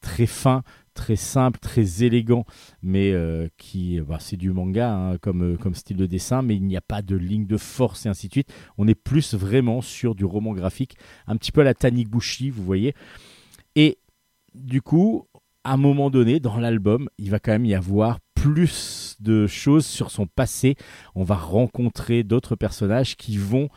très 0.00 0.26
fin, 0.26 0.62
très 0.99 1.16
simple, 1.16 1.61
très 1.61 2.03
élégant, 2.03 2.44
mais 2.82 3.12
euh, 3.12 3.49
qui, 3.57 4.01
bah, 4.01 4.18
c'est 4.18 4.36
du 4.36 4.51
manga 4.51 4.92
hein, 4.92 5.18
comme, 5.18 5.55
euh, 5.55 5.57
comme 5.57 5.74
style 5.74 5.96
de 5.96 6.07
dessin, 6.07 6.42
mais 6.42 6.57
il 6.57 6.64
n'y 6.64 6.76
a 6.76 6.80
pas 6.80 7.03
de 7.03 7.14
ligne 7.14 7.46
de 7.46 7.57
force 7.57 8.05
et 8.05 8.09
ainsi 8.09 8.26
de 8.26 8.32
suite. 8.32 8.53
On 8.78 8.88
est 8.88 8.96
plus 8.96 9.34
vraiment 9.34 9.80
sur 9.80 10.16
du 10.16 10.24
roman 10.24 10.55
graphique, 10.55 10.96
un 11.28 11.36
petit 11.36 11.53
peu 11.53 11.61
à 11.61 11.64
la 11.64 11.74
Taniguchi, 11.74 12.51
vous 12.51 12.64
voyez. 12.64 12.94
Et 13.76 13.99
du 14.55 14.82
coup, 14.82 15.28
à 15.62 15.74
un 15.74 15.76
moment 15.76 16.11
donné, 16.11 16.40
dans 16.40 16.59
l'album, 16.59 17.09
il 17.16 17.30
va 17.30 17.38
quand 17.38 17.53
même 17.53 17.64
y 17.64 17.74
avoir 17.74 18.18
plus 18.34 19.16
de 19.20 19.46
choses 19.46 19.86
sur 19.86 20.11
son 20.11 20.26
passé. 20.26 20.74
On 21.14 21.22
va 21.22 21.36
rencontrer 21.36 22.24
d'autres 22.24 22.57
personnages 22.57 23.16
qui 23.16 23.36
vont 23.36 23.68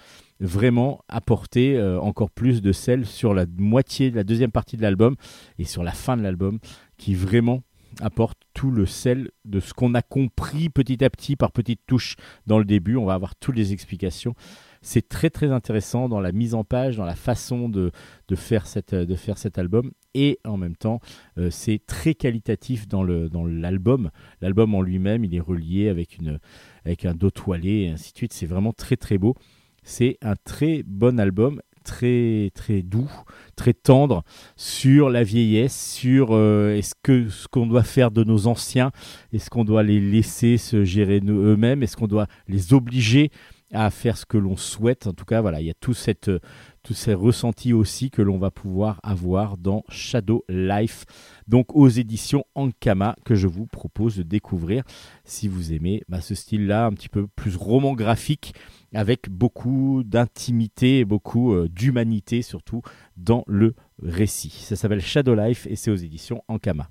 vraiment 0.42 1.02
apporter 1.08 1.78
euh, 1.78 2.00
encore 2.00 2.32
plus 2.32 2.62
de 2.62 2.72
sel 2.72 3.06
sur 3.06 3.34
la 3.34 3.46
moitié, 3.58 4.10
la 4.10 4.24
deuxième 4.24 4.52
partie 4.52 4.76
de 4.76 4.82
l'album 4.82 5.16
et 5.60 5.66
sur 5.66 5.84
la 5.84 5.92
fin 5.92 6.18
de 6.18 6.24
l'album, 6.24 6.60
qui 7.02 7.16
vraiment 7.16 7.64
apporte 8.00 8.38
tout 8.54 8.70
le 8.70 8.86
sel 8.86 9.32
de 9.44 9.60
ce 9.60 9.74
qu'on 9.74 9.96
a 9.96 10.04
compris 10.04 10.70
petit 10.70 11.04
à 11.04 11.10
petit 11.10 11.36
par 11.36 11.52
petites 11.52 11.82
touches 11.88 12.16
dans 12.46 12.60
le 12.60 12.64
début. 12.64 12.96
On 12.96 13.06
va 13.06 13.16
avoir 13.16 13.36
toutes 13.36 13.56
les 13.56 13.74
explications. 13.74 14.36
C'est 14.84 15.10
très 15.10 15.32
très 15.32 15.52
intéressant 15.52 16.10
dans 16.10 16.20
la 16.20 16.32
mise 16.32 16.54
en 16.54 16.64
page, 16.64 16.98
dans 16.98 17.06
la 17.06 17.16
façon 17.16 17.70
de, 17.70 17.92
de, 18.28 18.36
faire, 18.36 18.68
cette, 18.68 18.94
de 18.94 19.16
faire 19.16 19.40
cet 19.40 19.58
album. 19.58 19.92
Et 20.14 20.38
en 20.46 20.58
même 20.58 20.76
temps, 20.76 21.00
euh, 21.40 21.50
c'est 21.50 21.82
très 21.88 22.14
qualitatif 22.14 22.88
dans 22.88 23.04
dans 23.04 23.46
l'album. 23.46 24.12
l'album 24.42 24.76
en 24.76 24.84
lui-même, 24.84 25.26
il 25.26 25.34
est 25.34 25.40
relié 25.40 25.90
avec, 25.90 26.20
une, 26.20 26.40
avec 26.86 27.06
un 27.06 27.16
dos 27.16 27.32
toilé 27.32 27.86
et 27.86 27.90
ainsi 27.90 28.14
de 28.14 28.18
suite. 28.18 28.34
C'est 28.34 28.46
vraiment 28.46 28.74
très 28.74 28.96
très 28.96 29.18
beau. 29.18 29.36
C'est 29.82 30.20
un 30.22 30.36
très 30.36 30.84
bon 30.84 31.20
album, 31.20 31.62
très 31.84 32.52
très 32.54 32.82
doux, 32.82 33.10
très 33.56 33.74
tendre 33.74 34.24
sur 34.56 35.10
la 35.10 35.24
vieillesse, 35.24 35.96
sur 35.96 36.30
euh, 36.32 36.76
est-ce 36.76 36.94
que 37.02 37.30
ce 37.30 37.48
qu'on 37.48 37.68
doit 37.68 37.84
faire 37.84 38.12
de 38.12 38.24
nos 38.24 38.48
anciens, 38.48 38.92
est-ce 39.34 39.50
qu'on 39.50 39.66
doit 39.66 39.84
les 39.84 40.00
laisser 40.00 40.58
se 40.58 40.84
gérer 40.84 41.22
eux-mêmes, 41.26 41.84
est-ce 41.84 41.98
qu'on 41.98 42.08
doit 42.08 42.28
les 42.48 42.74
obliger 42.74 43.32
à 43.74 43.90
faire 43.90 44.18
ce 44.18 44.26
que 44.26 44.38
l'on 44.38 44.58
souhaite. 44.58 45.08
En 45.08 45.14
tout 45.14 45.26
cas, 45.26 45.42
voilà, 45.42 45.62
il 45.62 45.68
y 45.68 45.70
a 45.70 45.76
tout 45.80 45.94
cette 45.94 46.28
euh, 46.28 46.40
tous 46.84 46.94
ces 46.94 47.14
ressentis 47.14 47.74
aussi 47.74 48.10
que 48.10 48.22
l'on 48.22 48.38
va 48.38 48.52
pouvoir 48.52 49.00
avoir 49.04 49.58
dans 49.58 49.84
Shadow 49.90 50.44
Life, 50.50 51.06
donc 51.48 51.76
aux 51.76 51.88
éditions 51.88 52.44
Ankama, 52.56 53.16
que 53.26 53.36
je 53.36 53.48
vous 53.48 53.68
propose 53.68 54.18
de 54.18 54.24
découvrir 54.24 54.84
si 55.24 55.48
vous 55.48 55.74
aimez 55.74 56.04
bah, 56.10 56.22
ce 56.22 56.36
style-là, 56.36 56.86
un 56.86 56.94
petit 56.94 57.10
peu 57.10 57.28
plus 57.28 57.56
roman 57.56 57.94
graphique, 57.94 58.54
avec 58.94 59.30
beaucoup 59.30 60.04
d'intimité 60.04 61.00
et 61.00 61.06
beaucoup 61.06 61.54
euh, 61.54 61.70
d'humanité 61.70 62.42
surtout 62.42 62.82
dans 63.18 63.44
le 63.48 63.76
récit. 64.02 64.50
Ça 64.50 64.76
s'appelle 64.76 65.02
Shadow 65.02 65.36
Life 65.36 65.68
et 65.70 65.76
c'est 65.76 65.92
aux 65.92 65.96
éditions 65.96 66.44
Ankama. 66.48 66.90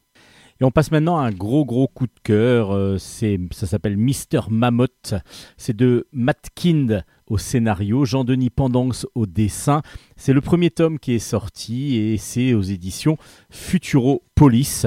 Et 0.60 0.64
on 0.64 0.70
passe 0.70 0.90
maintenant 0.90 1.18
à 1.18 1.22
un 1.22 1.30
gros 1.30 1.64
gros 1.64 1.88
coup 1.88 2.06
de 2.06 2.20
cœur, 2.22 2.72
euh, 2.72 2.98
ça 2.98 3.66
s'appelle 3.66 3.96
Mister 3.96 4.40
Mammoth, 4.50 5.14
c'est 5.56 5.74
de 5.74 6.06
Matt 6.12 6.50
Kind 6.54 7.02
au 7.28 7.38
scénario, 7.38 8.04
Jean-Denis 8.04 8.50
Pendance 8.50 9.06
au 9.14 9.24
dessin. 9.24 9.80
C'est 10.16 10.34
le 10.34 10.42
premier 10.42 10.70
tome 10.70 10.98
qui 10.98 11.14
est 11.14 11.18
sorti 11.18 11.96
et 11.96 12.18
c'est 12.18 12.52
aux 12.52 12.60
éditions 12.60 13.16
Futuropolis. 13.48 14.86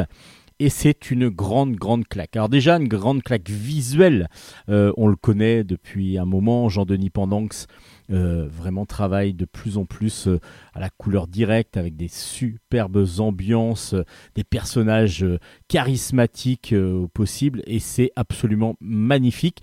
Et 0.60 0.70
c'est 0.70 1.10
une 1.10 1.30
grande, 1.30 1.76
grande 1.76 2.08
claque. 2.08 2.36
Alors 2.36 2.48
déjà, 2.48 2.78
une 2.78 2.88
grande 2.88 3.24
claque 3.24 3.50
visuelle. 3.50 4.30
Euh, 4.70 4.94
on 4.98 5.08
le 5.08 5.16
connaît 5.16 5.64
depuis 5.64 6.20
un 6.20 6.26
moment. 6.26 6.70
Jean-Denis 6.70 7.10
Pendance 7.10 7.66
euh, 8.12 8.48
vraiment 8.50 8.86
travaille 8.86 9.34
de 9.34 9.46
plus 9.46 9.78
en 9.78 9.86
plus 9.86 10.28
euh, 10.28 10.40
à 10.74 10.80
la 10.80 10.90
couleur 10.90 11.28
directe 11.28 11.78
avec 11.78 11.96
des 11.96 12.08
superbes 12.08 13.06
ambiances, 13.20 13.94
euh, 13.94 14.04
des 14.36 14.44
personnages 14.44 15.26
charismatiques 15.68 16.74
euh, 16.74 17.04
au 17.04 17.08
possible. 17.08 17.62
Et 17.66 17.80
c'est 17.80 18.12
absolument 18.16 18.76
magnifique. 18.82 19.62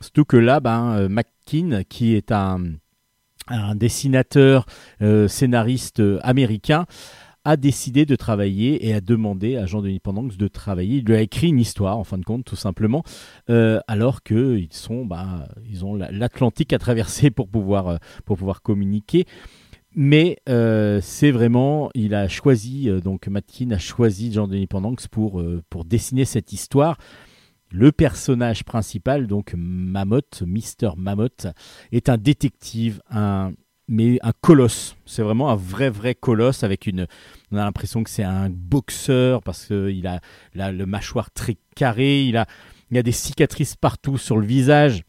Surtout 0.00 0.24
que 0.24 0.36
là, 0.36 0.60
ben, 0.60 1.08
McKean, 1.08 1.82
qui 1.88 2.14
est 2.14 2.32
un, 2.32 2.60
dessinateur, 3.74 4.64
scénariste 5.26 6.02
américain, 6.22 6.86
a 7.44 7.56
décidé 7.56 8.04
de 8.04 8.16
travailler 8.16 8.86
et 8.86 8.92
a 8.92 9.00
demandé 9.00 9.56
à 9.56 9.66
Jean-Denis 9.66 10.00
Pendance 10.00 10.36
de 10.36 10.48
travailler. 10.48 10.98
Il 10.98 11.04
lui 11.04 11.14
a 11.14 11.20
écrit 11.20 11.48
une 11.48 11.58
histoire, 11.58 11.96
en 11.96 12.04
fin 12.04 12.18
de 12.18 12.24
compte, 12.24 12.44
tout 12.44 12.56
simplement, 12.56 13.02
euh, 13.48 13.80
alors 13.88 14.22
qu'ils 14.22 14.72
sont, 14.72 15.06
bah, 15.06 15.48
ils 15.68 15.84
ont 15.84 15.94
la- 15.94 16.10
l'Atlantique 16.10 16.72
à 16.72 16.78
traverser 16.78 17.30
pour 17.30 17.48
pouvoir, 17.48 17.88
euh, 17.88 17.96
pour 18.24 18.36
pouvoir 18.36 18.60
communiquer. 18.60 19.24
Mais 19.94 20.36
euh, 20.48 21.00
c'est 21.02 21.30
vraiment, 21.30 21.90
il 21.94 22.14
a 22.14 22.28
choisi, 22.28 22.88
donc 23.02 23.26
Matkin 23.26 23.70
a 23.72 23.78
choisi 23.78 24.32
Jean-Denis 24.32 24.68
Pendance 24.68 25.08
pour, 25.08 25.42
pour 25.68 25.84
dessiner 25.84 26.24
cette 26.24 26.52
histoire. 26.52 26.96
Le 27.72 27.90
personnage 27.92 28.64
principal, 28.64 29.26
donc 29.26 29.54
Mammoth, 29.56 30.42
Mister 30.46 30.90
Mammoth, 30.96 31.46
est 31.92 32.08
un 32.08 32.18
détective, 32.18 33.00
un 33.10 33.52
mais 33.90 34.18
un 34.22 34.32
colosse. 34.40 34.96
C'est 35.04 35.22
vraiment 35.22 35.50
un 35.50 35.56
vrai, 35.56 35.90
vrai 35.90 36.14
colosse 36.14 36.62
avec 36.62 36.86
une. 36.86 37.06
On 37.52 37.56
a 37.56 37.64
l'impression 37.64 38.02
que 38.04 38.08
c'est 38.08 38.22
un 38.22 38.48
boxeur 38.48 39.42
parce 39.42 39.66
qu'il 39.66 40.06
a, 40.06 40.20
il 40.54 40.60
a 40.62 40.72
le 40.72 40.86
mâchoire 40.86 41.30
très 41.32 41.56
carré, 41.74 42.22
il 42.22 42.36
a, 42.36 42.46
il 42.90 42.96
a 42.96 43.02
des 43.02 43.12
cicatrices 43.12 43.76
partout 43.76 44.16
sur 44.16 44.38
le 44.38 44.46
visage. 44.46 45.02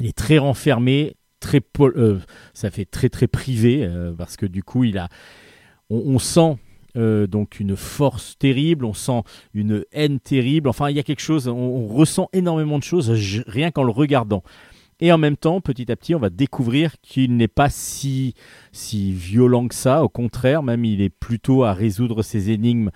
Il 0.00 0.06
est 0.06 0.16
très 0.16 0.38
renfermé, 0.38 1.14
très 1.38 1.60
euh, 1.80 2.18
ça 2.52 2.70
fait 2.70 2.84
très 2.84 3.08
très 3.08 3.28
privé 3.28 3.84
euh, 3.84 4.12
parce 4.12 4.36
que 4.36 4.46
du 4.46 4.64
coup 4.64 4.82
il 4.82 4.98
a, 4.98 5.08
on, 5.88 6.18
sent 6.18 6.56
euh, 6.96 7.28
donc 7.28 7.60
une 7.60 7.76
force 7.76 8.36
terrible, 8.38 8.84
on 8.84 8.94
sent 8.94 9.22
une 9.54 9.84
haine 9.92 10.18
terrible. 10.18 10.68
Enfin 10.68 10.90
il 10.90 10.96
y 10.96 10.98
a 10.98 11.04
quelque 11.04 11.22
chose, 11.22 11.46
on, 11.46 11.86
ressent 11.86 12.28
énormément 12.32 12.78
de 12.78 12.82
choses 12.82 13.10
rien 13.46 13.70
qu'en 13.70 13.84
le 13.84 13.92
regardant. 13.92 14.42
Et 15.00 15.12
en 15.12 15.18
même 15.18 15.36
temps, 15.36 15.60
petit 15.60 15.90
à 15.90 15.96
petit, 15.96 16.14
on 16.14 16.18
va 16.18 16.30
découvrir 16.30 17.00
qu'il 17.02 17.36
n'est 17.36 17.48
pas 17.48 17.68
si, 17.68 18.34
si 18.72 19.12
violent 19.12 19.68
que 19.68 19.74
ça. 19.74 20.04
Au 20.04 20.08
contraire, 20.08 20.62
même 20.62 20.84
il 20.84 21.00
est 21.00 21.10
plutôt 21.10 21.64
à 21.64 21.72
résoudre 21.72 22.22
ses 22.22 22.50
énigmes, 22.50 22.90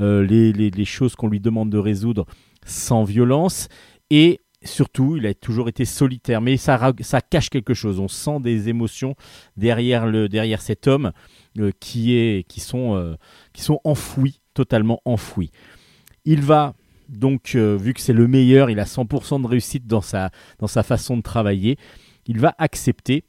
euh, 0.00 0.24
les, 0.24 0.84
choses 0.84 1.14
qu'on 1.14 1.28
lui 1.28 1.40
demande 1.40 1.70
de 1.70 1.78
résoudre 1.78 2.26
sans 2.66 3.04
violence. 3.04 3.68
Et 4.10 4.40
surtout, 4.62 5.16
il 5.16 5.26
a 5.26 5.34
toujours 5.34 5.68
été 5.68 5.84
solitaire. 5.84 6.40
Mais 6.40 6.56
ça, 6.56 6.92
ça 7.00 7.20
cache 7.20 7.50
quelque 7.50 7.74
chose. 7.74 8.00
On 8.00 8.08
sent 8.08 8.40
des 8.40 8.68
émotions 8.68 9.14
derrière, 9.56 10.06
le, 10.06 10.28
derrière 10.28 10.60
cet 10.60 10.88
homme 10.88 11.12
euh, 11.58 11.70
qui, 11.80 12.14
est, 12.16 12.46
qui, 12.48 12.60
sont, 12.60 12.96
euh, 12.96 13.14
qui 13.52 13.62
sont 13.62 13.80
enfouis, 13.84 14.40
totalement 14.54 15.00
enfouis. 15.04 15.50
Il 16.24 16.42
va 16.42 16.74
donc, 17.08 17.52
euh, 17.54 17.76
vu 17.76 17.94
que 17.94 18.00
c'est 18.00 18.12
le 18.12 18.26
meilleur, 18.28 18.70
il 18.70 18.80
a 18.80 18.84
100% 18.84 19.40
de 19.42 19.46
réussite 19.46 19.86
dans 19.86 20.00
sa, 20.00 20.30
dans 20.58 20.66
sa 20.66 20.82
façon 20.82 21.16
de 21.16 21.22
travailler, 21.22 21.76
il 22.26 22.38
va 22.40 22.54
accepter 22.58 23.24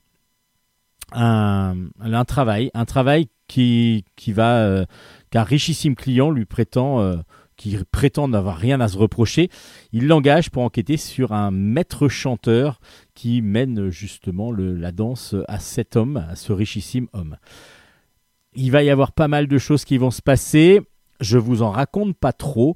un, 1.11 1.75
un 1.99 2.25
travail, 2.25 2.71
un 2.73 2.85
travail 2.85 3.27
qui, 3.47 4.05
qui 4.15 4.33
va, 4.33 4.57
euh, 4.59 4.85
qu'un 5.29 5.43
richissime 5.43 5.95
client 5.95 6.31
lui 6.31 6.45
prétend, 6.45 6.99
euh, 7.01 7.17
qui 7.57 7.77
prétend 7.91 8.27
n'avoir 8.27 8.57
rien 8.57 8.81
à 8.81 8.87
se 8.87 8.97
reprocher. 8.97 9.49
Il 9.93 10.07
l'engage 10.07 10.49
pour 10.49 10.63
enquêter 10.63 10.97
sur 10.97 11.31
un 11.31 11.51
maître 11.51 12.07
chanteur 12.07 12.79
qui 13.13 13.41
mène 13.41 13.89
justement 13.89 14.51
le- 14.51 14.75
la 14.75 14.91
danse 14.91 15.35
à 15.47 15.59
cet 15.59 15.95
homme, 15.95 16.17
à 16.29 16.35
ce 16.35 16.51
richissime 16.51 17.07
homme. 17.13 17.37
Il 18.55 18.71
va 18.71 18.83
y 18.83 18.89
avoir 18.89 19.11
pas 19.11 19.27
mal 19.27 19.47
de 19.47 19.57
choses 19.57 19.85
qui 19.85 19.97
vont 19.97 20.11
se 20.11 20.21
passer. 20.21 20.81
Je 21.21 21.37
vous 21.37 21.61
en 21.61 21.71
raconte 21.71 22.17
pas 22.17 22.33
trop 22.33 22.75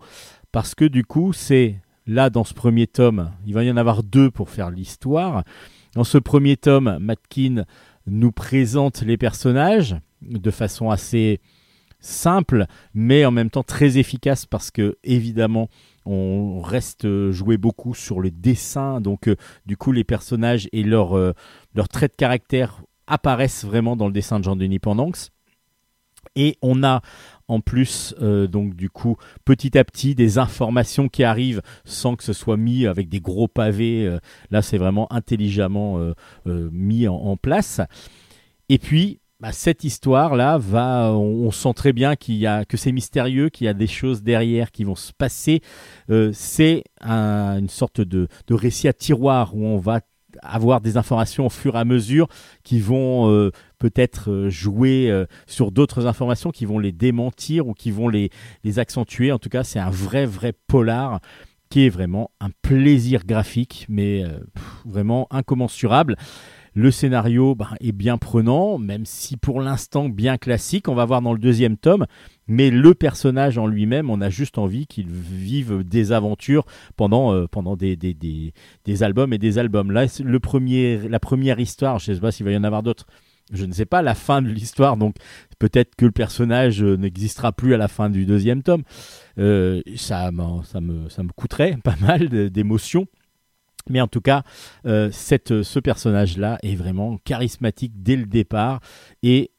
parce 0.52 0.76
que 0.76 0.86
du 0.86 1.04
coup, 1.04 1.34
c'est 1.34 1.82
là 2.08 2.30
dans 2.30 2.44
ce 2.44 2.54
premier 2.54 2.88
tome, 2.88 3.32
il 3.46 3.54
va 3.54 3.64
y 3.64 3.72
en 3.72 3.78
avoir 3.78 4.04
deux 4.04 4.32
pour 4.32 4.50
faire 4.50 4.72
l'histoire. 4.72 5.44
Dans 5.94 6.04
ce 6.04 6.18
premier 6.18 6.58
tome, 6.58 6.98
Matkin 7.00 7.66
nous 8.08 8.32
présente 8.32 9.02
les 9.02 9.18
personnages 9.18 9.98
de 10.22 10.52
façon 10.52 10.90
assez 10.90 11.40
simple, 12.00 12.66
mais 12.94 13.26
en 13.26 13.32
même 13.32 13.50
temps 13.50 13.64
très 13.64 13.98
efficace 13.98 14.46
parce 14.46 14.72
que 14.72 14.98
évidemment 15.04 15.70
on 16.06 16.62
reste 16.62 17.32
joué 17.32 17.58
beaucoup 17.58 17.94
sur 17.94 18.20
le 18.22 18.32
dessin, 18.32 19.02
donc 19.02 19.28
euh, 19.28 19.36
du 19.66 19.78
coup 19.78 19.92
les 19.92 20.04
personnages 20.04 20.70
et 20.72 20.84
leurs 20.84 21.18
euh, 21.18 21.34
traits 21.90 22.14
de 22.14 22.16
caractère 22.16 22.82
apparaissent 23.06 23.66
vraiment 23.66 23.96
dans 23.96 24.08
le 24.08 24.14
dessin 24.14 24.40
de 24.40 24.46
Jean-Denis 24.46 24.80
Pendanx. 24.80 25.32
Et 26.36 26.58
on 26.62 26.84
a 26.84 27.02
en 27.50 27.62
plus, 27.62 28.16
euh, 28.22 28.48
donc 28.48 28.76
du 28.76 28.90
coup, 28.90 29.18
petit 29.44 29.78
à 29.78 29.84
petit, 29.84 30.14
des 30.14 30.38
informations 30.38 31.10
qui 31.10 31.24
arrivent 31.24 31.62
sans 31.84 32.16
que 32.16 32.24
ce 32.24 32.32
soit 32.32 32.58
mis 32.58 32.86
avec 32.86 33.10
des 33.10 33.20
gros 33.20 33.48
pavés. 33.48 34.06
euh, 34.06 34.20
là, 34.52 34.62
c'est 34.62 34.78
vraiment 34.78 35.12
intelligemment 35.12 35.98
euh, 36.00 36.14
mis 36.72 37.08
en, 37.08 37.38
place. 37.38 37.82
Et 38.70 38.78
puis, 38.78 39.20
bah, 39.40 39.52
cette 39.52 39.84
histoire-là 39.84 40.60
va, 40.60 41.12
on, 41.14 41.50
sent 41.50 41.74
très 41.74 41.92
bien 41.92 42.16
qu'il 42.16 42.36
y 42.36 42.46
a 42.46 42.66
que 42.66 42.78
c'est 42.78 42.92
mystérieux, 42.92 43.50
qu'il 43.50 43.66
y 43.66 43.68
a 43.68 43.74
des 43.74 43.88
choses 43.88 44.22
derrière 44.22 44.72
qui 44.72 44.84
vont 44.84 44.96
se 44.96 45.12
passer. 45.12 45.62
C'est 46.34 46.84
un- 47.02 47.58
une 47.58 47.70
sorte 47.70 48.02
de, 48.02 48.28
de 48.48 48.54
récit 48.54 48.88
à 48.88 48.94
tiroir 48.94 49.56
où 49.56 49.66
on 49.66 49.78
va 49.78 50.02
avoir 50.42 50.82
des 50.82 50.98
informations 50.98 51.46
au 51.46 51.50
fur 51.50 51.76
et 51.76 51.80
à 51.80 51.86
mesure 51.86 52.28
qui 52.64 52.80
vont 52.80 53.32
euh, 53.32 53.52
peut-être 53.78 54.32
euh, 54.32 54.50
jouer 54.50 55.10
euh, 55.10 55.26
sur 55.48 55.72
d'autres 55.72 56.06
informations 56.06 56.52
qui 56.52 56.66
vont 56.66 56.80
les 56.80 56.92
démentir 56.92 57.68
ou 57.68 57.74
qui 57.74 57.92
vont 57.92 58.08
les, 58.08 58.30
accentuer. 58.78 59.32
En 59.32 59.40
tout 59.40 59.50
cas, 59.50 59.64
c'est 59.64 59.80
un 59.80 59.90
vrai, 59.90 60.26
vrai 60.26 60.54
polar 60.68 61.20
qui 61.70 61.86
est 61.86 61.90
vraiment 61.90 62.32
un 62.40 62.50
plaisir 62.62 63.26
graphique, 63.26 63.86
mais 63.90 64.24
vraiment 64.86 65.28
incommensurable. 65.30 66.16
Le 66.76 66.92
scénario 66.92 67.56
ben, 67.56 67.70
est 67.80 67.92
bien 67.92 68.18
prenant, 68.18 68.78
même 68.78 69.06
si 69.06 69.38
pour 69.38 69.62
l'instant 69.62 70.08
bien 70.10 70.38
classique. 70.38 70.88
On 70.88 70.96
va 70.96 71.06
voir 71.06 71.22
dans 71.22 71.34
le 71.34 71.40
deuxième 71.40 71.78
tome, 71.78 72.06
mais 72.48 72.70
le 72.70 72.94
personnage 72.94 73.58
en 73.58 73.68
lui-même, 73.68 74.10
on 74.10 74.22
a 74.22 74.30
juste 74.30 74.58
envie 74.58 74.88
qu'il 74.88 75.08
vive 75.08 75.84
des 75.84 76.12
aventures 76.12 76.66
pendant, 76.96 77.34
euh, 77.34 77.48
pendant 77.48 77.76
des, 77.76 77.96
des, 77.96 78.14
des, 78.14 78.54
des 78.86 79.04
albums 79.04 79.34
et 79.34 79.38
des 79.38 79.58
albums. 79.58 79.92
Là, 79.92 80.06
le 80.24 80.40
premier, 80.40 80.98
la 81.10 81.20
première 81.20 81.60
histoire, 81.60 82.00
je 82.00 82.12
ne 82.12 82.16
sais 82.16 82.22
pas 82.22 82.32
s'il 82.32 82.46
va 82.46 82.52
y 82.52 82.58
en 82.58 82.64
avoir 82.64 82.84
d'autres, 82.84 83.06
je 83.52 83.66
ne 83.66 83.72
sais 83.74 83.86
pas 83.86 84.04
la 84.04 84.14
fin 84.14 84.44
de 84.44 84.48
l'histoire, 84.48 84.96
donc 84.96 85.16
peut-être 85.58 85.96
que 85.96 86.06
le 86.06 86.12
personnage 86.12 86.84
euh, 86.84 86.98
n'existera 86.98 87.52
plus 87.52 87.74
à 87.74 87.78
la 87.78 87.88
fin 87.88 88.12
du 88.12 88.28
deuxième 88.28 88.62
tome. 88.62 88.84
Euh, 89.40 89.82
ça, 89.96 90.30
m'en- 90.32 90.62
ça, 90.62 90.82
me, 90.82 91.10
ça 91.10 91.24
me 91.24 91.30
coûterait 91.30 91.78
pas 91.84 91.96
mal 92.00 92.30
d'émotions. 92.52 93.08
Mais 93.90 94.02
en 94.02 94.08
tout 94.08 94.22
cas, 94.22 94.44
euh, 94.86 95.10
cette, 95.12 95.64
ce 95.64 95.80
personnage-là 95.80 96.58
est 96.64 96.76
vraiment 96.76 97.18
charismatique 97.24 97.94
dès 98.02 98.16
le 98.16 98.26
départ 98.26 98.82
et 99.24 99.52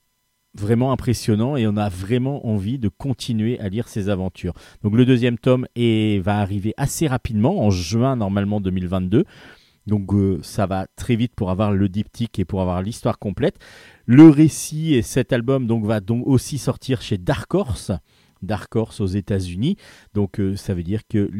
vraiment 0.54 0.92
impressionnant 0.92 1.56
et 1.56 1.66
on 1.66 1.76
a 1.76 1.88
vraiment 1.88 2.46
envie 2.46 2.78
de 2.78 2.88
continuer 2.88 3.58
à 3.60 3.68
lire 3.68 3.88
ses 3.88 4.08
aventures. 4.08 4.54
Donc 4.82 4.94
le 4.94 5.04
deuxième 5.04 5.38
tome 5.38 5.66
va 5.76 6.38
arriver 6.38 6.74
assez 6.76 7.06
rapidement, 7.06 7.64
en 7.64 7.70
juin 7.70 8.16
normalement 8.16 8.60
2022. 8.60 9.24
Donc 9.86 10.12
euh, 10.12 10.38
ça 10.42 10.66
va 10.66 10.86
très 10.96 11.16
vite 11.16 11.34
pour 11.34 11.50
avoir 11.50 11.72
le 11.72 11.88
diptyque 11.88 12.38
et 12.38 12.44
pour 12.44 12.60
avoir 12.60 12.82
l'histoire 12.82 13.18
complète. 13.18 13.56
Le 14.06 14.28
récit 14.28 14.94
et 14.94 15.02
cet 15.02 15.32
album 15.32 15.66
donc 15.66 15.84
va 15.84 16.00
donc 16.00 16.26
aussi 16.26 16.58
sortir 16.58 17.02
chez 17.02 17.18
Dark 17.18 17.52
Horse. 17.54 17.92
Dark 18.42 18.74
Horse 18.74 19.00
aux 19.00 19.06
États-Unis. 19.06 19.76
Donc 20.14 20.40
euh, 20.40 20.56
ça 20.56 20.74
veut 20.74 20.82
dire 20.82 21.06
que 21.08 21.30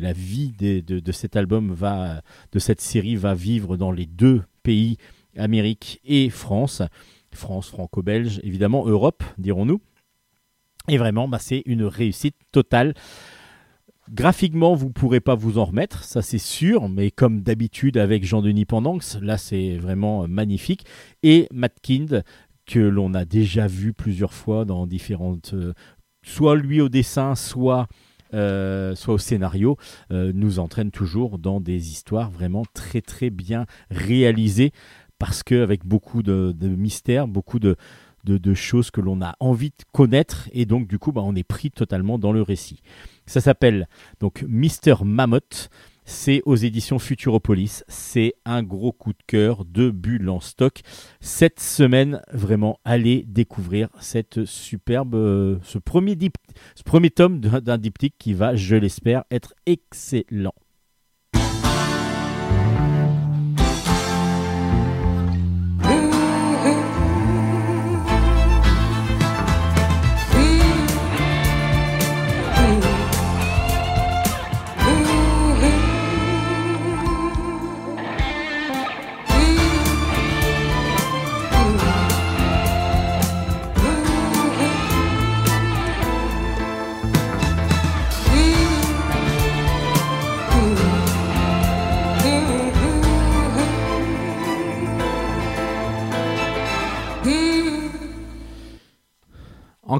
la 0.00 0.12
vie 0.12 0.52
de, 0.58 1.12
cet 1.12 1.36
album 1.36 1.72
va, 1.72 2.22
de 2.52 2.58
cette 2.58 2.80
série 2.80 3.16
va 3.16 3.34
vivre 3.34 3.76
dans 3.76 3.92
les 3.92 4.06
deux 4.06 4.42
pays, 4.62 4.96
Amérique 5.36 6.00
et 6.04 6.30
France. 6.30 6.82
France 7.32 7.68
franco-belge, 7.68 8.40
évidemment, 8.42 8.86
Europe, 8.86 9.22
dirons-nous. 9.38 9.80
Et 10.88 10.98
vraiment, 10.98 11.28
bah, 11.28 11.38
c'est 11.40 11.62
une 11.66 11.84
réussite 11.84 12.36
totale. 12.52 12.94
Graphiquement, 14.10 14.74
vous 14.74 14.86
ne 14.86 14.92
pourrez 14.92 15.20
pas 15.20 15.34
vous 15.34 15.58
en 15.58 15.64
remettre, 15.64 16.04
ça 16.04 16.22
c'est 16.22 16.38
sûr, 16.38 16.88
mais 16.88 17.10
comme 17.10 17.42
d'habitude 17.42 17.96
avec 17.96 18.24
Jean-Denis 18.24 18.64
Pendanx, 18.64 19.18
là 19.20 19.36
c'est 19.36 19.78
vraiment 19.78 20.22
euh, 20.22 20.26
magnifique. 20.28 20.84
Et 21.24 21.48
Matt 21.52 21.80
Kind, 21.82 22.22
que 22.66 22.78
l'on 22.78 23.14
a 23.14 23.24
déjà 23.24 23.66
vu 23.66 23.92
plusieurs 23.92 24.32
fois 24.32 24.64
dans 24.64 24.86
différentes... 24.86 25.54
soit 26.26 26.56
lui 26.56 26.80
au 26.80 26.88
dessin, 26.88 27.34
soit, 27.34 27.86
euh, 28.34 28.94
soit 28.94 29.14
au 29.14 29.18
scénario, 29.18 29.78
euh, 30.10 30.32
nous 30.34 30.58
entraîne 30.58 30.90
toujours 30.90 31.38
dans 31.38 31.60
des 31.60 31.90
histoires 31.90 32.30
vraiment 32.30 32.64
très 32.74 33.00
très 33.00 33.30
bien 33.30 33.64
réalisées, 33.90 34.72
parce 35.18 35.42
qu'avec 35.42 35.86
beaucoup 35.86 36.22
de, 36.22 36.54
mystères, 36.60 37.28
beaucoup 37.28 37.58
de, 37.58 37.76
de, 38.24 38.36
de 38.36 38.54
choses 38.54 38.90
que 38.90 39.00
l'on 39.00 39.22
a 39.22 39.34
envie 39.40 39.70
de 39.70 39.84
connaître, 39.92 40.48
et 40.52 40.66
donc 40.66 40.88
du 40.88 40.98
coup 40.98 41.12
bah, 41.12 41.22
on 41.24 41.34
est 41.34 41.44
pris 41.44 41.70
totalement 41.70 42.18
dans 42.18 42.32
le 42.32 42.42
récit. 42.42 42.82
Ça 43.24 43.40
s'appelle 43.40 43.88
donc 44.20 44.44
Mister 44.46 44.96
Mammoth. 45.04 45.70
C'est 46.08 46.40
aux 46.46 46.54
éditions 46.54 47.00
Futuropolis. 47.00 47.82
C'est 47.88 48.34
un 48.44 48.62
gros 48.62 48.92
coup 48.92 49.12
de 49.12 49.22
cœur 49.26 49.64
de 49.64 49.90
Bulle 49.90 50.28
en 50.30 50.38
stock. 50.38 50.80
Cette 51.20 51.58
semaine, 51.58 52.22
vraiment, 52.32 52.78
allez 52.84 53.24
découvrir 53.26 53.88
cette 54.00 54.44
superbe, 54.44 55.16
euh, 55.16 55.58
ce, 55.64 55.78
premier 55.78 56.16
ce 56.76 56.82
premier 56.84 57.10
tome 57.10 57.40
d'un 57.40 57.76
diptyque 57.76 58.14
qui 58.18 58.34
va, 58.34 58.54
je 58.54 58.76
l'espère, 58.76 59.24
être 59.32 59.52
excellent. 59.66 60.54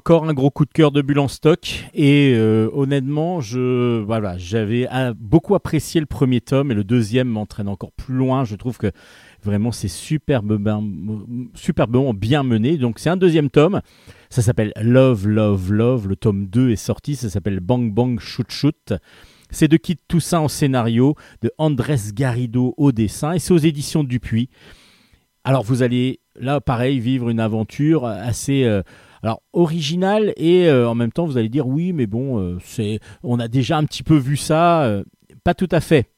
Encore 0.06 0.28
un 0.28 0.34
gros 0.34 0.50
coup 0.50 0.64
de 0.64 0.70
cœur 0.70 0.92
de 0.92 1.02
bulle 1.02 1.18
en 1.18 1.26
stock 1.26 1.84
et 1.92 2.32
euh, 2.36 2.70
honnêtement, 2.72 3.40
je 3.40 4.00
voilà, 4.04 4.38
j'avais 4.38 4.86
ah, 4.88 5.12
beaucoup 5.14 5.56
apprécié 5.56 5.98
le 5.98 6.06
premier 6.06 6.40
tome 6.40 6.70
et 6.70 6.74
le 6.74 6.84
deuxième 6.84 7.26
m'entraîne 7.26 7.66
encore 7.66 7.90
plus 7.90 8.14
loin. 8.14 8.44
Je 8.44 8.54
trouve 8.54 8.78
que 8.78 8.92
vraiment 9.42 9.72
c'est 9.72 9.88
superbe, 9.88 10.58
ben, 10.58 10.80
superbement 11.54 12.14
bien 12.14 12.44
mené. 12.44 12.76
Donc 12.76 13.00
c'est 13.00 13.10
un 13.10 13.16
deuxième 13.16 13.50
tome. 13.50 13.80
Ça 14.30 14.42
s'appelle 14.42 14.72
Love, 14.80 15.26
Love, 15.26 15.72
Love. 15.72 16.06
Le 16.06 16.14
tome 16.14 16.46
2 16.46 16.70
est 16.70 16.76
sorti. 16.76 17.16
Ça 17.16 17.28
s'appelle 17.28 17.58
Bang, 17.58 17.92
Bang, 17.92 18.20
Shoot, 18.20 18.48
Shoot. 18.48 18.92
C'est 19.50 19.66
de 19.66 19.76
Kit 19.76 19.98
Toussaint 20.06 20.38
en 20.38 20.46
scénario, 20.46 21.16
de 21.42 21.50
Andrés 21.58 22.12
Garrido 22.14 22.74
au 22.76 22.92
dessin 22.92 23.32
et 23.32 23.40
c'est 23.40 23.54
aux 23.54 23.58
éditions 23.58 24.04
Dupuis. 24.04 24.50
Alors 25.42 25.64
vous 25.64 25.82
allez 25.82 26.20
là 26.36 26.60
pareil 26.60 27.00
vivre 27.00 27.28
une 27.28 27.40
aventure 27.40 28.04
assez 28.04 28.62
euh, 28.62 28.82
alors 29.26 29.42
originale 29.52 30.32
et 30.36 30.68
euh, 30.68 30.88
en 30.88 30.94
même 30.94 31.10
temps 31.10 31.26
vous 31.26 31.36
allez 31.36 31.48
dire 31.48 31.66
oui 31.66 31.92
mais 31.92 32.06
bon 32.06 32.38
euh, 32.38 32.58
c'est 32.62 33.00
on 33.24 33.40
a 33.40 33.48
déjà 33.48 33.76
un 33.76 33.82
petit 33.84 34.04
peu 34.04 34.16
vu 34.16 34.36
ça 34.36 34.84
euh, 34.84 35.02
pas 35.42 35.52
tout 35.52 35.68
à 35.72 35.80
fait 35.80 36.12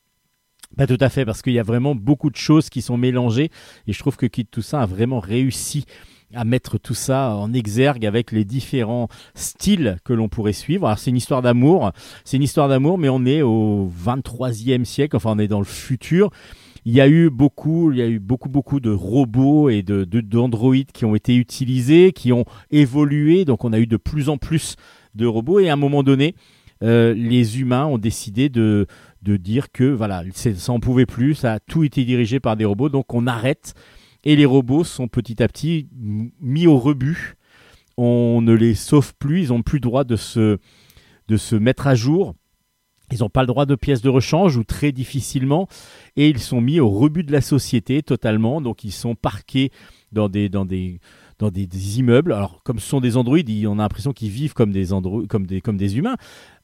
pas 0.76 0.86
tout 0.86 0.98
à 1.00 1.08
fait 1.08 1.24
parce 1.24 1.40
qu'il 1.40 1.54
y 1.54 1.58
a 1.58 1.62
vraiment 1.62 1.94
beaucoup 1.94 2.28
de 2.28 2.36
choses 2.36 2.68
qui 2.68 2.82
sont 2.82 2.98
mélangées 2.98 3.50
et 3.86 3.94
je 3.94 3.98
trouve 3.98 4.18
que 4.18 4.26
Kit 4.26 4.44
Toussaint 4.44 4.80
a 4.80 4.86
vraiment 4.86 5.20
réussi 5.20 5.86
à 6.34 6.44
mettre 6.44 6.76
tout 6.76 6.92
ça 6.92 7.30
en 7.30 7.54
exergue 7.54 8.04
avec 8.04 8.30
les 8.30 8.44
différents 8.44 9.08
styles 9.34 9.96
que 10.04 10.12
l'on 10.12 10.28
pourrait 10.28 10.52
suivre. 10.52 10.86
Alors 10.86 10.98
c'est 10.98 11.08
une 11.08 11.16
histoire 11.16 11.40
d'amour, 11.40 11.92
c'est 12.26 12.36
une 12.36 12.42
histoire 12.42 12.68
d'amour 12.68 12.98
mais 12.98 13.08
on 13.08 13.24
est 13.24 13.40
au 13.40 13.90
23e 14.04 14.84
siècle, 14.84 15.16
enfin 15.16 15.32
on 15.34 15.38
est 15.38 15.48
dans 15.48 15.60
le 15.60 15.64
futur 15.64 16.28
il 16.88 16.94
y 16.94 17.02
a 17.02 17.08
eu 17.08 17.28
beaucoup, 17.28 17.92
il 17.92 17.98
y 17.98 18.02
a 18.02 18.08
eu 18.08 18.18
beaucoup, 18.18 18.48
beaucoup 18.48 18.80
de 18.80 18.88
robots 18.88 19.68
et 19.68 19.82
de, 19.82 20.04
de- 20.04 20.22
d'androïdes 20.22 20.90
qui 20.90 21.04
ont 21.04 21.14
été 21.14 21.36
utilisés, 21.36 22.12
qui 22.12 22.32
ont 22.32 22.46
évolué. 22.70 23.44
Donc, 23.44 23.66
on 23.66 23.74
a 23.74 23.78
eu 23.78 23.86
de 23.86 23.98
plus 23.98 24.30
en 24.30 24.38
plus 24.38 24.76
de 25.14 25.26
robots. 25.26 25.60
Et 25.60 25.68
à 25.68 25.74
un 25.74 25.76
moment 25.76 26.02
donné, 26.02 26.34
euh, 26.82 27.12
les 27.12 27.60
humains 27.60 27.84
ont 27.84 27.98
décidé 27.98 28.48
de, 28.48 28.86
de 29.20 29.36
dire 29.36 29.70
que 29.70 29.84
voilà, 29.84 30.22
ça 30.32 30.72
en 30.72 30.80
pouvait 30.80 31.04
plus. 31.04 31.34
Ça 31.34 31.52
a 31.52 31.60
tout 31.60 31.84
été 31.84 32.06
dirigé 32.06 32.40
par 32.40 32.56
des 32.56 32.64
robots. 32.64 32.88
Donc, 32.88 33.12
on 33.12 33.26
arrête. 33.26 33.74
Et 34.24 34.34
les 34.34 34.46
robots 34.46 34.82
sont 34.82 35.08
petit 35.08 35.42
à 35.42 35.48
petit 35.48 35.88
mis 36.40 36.66
au 36.66 36.78
rebut. 36.78 37.34
On 37.98 38.40
ne 38.40 38.54
les 38.54 38.74
sauve 38.74 39.12
plus. 39.18 39.42
Ils 39.42 39.48
n'ont 39.48 39.60
plus 39.62 39.76
le 39.76 39.82
droit 39.82 40.04
de 40.04 40.16
se 40.16 41.54
mettre 41.54 41.86
à 41.86 41.94
jour. 41.94 42.34
Ils 43.10 43.20
n'ont 43.20 43.28
pas 43.28 43.42
le 43.42 43.46
droit 43.46 43.66
de 43.66 43.74
pièces 43.74 44.02
de 44.02 44.08
rechange 44.08 44.56
ou 44.56 44.64
très 44.64 44.92
difficilement 44.92 45.68
et 46.16 46.28
ils 46.28 46.38
sont 46.38 46.60
mis 46.60 46.80
au 46.80 46.88
rebut 46.88 47.22
de 47.22 47.32
la 47.32 47.40
société 47.40 48.02
totalement. 48.02 48.60
Donc 48.60 48.84
ils 48.84 48.92
sont 48.92 49.14
parqués 49.14 49.70
dans 50.12 50.28
des, 50.28 50.48
dans 50.48 50.64
des, 50.64 51.00
dans 51.38 51.50
des, 51.50 51.98
immeubles. 51.98 52.32
Alors 52.32 52.62
comme 52.64 52.78
ce 52.78 52.88
sont 52.88 53.00
des 53.00 53.16
androïdes, 53.16 53.50
on 53.66 53.78
a 53.78 53.82
l'impression 53.82 54.12
qu'ils 54.12 54.30
vivent 54.30 54.54
comme 54.54 54.72
des, 54.72 54.88
comme 55.28 55.46
des, 55.46 55.60
comme 55.60 55.76
des 55.76 55.96
humains. 55.96 56.16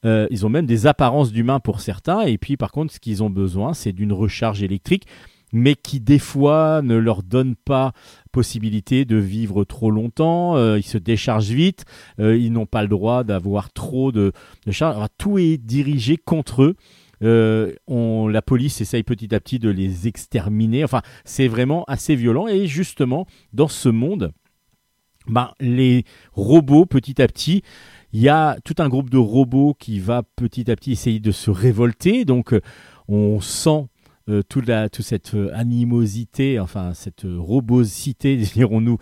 Euh, 0.05 0.27
ils 0.29 0.45
ont 0.45 0.49
même 0.49 0.65
des 0.65 0.87
apparences 0.87 1.31
d'humains 1.31 1.59
pour 1.59 1.81
certains. 1.81 2.21
Et 2.21 2.37
puis 2.37 2.57
par 2.57 2.71
contre, 2.71 2.93
ce 2.93 2.99
qu'ils 2.99 3.23
ont 3.23 3.29
besoin, 3.29 3.73
c'est 3.73 3.91
d'une 3.91 4.13
recharge 4.13 4.61
électrique 4.61 5.07
mais 5.55 5.75
qui 5.75 6.01
des 6.01 6.19
fois 6.19 6.81
ne 6.83 6.95
leur 6.95 7.23
donne 7.23 7.55
pas 7.55 7.93
possibilité 8.33 9.05
de 9.05 9.15
vivre 9.15 9.63
trop 9.63 9.89
longtemps, 9.89 10.57
Euh, 10.57 10.77
ils 10.77 10.83
se 10.83 10.97
déchargent 10.97 11.53
vite, 11.53 11.85
Euh, 12.19 12.35
ils 12.37 12.51
n'ont 12.51 12.65
pas 12.65 12.81
le 12.81 12.89
droit 12.89 13.23
d'avoir 13.23 13.71
trop 13.71 14.11
de, 14.11 14.33
de 14.65 14.71
charge. 14.73 14.97
Alors, 14.97 15.09
tout 15.17 15.37
est 15.37 15.57
dirigé 15.57 16.17
contre 16.17 16.63
eux. 16.63 16.75
Euh, 17.23 17.71
on, 17.87 18.27
la 18.27 18.41
police 18.41 18.81
essaye 18.81 19.03
petit 19.03 19.33
à 19.33 19.39
petit 19.39 19.57
de 19.57 19.69
les 19.69 20.09
exterminer. 20.09 20.83
Enfin, 20.83 21.01
c'est 21.23 21.47
vraiment 21.47 21.85
assez 21.87 22.17
violent. 22.17 22.47
Et 22.49 22.67
justement, 22.67 23.25
dans 23.53 23.69
ce 23.69 23.87
monde, 23.87 24.33
ben, 25.27 25.51
les 25.61 26.03
robots, 26.33 26.85
petit 26.85 27.21
à 27.21 27.27
petit, 27.27 27.63
il 28.11 28.19
y 28.19 28.27
a 28.27 28.57
tout 28.65 28.75
un 28.79 28.89
groupe 28.89 29.09
de 29.09 29.17
robots 29.17 29.73
qui 29.79 29.99
va 29.99 30.23
petit 30.35 30.69
à 30.69 30.75
petit 30.75 30.91
essayer 30.91 31.21
de 31.21 31.31
se 31.31 31.49
révolter. 31.49 32.25
Donc, 32.25 32.53
on 33.07 33.39
sent 33.39 33.87
euh, 34.27 34.41
toute, 34.47 34.71
toute 34.91 35.05
cette 35.05 35.35
euh, 35.35 35.51
animosité, 35.53 36.59
enfin, 36.59 36.95
cette 36.95 37.25
euh, 37.25 37.37
robosité, 37.37 38.37
dirons-nous, 38.55 38.97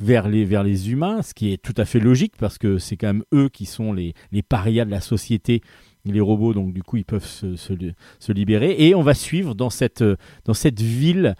vers 0.00 0.28
les, 0.28 0.44
vers 0.44 0.62
les 0.62 0.92
humains, 0.92 1.22
ce 1.22 1.34
qui 1.34 1.52
est 1.52 1.60
tout 1.60 1.74
à 1.76 1.84
fait 1.84 1.98
logique 1.98 2.34
parce 2.38 2.58
que 2.58 2.78
c'est 2.78 2.96
quand 2.96 3.08
même 3.08 3.24
eux 3.34 3.48
qui 3.48 3.66
sont 3.66 3.92
les, 3.92 4.14
les 4.30 4.42
parias 4.42 4.84
de 4.84 4.90
la 4.90 5.00
société 5.00 5.62
les 6.04 6.20
robots, 6.20 6.54
donc 6.54 6.72
du 6.72 6.82
coup, 6.82 6.96
ils 6.96 7.04
peuvent 7.04 7.26
se, 7.26 7.56
se, 7.56 8.32
libérer. 8.32 8.74
Et 8.78 8.94
on 8.94 9.02
va 9.02 9.12
suivre 9.12 9.54
dans 9.54 9.68
cette, 9.68 10.00
euh, 10.00 10.16
dans 10.44 10.54
cette 10.54 10.80
ville, 10.80 11.34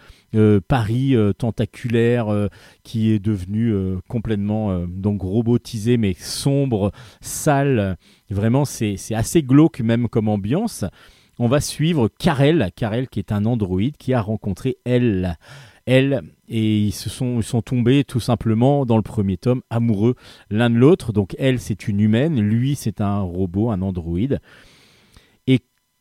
Paris 0.69 1.15
tentaculaire, 1.39 2.49
qui 2.83 3.13
est 3.13 3.19
devenue 3.19 3.75
complètement 4.09 4.85
donc 4.87 5.23
robotisée, 5.23 5.97
mais 5.97 6.13
sombre, 6.13 6.93
sale. 7.23 7.97
Vraiment, 8.29 8.67
c'est 8.67 8.99
assez 9.15 9.43
glauque 9.43 9.81
même 9.81 10.07
comme 10.07 10.29
ambiance. 10.29 10.85
On 11.39 11.47
va 11.47 11.61
suivre 11.61 12.09
Karel, 12.19 12.71
Karel 12.75 13.09
qui 13.09 13.21
est 13.21 13.31
un 13.31 13.45
androïde 13.45 13.97
qui 13.97 14.13
a 14.13 14.21
rencontré 14.21 14.79
elle. 14.85 15.39
Elle, 15.87 16.23
et 16.49 16.79
ils 16.79 16.93
se 16.93 17.09
sont, 17.09 17.41
tombés 17.63 18.05
tout 18.05 18.21
simplement 18.21 18.85
dans 18.85 18.97
le 18.97 19.03
premier 19.03 19.39
tome 19.39 19.63
amoureux 19.71 20.17
l'un 20.51 20.69
de 20.69 20.75
l'autre. 20.75 21.13
Donc 21.13 21.35
elle, 21.39 21.61
c'est 21.61 21.89
une 21.89 22.01
humaine, 22.01 22.41
lui, 22.41 22.75
c'est 22.75 23.01
un 23.01 23.21
robot, 23.21 23.71
un 23.71 23.81
androïde. 23.81 24.41
Et 25.47 25.61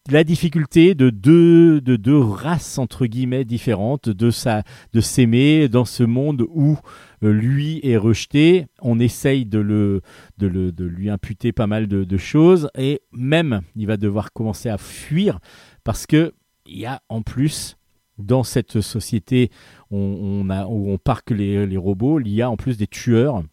la 0.09 0.23
difficulté 0.23 0.95
de 0.95 1.09
deux, 1.09 1.79
de 1.81 1.95
deux 1.95 2.19
races 2.19 2.79
entre 2.79 3.05
guillemets 3.05 3.45
différentes, 3.45 4.09
de, 4.09 4.31
sa, 4.31 4.63
de 4.93 5.01
s'aimer 5.01 5.69
dans 5.69 5.85
ce 5.85 6.03
monde 6.03 6.45
où 6.49 6.77
lui 7.21 7.79
est 7.83 7.97
rejeté, 7.97 8.67
on 8.81 8.99
essaye 8.99 9.45
de, 9.45 9.59
le, 9.59 10.01
de, 10.37 10.85
lui 10.85 11.09
imputer 11.09 11.51
pas 11.51 11.67
mal 11.67 11.87
de, 11.87 12.17
choses. 12.17 12.69
Et 12.77 13.01
même 13.11 13.61
il 13.75 13.87
va 13.87 13.97
devoir 13.97 14.31
commencer 14.33 14.69
à 14.69 14.77
fuir 14.77 15.39
parce 15.83 16.05
que 16.05 16.33
il 16.65 16.77
y 16.77 16.85
a 16.85 17.01
en 17.09 17.21
plus 17.21 17.77
dans 18.17 18.43
cette 18.43 18.81
société 18.81 19.51
où 19.91 19.97
on 19.97 20.97
parque 20.97 21.31
les 21.31 21.77
robots, 21.77 22.19
il 22.19 22.29
y 22.29 22.41
a 22.41 22.49
en 22.49 22.57
plus 22.57 22.77
des 22.77 22.87
tueurs. 22.87 23.43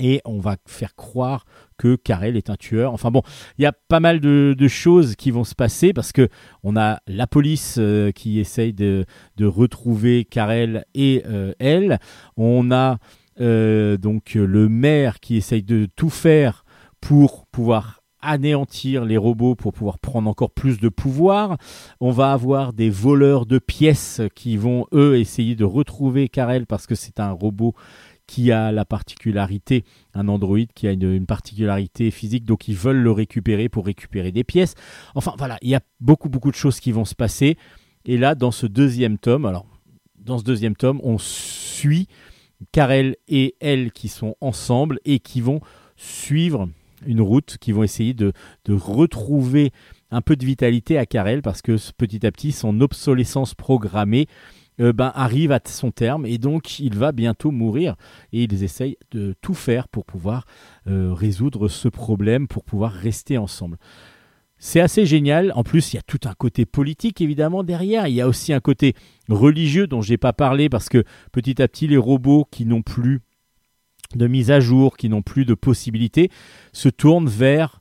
Et 0.00 0.20
on 0.24 0.38
va 0.38 0.56
faire 0.66 0.94
croire 0.94 1.44
que 1.78 1.96
Karel 1.96 2.36
est 2.36 2.50
un 2.50 2.56
tueur. 2.56 2.92
Enfin 2.92 3.10
bon, 3.10 3.22
il 3.56 3.62
y 3.62 3.66
a 3.66 3.72
pas 3.72 4.00
mal 4.00 4.20
de, 4.20 4.68
choses 4.68 5.16
qui 5.16 5.30
vont 5.30 5.44
se 5.44 5.54
passer 5.54 5.94
parce 5.94 6.12
que 6.12 6.28
on 6.62 6.76
a 6.76 6.98
la 7.06 7.26
police 7.26 7.76
euh, 7.78 8.10
qui 8.10 8.38
essaye 8.38 8.74
de, 8.74 9.06
retrouver 9.40 10.24
Karel 10.24 10.84
et 10.94 11.22
euh, 11.26 11.52
elle. 11.58 11.98
On 12.36 12.70
a 12.70 12.98
euh, 13.40 13.96
donc 13.96 14.34
le 14.34 14.68
maire 14.68 15.20
qui 15.20 15.36
essaye 15.36 15.62
de 15.62 15.88
tout 15.96 16.10
faire 16.10 16.64
pour 17.00 17.46
pouvoir 17.46 18.02
anéantir 18.20 19.04
les 19.04 19.16
robots 19.16 19.54
pour 19.54 19.72
pouvoir 19.72 19.98
prendre 19.98 20.28
encore 20.28 20.50
plus 20.50 20.80
de 20.80 20.88
pouvoir. 20.88 21.56
On 22.00 22.10
va 22.10 22.32
avoir 22.32 22.72
des 22.72 22.90
voleurs 22.90 23.46
de 23.46 23.58
pièces 23.58 24.20
qui 24.34 24.56
vont 24.56 24.86
eux 24.92 25.18
essayer 25.18 25.54
de 25.54 25.64
retrouver 25.64 26.28
Karel 26.28 26.66
parce 26.66 26.86
que 26.86 26.94
c'est 26.94 27.20
un 27.20 27.30
robot 27.30 27.74
qui 28.28 28.52
a 28.52 28.70
la 28.70 28.84
particularité, 28.84 29.84
un 30.14 30.28
androïde 30.28 30.70
qui 30.74 30.86
a 30.86 30.92
une, 30.92 31.26
particularité 31.26 32.12
physique, 32.12 32.44
donc 32.44 32.68
ils 32.68 32.76
veulent 32.76 33.02
le 33.02 33.10
récupérer 33.10 33.68
pour 33.68 33.86
récupérer 33.86 34.30
des 34.30 34.44
pièces. 34.44 34.74
Enfin 35.16 35.34
voilà, 35.38 35.58
il 35.62 35.70
y 35.70 35.74
a 35.74 35.80
beaucoup 36.00 36.28
beaucoup 36.28 36.50
de 36.50 36.56
choses 36.56 36.78
qui 36.78 36.92
vont 36.92 37.06
se 37.06 37.16
passer. 37.16 37.56
Et 38.04 38.18
là, 38.18 38.34
dans 38.34 38.52
ce 38.52 38.66
deuxième 38.66 39.18
tome, 39.18 39.46
alors 39.46 39.66
dans 40.16 40.38
ce 40.38 40.44
deuxième 40.44 40.76
tome, 40.76 41.00
on 41.02 41.18
suit 41.18 42.06
Karel 42.70 43.16
et 43.28 43.56
elle 43.60 43.90
qui 43.92 44.08
sont 44.08 44.36
ensemble 44.40 45.00
et 45.04 45.18
qui 45.18 45.40
vont 45.40 45.60
suivre 45.96 46.68
une 47.06 47.20
route, 47.20 47.56
qui 47.58 47.72
vont 47.72 47.82
essayer 47.82 48.12
de 48.12 48.32
retrouver 48.68 49.72
un 50.10 50.20
peu 50.20 50.36
de 50.36 50.44
vitalité 50.44 50.98
à 50.98 51.06
Karel 51.06 51.42
parce 51.42 51.62
que 51.62 51.76
petit 51.96 52.26
à 52.26 52.32
petit, 52.32 52.52
son 52.52 52.80
obsolescence 52.80 53.54
programmée 53.54 54.26
euh, 54.80 54.92
ben, 54.92 55.12
arrive 55.14 55.52
à 55.52 55.60
son 55.66 55.90
terme 55.90 56.24
et 56.26 56.38
donc 56.38 56.78
il 56.78 56.96
va 56.96 57.12
bientôt 57.12 57.50
mourir 57.50 57.96
et 58.32 58.44
ils 58.44 58.62
essayent 58.62 58.96
de 59.10 59.34
tout 59.40 59.54
faire 59.54 59.88
pour 59.88 60.04
pouvoir 60.04 60.44
euh, 60.86 61.12
résoudre 61.12 61.68
ce 61.68 61.88
problème, 61.88 62.46
pour 62.48 62.64
pouvoir 62.64 62.92
rester 62.92 63.38
ensemble. 63.38 63.76
C'est 64.60 64.80
assez 64.80 65.06
génial. 65.06 65.52
En 65.54 65.62
plus, 65.62 65.92
il 65.92 65.96
y 65.96 65.98
a 65.98 66.02
tout 66.02 66.20
un 66.24 66.34
côté 66.34 66.66
politique 66.66 67.20
évidemment 67.20 67.62
derrière. 67.62 68.08
Il 68.08 68.14
y 68.14 68.20
a 68.20 68.28
aussi 68.28 68.52
un 68.52 68.60
côté 68.60 68.94
religieux 69.28 69.86
dont 69.86 70.00
j'ai 70.00 70.16
pas 70.16 70.32
parlé 70.32 70.68
parce 70.68 70.88
que 70.88 71.04
petit 71.32 71.62
à 71.62 71.68
petit, 71.68 71.86
les 71.86 71.96
robots 71.96 72.46
qui 72.50 72.64
n'ont 72.64 72.82
plus 72.82 73.20
de 74.14 74.26
mise 74.26 74.50
à 74.50 74.58
jour, 74.58 74.96
qui 74.96 75.08
n'ont 75.08 75.22
plus 75.22 75.44
de 75.44 75.54
possibilités, 75.54 76.30
se 76.72 76.88
tournent 76.88 77.28
vers 77.28 77.80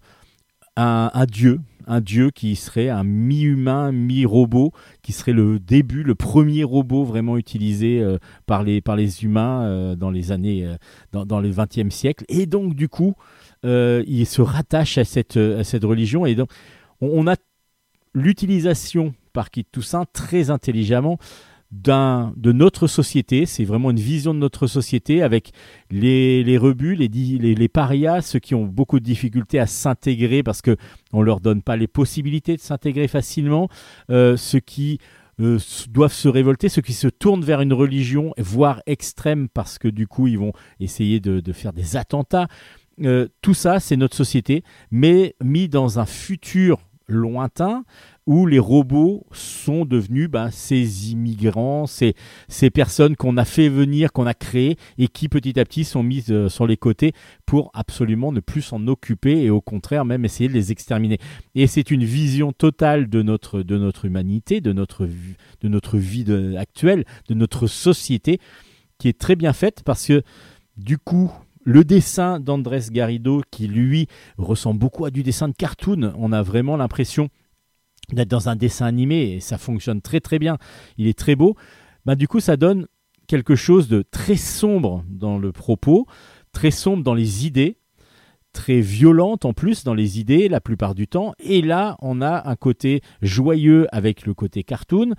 un 0.75 1.25
dieu, 1.25 1.59
un 1.87 2.01
dieu 2.01 2.29
qui 2.29 2.55
serait 2.55 2.89
un 2.89 3.03
mi-humain, 3.03 3.91
mi-robot, 3.91 4.73
qui 5.01 5.13
serait 5.13 5.31
le 5.31 5.57
début, 5.57 6.03
le 6.03 6.15
premier 6.15 6.63
robot 6.63 7.03
vraiment 7.03 7.37
utilisé 7.37 8.01
euh, 8.01 8.17
par, 8.45 8.63
les, 8.63 8.81
par 8.81 8.95
les 8.95 9.23
humains 9.23 9.63
euh, 9.63 9.95
dans 9.95 10.11
les 10.11 10.31
années, 10.31 10.65
euh, 10.65 10.75
dans, 11.13 11.25
dans 11.25 11.39
le 11.39 11.49
XXe 11.49 11.93
siècle. 11.93 12.25
Et 12.27 12.45
donc, 12.45 12.75
du 12.75 12.89
coup, 12.89 13.15
il 13.63 14.25
se 14.25 14.41
rattache 14.41 14.97
à 14.97 15.03
cette, 15.03 15.37
à 15.37 15.63
cette 15.63 15.83
religion. 15.83 16.25
Et 16.25 16.35
donc, 16.35 16.49
on, 17.01 17.07
on 17.07 17.27
a 17.27 17.35
l'utilisation 18.13 19.13
par 19.33 19.49
Kit 19.49 19.65
Toussaint 19.65 20.05
très 20.13 20.49
intelligemment 20.49 21.17
de 21.71 22.51
notre 22.51 22.87
société. 22.87 23.45
C'est 23.45 23.65
vraiment 23.65 23.91
une 23.91 23.99
vision 23.99 24.33
de 24.33 24.39
notre 24.39 24.67
société 24.67 25.21
avec 25.21 25.51
les, 25.91 26.43
les 26.43 26.57
rebuts, 26.57 26.95
les, 26.95 27.07
les, 27.07 27.67
parias, 27.67 28.21
ceux 28.21 28.39
qui 28.39 28.55
ont 28.55 28.65
beaucoup 28.65 28.99
de 28.99 29.05
difficultés 29.05 29.59
à 29.59 29.67
s'intégrer 29.67 30.43
parce 30.43 30.61
que 30.61 30.77
on 31.11 31.21
leur 31.21 31.39
donne 31.41 31.61
pas 31.61 31.75
les 31.75 31.87
possibilités 31.87 32.55
de 32.55 32.61
s'intégrer 32.61 33.07
facilement, 33.07 33.69
euh, 34.09 34.37
ceux 34.37 34.59
qui 34.59 34.99
euh, 35.39 35.59
doivent 35.89 36.13
se 36.13 36.27
révolter, 36.27 36.69
ceux 36.69 36.81
qui 36.81 36.93
se 36.93 37.07
tournent 37.07 37.43
vers 37.43 37.61
une 37.61 37.73
religion, 37.73 38.33
voire 38.37 38.81
extrême, 38.85 39.49
parce 39.49 39.77
que 39.77 39.87
du 39.87 40.07
coup 40.07 40.27
ils 40.27 40.39
vont 40.39 40.53
essayer 40.79 41.19
de, 41.19 41.39
de 41.39 41.53
faire 41.53 41.73
des 41.73 41.97
attentats. 41.97 42.47
Euh, 43.03 43.27
tout 43.41 43.53
ça, 43.53 43.79
c'est 43.79 43.95
notre 43.95 44.15
société, 44.15 44.63
mais 44.89 45.35
mis 45.43 45.69
dans 45.69 45.99
un 45.99 46.05
futur 46.05 46.79
lointain 47.07 47.83
où 48.25 48.45
les 48.45 48.59
robots 48.59 49.25
sont 49.31 49.85
devenus 49.85 50.29
ben, 50.29 50.51
ces 50.51 51.11
immigrants, 51.11 51.87
ces, 51.87 52.15
ces 52.49 52.69
personnes 52.69 53.15
qu'on 53.15 53.37
a 53.37 53.45
fait 53.45 53.69
venir, 53.69 54.11
qu'on 54.11 54.25
a 54.25 54.33
créées 54.33 54.77
et 54.97 55.07
qui 55.07 55.29
petit 55.29 55.57
à 55.59 55.65
petit 55.65 55.85
sont 55.85 56.03
mises 56.03 56.31
euh, 56.31 56.49
sur 56.49 56.67
les 56.67 56.75
côtés 56.75 57.13
pour 57.45 57.71
absolument 57.73 58.31
ne 58.31 58.41
plus 58.41 58.61
s'en 58.61 58.85
occuper 58.87 59.43
et 59.43 59.49
au 59.49 59.61
contraire 59.61 60.03
même 60.03 60.25
essayer 60.25 60.49
de 60.49 60.53
les 60.53 60.71
exterminer. 60.71 61.19
Et 61.55 61.67
c'est 61.67 61.89
une 61.89 62.03
vision 62.03 62.51
totale 62.51 63.09
de 63.09 63.21
notre, 63.21 63.61
de 63.61 63.77
notre 63.77 64.05
humanité, 64.05 64.59
de 64.59 64.73
notre, 64.73 65.05
de 65.05 65.67
notre 65.67 65.97
vie 65.97 66.25
actuelle, 66.57 67.05
de 67.29 67.33
notre 67.33 67.67
société 67.67 68.39
qui 68.97 69.07
est 69.07 69.17
très 69.17 69.35
bien 69.35 69.53
faite 69.53 69.83
parce 69.85 70.07
que 70.07 70.23
du 70.75 70.97
coup, 70.97 71.31
le 71.67 71.83
dessin 71.83 72.39
d'Andrés 72.39 72.85
Garrido, 72.91 73.41
qui 73.51 73.67
lui 73.67 74.07
ressemble 74.37 74.79
beaucoup 74.79 75.03
à 75.03 75.11
du 75.11 75.21
dessin 75.21 75.49
de 75.49 75.53
cartoon, 75.53 76.13
on 76.17 76.31
a 76.31 76.41
vraiment 76.41 76.77
l'impression 76.77 77.27
d'être 78.13 78.29
dans 78.29 78.47
un 78.47 78.55
dessin 78.55 78.85
animé 78.85 79.33
et 79.33 79.39
ça 79.41 79.57
fonctionne 79.57 80.01
très 80.01 80.21
très 80.21 80.39
bien. 80.39 80.57
Il 80.97 81.07
est 81.07 81.19
très 81.19 81.35
beau. 81.35 81.57
Bah, 82.05 82.15
du 82.15 82.25
coup, 82.25 82.39
ça 82.39 82.55
donne 82.55 82.87
quelque 83.27 83.57
chose 83.57 83.89
de 83.89 84.01
très 84.01 84.37
sombre 84.37 85.03
dans 85.09 85.37
le 85.37 85.51
propos, 85.51 86.07
très 86.53 86.71
sombre 86.71 87.03
dans 87.03 87.13
les 87.13 87.45
idées, 87.45 87.75
très 88.53 88.79
violente 88.79 89.43
en 89.43 89.51
plus 89.51 89.83
dans 89.83 89.93
les 89.93 90.21
idées 90.21 90.47
la 90.47 90.61
plupart 90.61 90.95
du 90.95 91.09
temps. 91.09 91.33
Et 91.37 91.61
là, 91.61 91.97
on 91.99 92.21
a 92.21 92.49
un 92.49 92.55
côté 92.55 93.01
joyeux 93.21 93.87
avec 93.91 94.25
le 94.25 94.33
côté 94.33 94.63
cartoon, 94.63 95.15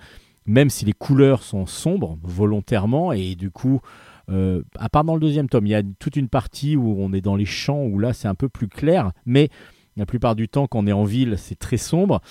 même 0.47 0.71
si 0.71 0.83
les 0.83 0.93
couleurs 0.93 1.43
sont 1.43 1.67
sombres 1.67 2.17
volontairement 2.23 3.11
et 3.13 3.35
du 3.35 3.51
coup, 3.51 3.81
euh, 4.29 4.63
à 4.77 4.89
part 4.89 5.03
dans 5.03 5.15
le 5.15 5.19
deuxième 5.19 5.49
tome, 5.49 5.65
il 5.65 5.71
y 5.71 5.75
a 5.75 5.83
toute 5.99 6.15
une 6.15 6.29
partie 6.29 6.75
où 6.75 6.95
on 6.99 7.13
est 7.13 7.21
dans 7.21 7.35
les 7.35 7.45
champs 7.45 7.83
où 7.83 7.99
là 7.99 8.13
c'est 8.13 8.27
un 8.27 8.35
peu 8.35 8.49
plus 8.49 8.67
clair, 8.67 9.11
mais 9.25 9.49
la 9.97 10.05
plupart 10.05 10.35
du 10.35 10.47
temps 10.47 10.67
quand 10.67 10.79
on 10.79 10.87
est 10.87 10.91
en 10.93 11.03
ville, 11.03 11.35
c'est 11.37 11.57
très 11.57 11.77
sombre. 11.77 12.21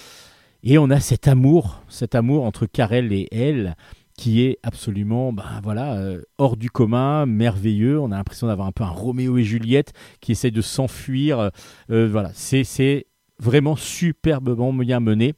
Et 0.62 0.78
on 0.78 0.90
a 0.90 1.00
cet 1.00 1.28
amour, 1.28 1.82
cet 1.88 2.14
amour 2.14 2.44
entre 2.44 2.66
Karel 2.66 3.12
et 3.12 3.28
elle, 3.30 3.76
qui 4.16 4.42
est 4.42 4.58
absolument, 4.64 5.32
ben 5.32 5.60
voilà, 5.62 5.94
euh, 5.94 6.22
hors 6.38 6.56
du 6.56 6.70
commun, 6.70 7.24
merveilleux. 7.26 8.00
On 8.00 8.10
a 8.10 8.16
l'impression 8.16 8.48
d'avoir 8.48 8.66
un 8.66 8.72
peu 8.72 8.82
un 8.82 8.90
Roméo 8.90 9.38
et 9.38 9.44
Juliette 9.44 9.92
qui 10.20 10.32
essaie 10.32 10.50
de 10.50 10.60
s'enfuir. 10.60 11.50
Euh, 11.90 12.08
voilà, 12.10 12.30
c'est 12.34 12.64
c'est 12.64 13.06
vraiment 13.38 13.76
superbement 13.76 14.72
bien 14.72 14.98
mené. 14.98 15.34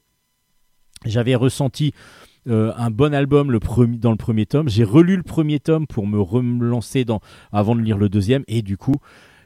J'avais 1.04 1.34
ressenti 1.34 1.92
euh, 2.50 2.72
un 2.76 2.90
bon 2.90 3.14
album 3.14 3.50
le 3.50 3.60
premier, 3.60 3.96
dans 3.96 4.10
le 4.10 4.16
premier 4.16 4.46
tome. 4.46 4.68
J'ai 4.68 4.84
relu 4.84 5.16
le 5.16 5.22
premier 5.22 5.60
tome 5.60 5.86
pour 5.86 6.06
me 6.06 6.20
relancer 6.20 7.04
dans, 7.04 7.20
avant 7.52 7.74
de 7.74 7.80
lire 7.80 7.98
le 7.98 8.08
deuxième. 8.08 8.44
Et 8.48 8.62
du 8.62 8.76
coup, 8.76 8.96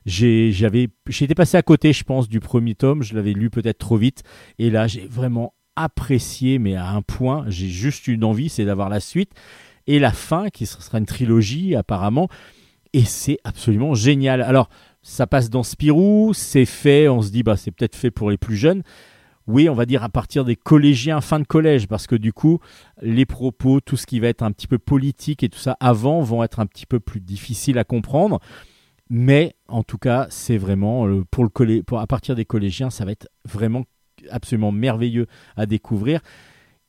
j'avais, 0.07 0.89
j'étais 1.09 1.35
passé 1.35 1.57
à 1.57 1.63
côté, 1.63 1.93
je 1.93 2.05
pense, 2.05 2.29
du 2.29 2.41
premier 2.41 2.75
tome. 2.75 3.03
Je 3.03 3.15
l'avais 3.15 3.33
lu 3.33 3.51
peut-être 3.51 3.79
trop 3.79 3.97
vite. 3.97 4.23
Et 4.59 4.71
là, 4.71 4.87
j'ai 4.87 5.07
vraiment 5.07 5.55
apprécié, 5.77 6.59
mais 6.59 6.77
à 6.77 6.89
un 6.91 7.03
point. 7.03 7.45
J'ai 7.49 7.69
juste 7.69 8.09
une 8.09 8.25
envie, 8.25 8.49
c'est 8.49 8.65
d'avoir 8.65 8.89
la 8.89 9.01
suite. 9.01 9.33
Et 9.87 9.99
la 9.99 10.13
fin, 10.13 10.49
qui 10.49 10.67
sera 10.67 10.99
une 10.99 11.07
trilogie 11.07 11.75
apparemment. 11.75 12.29
Et 12.93 13.05
c'est 13.05 13.39
absolument 13.45 13.95
génial. 13.95 14.41
Alors, 14.41 14.69
ça 15.03 15.27
passe 15.27 15.51
dans 15.51 15.63
Spirou, 15.63 16.33
c'est 16.33 16.65
fait, 16.65 17.09
on 17.09 17.21
se 17.21 17.31
dit, 17.31 17.43
bah, 17.43 17.57
c'est 17.57 17.71
peut-être 17.71 17.97
fait 17.97 18.11
pour 18.11 18.31
les 18.31 18.39
plus 18.39 18.57
jeunes. 18.57 18.83
Oui, 19.47 19.69
on 19.69 19.75
va 19.75 19.85
dire 19.85 20.03
à 20.03 20.09
partir 20.09 20.45
des 20.45 20.57
collégiens, 20.57 21.21
fin 21.21 21.39
de 21.39 21.45
collège, 21.47 21.87
parce 21.87 22.07
que 22.07 22.17
du 22.17 22.33
coup, 22.33 22.61
les 23.03 23.27
propos, 23.27 23.81
tout 23.81 23.97
ce 23.97 24.07
qui 24.07 24.19
va 24.19 24.29
être 24.29 24.43
un 24.43 24.53
petit 24.53 24.67
peu 24.67 24.79
politique 24.79 25.43
et 25.43 25.51
tout 25.51 25.59
ça 25.59 25.77
avant 25.81 26.21
vont 26.23 26.43
être 26.43 26.61
un 26.61 26.67
petit 26.67 26.87
peu 26.87 26.99
plus 26.99 27.21
difficiles 27.21 27.79
à 27.79 27.85
comprendre. 27.85 28.41
Mais 29.11 29.55
en 29.69 29.83
tout 29.83 29.99
cas, 29.99 30.27
c'est 30.31 30.57
vraiment 30.57 31.07
euh, 31.07 31.25
pour 31.31 31.45
le 31.45 31.51
collé- 31.51 31.83
pour, 31.83 32.01
à 32.01 32.07
partir 32.07 32.35
des 32.35 32.47
collégiens, 32.47 32.89
ça 32.89 33.05
va 33.05 33.13
être 33.13 33.29
vraiment 33.45 33.85
absolument 34.31 34.73
merveilleux 34.73 35.27
à 35.57 35.67
découvrir. 35.67 36.21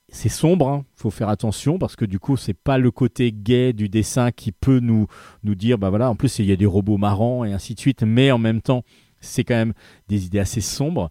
C'est 0.07 0.29
sombre, 0.29 0.85
il 0.97 1.01
faut 1.01 1.09
faire 1.09 1.27
attention 1.27 1.77
parce 1.77 1.97
que 1.97 2.05
du 2.05 2.19
coup, 2.19 2.37
c'est 2.37 2.53
pas 2.53 2.77
le 2.77 2.89
côté 2.89 3.33
gay 3.33 3.73
du 3.73 3.89
dessin 3.89 4.31
qui 4.31 4.53
peut 4.53 4.79
nous 4.79 5.07
nous 5.43 5.55
dire, 5.55 5.77
bah 5.77 5.89
voilà, 5.89 6.09
en 6.09 6.15
plus 6.15 6.39
il 6.39 6.45
y 6.45 6.53
a 6.53 6.55
des 6.55 6.65
robots 6.65 6.97
marrants 6.97 7.43
et 7.43 7.51
ainsi 7.51 7.73
de 7.73 7.79
suite, 7.79 8.03
mais 8.03 8.31
en 8.31 8.37
même 8.37 8.61
temps, 8.61 8.83
c'est 9.25 9.43
quand 9.43 9.55
même 9.55 9.73
des 10.07 10.25
idées 10.25 10.39
assez 10.39 10.61
sombres, 10.61 11.09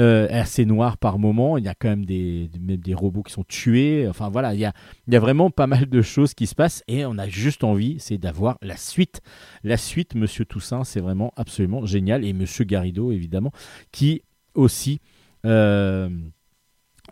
euh, 0.00 0.26
assez 0.30 0.64
noires 0.64 0.98
par 0.98 1.18
moment. 1.18 1.56
Il 1.58 1.64
y 1.64 1.68
a 1.68 1.74
quand 1.74 1.88
même 1.88 2.04
des, 2.04 2.48
robots 2.94 3.22
qui 3.22 3.32
sont 3.32 3.44
tués. 3.44 4.06
Enfin 4.08 4.28
voilà, 4.28 4.54
il 4.54 4.60
y 4.60 4.64
a, 4.64 4.72
vraiment 5.20 5.50
pas 5.50 5.66
mal 5.66 5.86
de 5.86 6.02
choses 6.02 6.34
qui 6.34 6.46
se 6.46 6.54
passent 6.54 6.82
et 6.88 7.06
on 7.06 7.18
a 7.18 7.28
juste 7.28 7.64
envie, 7.64 7.96
c'est 7.98 8.18
d'avoir 8.18 8.58
la 8.62 8.76
suite. 8.76 9.20
La 9.62 9.76
suite, 9.76 10.14
Monsieur 10.14 10.44
Toussaint, 10.44 10.84
c'est 10.84 11.00
vraiment 11.00 11.32
absolument 11.36 11.86
génial. 11.86 12.24
Et 12.24 12.32
Monsieur 12.32 12.64
Garrido, 12.64 13.12
évidemment, 13.12 13.52
qui 13.92 14.22
aussi 14.54 15.00
euh, 15.46 16.08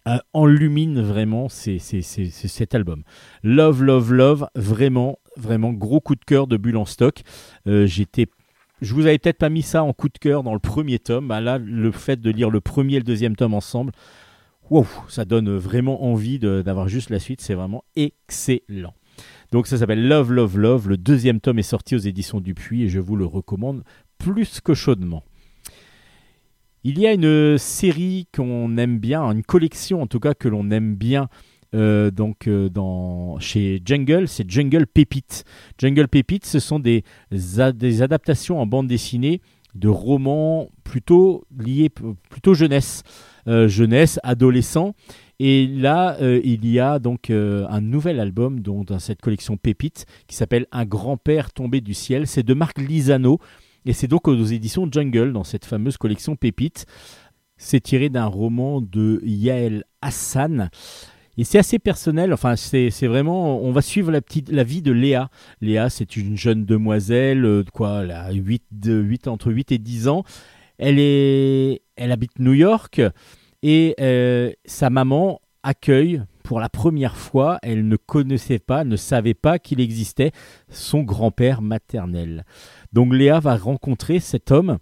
euh, 0.06 0.18
enlumine 0.32 1.00
vraiment 1.00 1.48
cet 1.48 2.74
album. 2.74 3.02
Love, 3.42 3.82
Love, 3.82 4.12
Love, 4.12 4.48
vraiment, 4.54 5.18
vraiment 5.36 5.72
gros 5.72 6.00
coup 6.00 6.14
de 6.14 6.24
cœur 6.24 6.46
de 6.46 6.56
Bulle 6.56 6.76
en 6.76 6.84
stock. 6.84 7.22
J'étais 7.66 8.26
je 8.80 8.94
vous 8.94 9.06
avais 9.06 9.18
peut-être 9.18 9.38
pas 9.38 9.50
mis 9.50 9.62
ça 9.62 9.82
en 9.82 9.92
coup 9.92 10.08
de 10.08 10.18
cœur 10.18 10.42
dans 10.42 10.54
le 10.54 10.60
premier 10.60 10.98
tome. 10.98 11.28
Bah 11.28 11.40
là, 11.40 11.58
le 11.58 11.90
fait 11.90 12.20
de 12.20 12.30
lire 12.30 12.50
le 12.50 12.60
premier 12.60 12.96
et 12.96 12.98
le 12.98 13.04
deuxième 13.04 13.36
tome 13.36 13.54
ensemble, 13.54 13.92
wow, 14.70 14.86
ça 15.08 15.24
donne 15.24 15.54
vraiment 15.56 16.04
envie 16.04 16.38
d'avoir 16.38 16.88
juste 16.88 17.10
la 17.10 17.18
suite. 17.18 17.40
C'est 17.40 17.54
vraiment 17.54 17.84
excellent. 17.96 18.94
Donc 19.52 19.66
ça 19.66 19.76
s'appelle 19.78 20.06
Love, 20.06 20.32
Love, 20.32 20.58
Love. 20.58 20.88
Le 20.88 20.96
deuxième 20.96 21.40
tome 21.40 21.58
est 21.58 21.62
sorti 21.62 21.94
aux 21.94 21.98
éditions 21.98 22.40
Dupuis 22.40 22.84
et 22.84 22.88
je 22.88 23.00
vous 23.00 23.16
le 23.16 23.26
recommande 23.26 23.84
plus 24.18 24.60
que 24.60 24.74
chaudement. 24.74 25.22
Il 26.82 26.98
y 26.98 27.06
a 27.06 27.12
une 27.12 27.58
série 27.58 28.26
qu'on 28.34 28.78
aime 28.78 28.98
bien, 28.98 29.22
une 29.30 29.42
collection 29.42 30.00
en 30.00 30.06
tout 30.06 30.20
cas 30.20 30.32
que 30.32 30.48
l'on 30.48 30.70
aime 30.70 30.94
bien. 30.94 31.28
Euh, 31.74 32.10
donc 32.10 32.48
euh, 32.48 32.68
chez 33.38 33.80
Jungle, 33.84 34.28
c'est 34.28 34.48
Jungle 34.50 34.86
Pépite. 34.86 35.44
Jungle 35.78 36.08
Pépite, 36.08 36.46
ce 36.46 36.58
sont 36.58 36.78
des, 36.78 37.04
adaptations 37.60 38.60
en 38.60 38.66
bande 38.66 38.88
dessinée 38.88 39.40
de 39.74 39.88
romans 39.88 40.68
plutôt 40.82 41.44
liés, 41.56 41.90
plutôt 42.28 42.54
jeunesse, 42.54 43.04
euh, 43.46 43.68
jeunesse, 43.68 44.18
adolescent. 44.22 44.94
Et 45.38 45.66
là, 45.66 46.18
il 46.20 46.66
y 46.66 46.78
a 46.80 46.98
donc 46.98 47.30
un 47.30 47.80
nouvel 47.80 48.20
album 48.20 48.60
dans 48.60 48.98
cette 48.98 49.22
collection 49.22 49.56
Pépite 49.56 50.04
qui 50.26 50.36
s'appelle 50.36 50.66
Un 50.70 50.84
grand-père 50.84 51.50
tombé 51.50 51.80
du 51.80 51.94
ciel. 51.94 52.26
C'est 52.26 52.42
de 52.42 52.52
Marc 52.52 52.78
Lisano 52.78 53.38
et 53.86 53.94
c'est 53.94 54.06
donc 54.06 54.28
aux 54.28 54.44
éditions 54.44 54.86
Jungle 54.90 55.32
dans 55.32 55.44
cette 55.44 55.64
fameuse 55.64 55.96
collection 55.96 56.36
Pépite. 56.36 56.84
C'est 57.56 57.80
tiré 57.80 58.10
d'un 58.10 58.26
roman 58.26 58.82
de 58.82 59.22
Yael 59.24 59.84
Hassan. 60.02 60.68
Et 61.40 61.44
c'est 61.44 61.58
assez 61.58 61.78
personnel, 61.78 62.34
enfin 62.34 62.54
c'est 62.54 62.90
vraiment, 63.06 63.62
on 63.62 63.72
va 63.72 63.80
suivre 63.80 64.12
la, 64.12 64.20
petite, 64.20 64.50
la 64.50 64.62
vie 64.62 64.82
de 64.82 64.92
Léa. 64.92 65.30
Léa, 65.62 65.88
c'est 65.88 66.18
une 66.18 66.36
jeune 66.36 66.66
demoiselle, 66.66 67.46
euh, 67.46 67.64
quoi, 67.72 68.02
elle 68.02 68.10
a 68.10 68.30
8, 68.30 68.62
de, 68.72 69.00
8, 69.00 69.26
entre 69.26 69.50
8 69.50 69.72
et 69.72 69.78
10 69.78 70.08
ans. 70.08 70.22
Elle, 70.76 70.98
est, 70.98 71.80
elle 71.96 72.12
habite 72.12 72.38
New 72.40 72.52
York 72.52 73.00
et 73.62 73.94
euh, 74.00 74.52
sa 74.66 74.90
maman 74.90 75.40
accueille 75.62 76.22
pour 76.42 76.60
la 76.60 76.68
première 76.68 77.16
fois, 77.16 77.58
elle 77.62 77.88
ne 77.88 77.96
connaissait 77.96 78.58
pas, 78.58 78.84
ne 78.84 78.96
savait 78.96 79.32
pas 79.32 79.58
qu'il 79.58 79.80
existait 79.80 80.32
son 80.68 81.00
grand-père 81.00 81.62
maternel. 81.62 82.44
Donc 82.92 83.14
Léa 83.14 83.40
va 83.40 83.56
rencontrer 83.56 84.20
cet 84.20 84.50
homme 84.50 84.76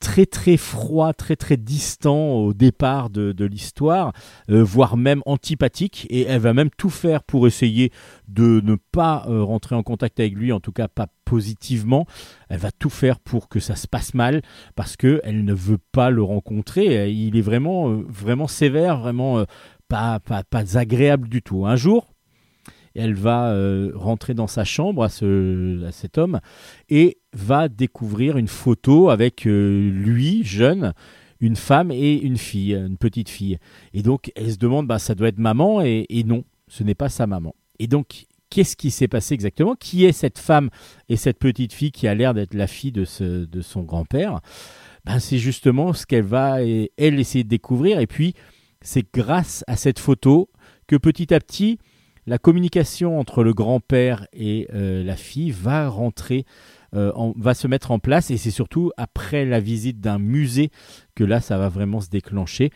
très 0.00 0.26
très 0.26 0.56
froid, 0.56 1.12
très 1.12 1.36
très 1.36 1.56
distant 1.56 2.32
au 2.32 2.52
départ 2.54 3.10
de, 3.10 3.32
de 3.32 3.44
l'histoire, 3.44 4.12
euh, 4.50 4.64
voire 4.64 4.96
même 4.96 5.22
antipathique, 5.26 6.06
et 6.10 6.22
elle 6.22 6.40
va 6.40 6.54
même 6.54 6.70
tout 6.70 6.90
faire 6.90 7.22
pour 7.22 7.46
essayer 7.46 7.92
de 8.26 8.60
ne 8.64 8.76
pas 8.92 9.24
euh, 9.28 9.42
rentrer 9.42 9.76
en 9.76 9.82
contact 9.82 10.18
avec 10.18 10.34
lui, 10.34 10.52
en 10.52 10.60
tout 10.60 10.72
cas 10.72 10.88
pas 10.88 11.08
positivement. 11.24 12.06
Elle 12.48 12.58
va 12.58 12.72
tout 12.72 12.90
faire 12.90 13.20
pour 13.20 13.48
que 13.48 13.60
ça 13.60 13.76
se 13.76 13.86
passe 13.86 14.14
mal, 14.14 14.42
parce 14.74 14.96
que 14.96 15.20
elle 15.22 15.44
ne 15.44 15.54
veut 15.54 15.78
pas 15.92 16.10
le 16.10 16.22
rencontrer. 16.22 17.10
Il 17.12 17.36
est 17.36 17.42
vraiment 17.42 17.90
euh, 17.90 18.04
vraiment 18.08 18.48
sévère, 18.48 18.98
vraiment 18.98 19.38
euh, 19.38 19.44
pas, 19.88 20.18
pas 20.18 20.42
pas 20.42 20.78
agréable 20.78 21.28
du 21.28 21.42
tout. 21.42 21.66
Un 21.66 21.76
jour, 21.76 22.14
elle 22.94 23.14
va 23.14 23.50
euh, 23.50 23.92
rentrer 23.94 24.34
dans 24.34 24.46
sa 24.46 24.64
chambre 24.64 25.04
à, 25.04 25.08
ce, 25.08 25.84
à 25.86 25.92
cet 25.92 26.18
homme 26.18 26.40
et 26.88 27.18
va 27.32 27.68
découvrir 27.68 28.36
une 28.36 28.48
photo 28.48 29.10
avec 29.10 29.46
euh, 29.46 29.90
lui, 29.90 30.44
jeune, 30.44 30.92
une 31.40 31.56
femme 31.56 31.90
et 31.90 32.14
une 32.14 32.36
fille, 32.36 32.74
une 32.74 32.96
petite 32.96 33.28
fille. 33.28 33.58
Et 33.94 34.02
donc 34.02 34.32
elle 34.36 34.52
se 34.52 34.58
demande, 34.58 34.86
bah, 34.86 34.98
ça 34.98 35.14
doit 35.14 35.28
être 35.28 35.38
maman, 35.38 35.82
et, 35.82 36.06
non, 36.26 36.44
ce 36.68 36.82
n'est 36.82 36.94
pas 36.94 37.08
sa 37.08 37.26
maman. 37.26 37.54
Et 37.78 37.86
donc, 37.86 38.26
qu'est-ce 38.50 38.76
qui 38.76 38.90
s'est 38.90 39.08
passé 39.08 39.34
exactement, 39.34 39.74
qui 39.74 40.04
est 40.04 40.12
cette 40.12 40.38
femme 40.38 40.70
et 41.08 41.16
cette 41.16 41.38
petite 41.38 41.72
fille 41.72 41.92
qui 41.92 42.06
a 42.06 42.14
l'air 42.14 42.34
d'être 42.34 42.54
la 42.54 42.66
fille 42.66 42.92
de, 42.92 43.04
ce, 43.04 43.44
de 43.44 43.60
son 43.62 43.82
grand-père? 43.82 44.40
Ben, 45.04 45.18
c'est 45.18 45.38
justement 45.38 45.92
ce 45.92 46.04
qu'elle 46.04 46.24
va, 46.24 46.62
elle, 46.62 47.20
essayer 47.20 47.44
de 47.44 47.48
découvrir. 47.48 48.00
Et 48.00 48.06
puis, 48.06 48.34
c'est 48.82 49.06
grâce 49.12 49.64
à 49.66 49.76
cette 49.76 49.98
photo 49.98 50.50
que 50.86 50.96
petit 50.96 51.32
à 51.32 51.40
petit, 51.40 51.78
la 52.26 52.38
communication 52.38 53.18
entre 53.18 53.42
le 53.42 53.54
grand-père 53.54 54.26
et 54.32 54.68
euh, 54.74 55.02
la 55.02 55.16
fille 55.16 55.50
va 55.50 55.88
rentrer, 55.88 56.44
en- 56.94 57.32
va 57.36 57.54
se 57.54 57.66
mettre 57.68 57.90
en 57.90 57.98
place. 57.98 58.30
Et 58.30 58.36
c'est 58.36 58.50
surtout 58.50 58.90
après 58.96 59.44
la 59.44 59.60
visite 59.60 60.00
d'un 60.00 60.18
musée 60.18 60.70
que 61.14 61.24
là, 61.24 61.40
ça 61.40 61.58
va 61.58 61.68
vraiment 61.68 62.00
se 62.00 62.08
déclencher. 62.10 62.70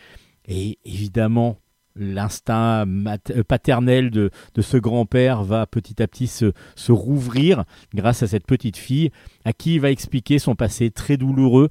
Et 0.46 0.78
évidemment, 0.84 1.58
l'instinct 1.96 2.86
euh, 2.86 3.42
paternel 3.46 4.10
de, 4.10 4.30
de 4.54 4.62
ce 4.62 4.76
grand-père 4.76 5.42
va 5.44 5.66
petit 5.66 6.02
à 6.02 6.08
petit 6.08 6.26
se, 6.26 6.52
rouvrir 6.90 7.64
grâce 7.94 8.22
à 8.22 8.26
cette 8.26 8.46
petite 8.46 8.76
fille 8.76 9.10
à 9.44 9.52
qui 9.52 9.74
il 9.76 9.80
va 9.80 9.90
expliquer 9.90 10.38
son 10.38 10.54
passé 10.54 10.90
très 10.90 11.16
douloureux. 11.16 11.68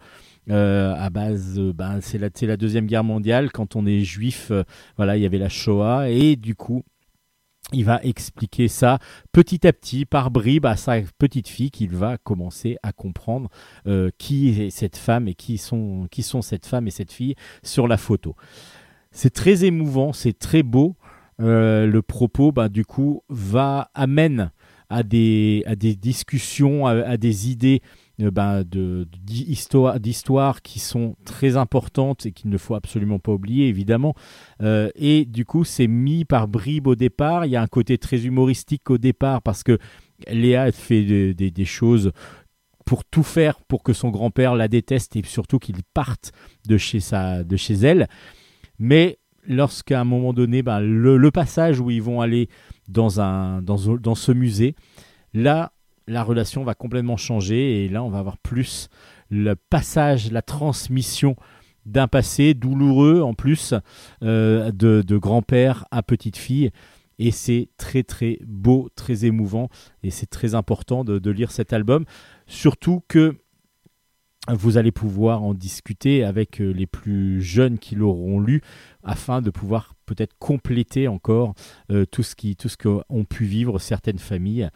euh, 0.50 0.94
à 0.98 1.10
base, 1.10 1.58
euh, 1.58 1.72
ben, 1.74 2.00
c'est 2.02 2.18
la, 2.18 2.30
la 2.42 2.58
deuxième 2.58 2.86
guerre 2.86 3.04
mondiale. 3.04 3.52
Quand 3.52 3.76
on 3.76 3.86
est 3.86 4.02
juif, 4.04 4.50
euh, 4.52 4.64
voilà, 4.98 5.18
il 5.18 5.24
y 5.24 5.26
avait 5.26 5.38
la 5.38 5.50
Shoah 5.50 6.10
et 6.10 6.36
du 6.36 6.56
coup, 6.56 6.84
il 7.72 7.86
va 7.86 8.00
expliquer 8.04 8.68
ça 8.68 9.00
petit 9.32 9.66
à 9.66 9.74
petit, 9.74 10.06
par 10.06 10.32
bribes, 10.32 10.66
à 10.66 10.76
sa 10.76 11.02
petite 11.18 11.48
fille 11.48 11.72
qu'il 11.72 11.96
va 11.96 12.18
commencer 12.18 12.78
à 12.84 12.92
comprendre 12.92 13.50
euh, 13.88 14.10
qui 14.18 14.50
est 14.50 14.70
cette 14.70 14.98
femme 14.98 15.28
et 15.28 15.34
qui 15.34 15.58
sont, 15.58 16.08
qui 16.12 16.24
sont 16.24 16.42
cette 16.42 16.66
femme 16.66 16.88
et 16.88 16.92
cette 16.92 17.12
fille 17.12 17.36
sur 17.64 17.88
la 17.88 17.98
photo. 17.98 18.36
C'est 19.12 19.34
très 19.34 19.64
émouvant, 19.64 20.12
c'est 20.14 20.38
très 20.38 20.64
beau. 20.64 20.96
Euh, 21.40 21.88
le 21.88 22.02
propos, 22.02 22.52
bah, 22.52 22.70
du 22.70 22.86
coup, 22.86 23.24
va 23.30 23.90
amène 23.94 24.52
à 24.90 25.04
des, 25.04 25.64
à 25.66 25.76
des 25.76 25.96
discussions, 25.96 26.86
à, 26.86 26.92
à 26.92 27.18
des 27.18 27.50
idées 27.50 27.82
euh, 28.22 28.32
bah, 28.32 28.64
de, 28.64 29.08
d'histoire, 29.24 30.00
d'histoire 30.00 30.62
qui 30.62 30.80
sont 30.80 31.16
très 31.26 31.58
importantes 31.58 32.26
et 32.26 32.32
qu'il 32.32 32.50
ne 32.52 32.58
faut 32.58 32.76
absolument 32.76 33.20
pas 33.20 33.32
oublier, 33.32 33.68
évidemment. 33.68 34.14
Euh, 34.62 34.90
et 34.96 35.26
du 35.26 35.46
coup, 35.46 35.64
c'est 35.64 35.88
mis 35.88 36.24
par 36.26 36.48
bribes 36.48 36.88
au 36.88 36.96
départ. 36.96 37.46
Il 37.46 37.52
y 37.52 37.56
a 37.56 37.62
un 37.62 37.68
côté 37.68 37.98
très 37.98 38.26
humoristique 38.26 38.90
au 38.90 38.98
départ 38.98 39.42
parce 39.42 39.64
que 39.64 39.78
Léa 40.28 40.72
fait 40.72 41.34
des- 41.34 41.66
choses 41.66 42.12
pour 42.86 43.04
tout 43.04 43.24
faire 43.24 43.60
pour 43.62 43.82
que 43.84 43.94
son 43.94 44.10
grand-père 44.10 44.56
la 44.56 44.68
déteste 44.68 45.16
et 45.16 45.24
surtout 45.26 45.58
qu'il 45.60 45.78
parte 45.94 46.32
de 46.68 46.78
chez, 46.78 47.00
sa, 47.00 47.44
de 47.44 47.58
chez 47.58 47.74
elle. 47.74 48.08
Mais 48.80 49.18
lorsqu'à 49.48 50.00
un 50.00 50.06
moment 50.06 50.34
donné, 50.34 50.62
ben, 50.64 50.80
le, 50.80 51.18
le 51.18 51.32
passage 51.32 51.80
où 51.80 51.90
ils 51.90 52.02
vont 52.02 52.22
aller 52.22 52.48
dans, 52.88 53.20
un, 53.20 53.62
dans, 53.62 53.98
dans 53.98 54.16
ce 54.16 54.32
musée, 54.32 54.76
là, 55.34 55.73
la 56.08 56.24
relation 56.24 56.64
va 56.64 56.76
complètement 56.76 57.18
changer 57.18 57.84
et 57.84 57.90
là, 57.90 58.04
on 58.04 58.10
va 58.10 58.20
avoir 58.20 58.38
plus 58.38 58.90
le 59.30 59.56
passage, 59.56 60.32
la 60.32 60.42
transmission 60.42 61.36
d'un 61.86 62.08
passé 62.08 62.54
douloureux 62.54 63.22
en 63.22 63.34
plus 63.34 63.74
euh, 64.24 64.72
de, 64.72 65.18
grand-père 65.18 65.86
à 65.92 66.04
petite-fille. 66.04 66.72
Et 67.20 67.32
c'est 67.32 67.70
très 67.78 68.04
très 68.04 68.40
beau, 68.46 68.90
très 68.96 69.26
émouvant 69.26 69.70
et 70.02 70.10
c'est 70.10 70.26
très 70.26 70.56
important 70.56 71.04
de, 71.04 71.20
de 71.20 71.32
lire 71.32 71.52
cet 71.52 71.72
album. 71.72 72.06
Surtout 72.48 73.04
que 73.08 73.38
vous 74.50 74.78
allez 74.78 74.92
pouvoir 74.92 75.44
en 75.44 75.54
discuter 75.54 76.24
avec 76.24 76.60
euh, 76.60 76.72
les 76.72 76.86
plus 76.86 77.42
jeunes 77.42 77.80
qui 77.80 77.96
l'auront 77.96 78.40
lu 78.40 78.62
afin 79.04 79.42
de 79.42 79.50
pouvoir 79.50 79.94
peut-être 80.06 80.36
compléter 80.40 81.08
encore 81.08 81.54
euh, 81.92 82.06
tout 82.06 82.24
ce 82.24 82.36
qui 82.36 82.56
tout 82.56 82.70
ce 82.70 82.78
qu'ont 82.78 83.26
pu 83.26 83.46
vivre 83.46 83.80
certaines 83.80 84.20
familles. 84.20 84.70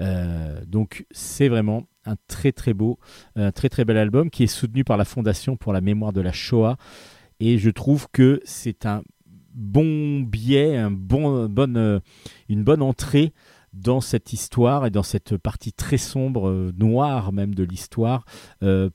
Euh, 0.00 0.64
donc 0.66 1.06
c'est 1.10 1.48
vraiment 1.48 1.86
un 2.06 2.16
très 2.28 2.52
très 2.52 2.74
beau, 2.74 2.98
un 3.36 3.52
très 3.52 3.68
très 3.68 3.84
bel 3.84 3.96
album 3.96 4.30
qui 4.30 4.42
est 4.42 4.48
soutenu 4.48 4.84
par 4.84 4.96
la 4.96 5.04
Fondation 5.04 5.56
pour 5.56 5.72
la 5.72 5.80
mémoire 5.80 6.12
de 6.12 6.20
la 6.20 6.32
Shoah 6.32 6.76
et 7.40 7.58
je 7.58 7.70
trouve 7.70 8.08
que 8.12 8.40
c'est 8.44 8.86
un 8.86 9.02
bon 9.54 10.20
biais, 10.20 10.76
euh, 10.78 12.00
une 12.48 12.64
bonne 12.64 12.82
entrée 12.82 13.32
dans 13.72 14.00
cette 14.00 14.32
histoire 14.32 14.86
et 14.86 14.90
dans 14.90 15.02
cette 15.02 15.36
partie 15.36 15.72
très 15.72 15.96
sombre, 15.96 16.72
noire 16.78 17.32
même 17.32 17.56
de 17.56 17.64
l'histoire, 17.64 18.24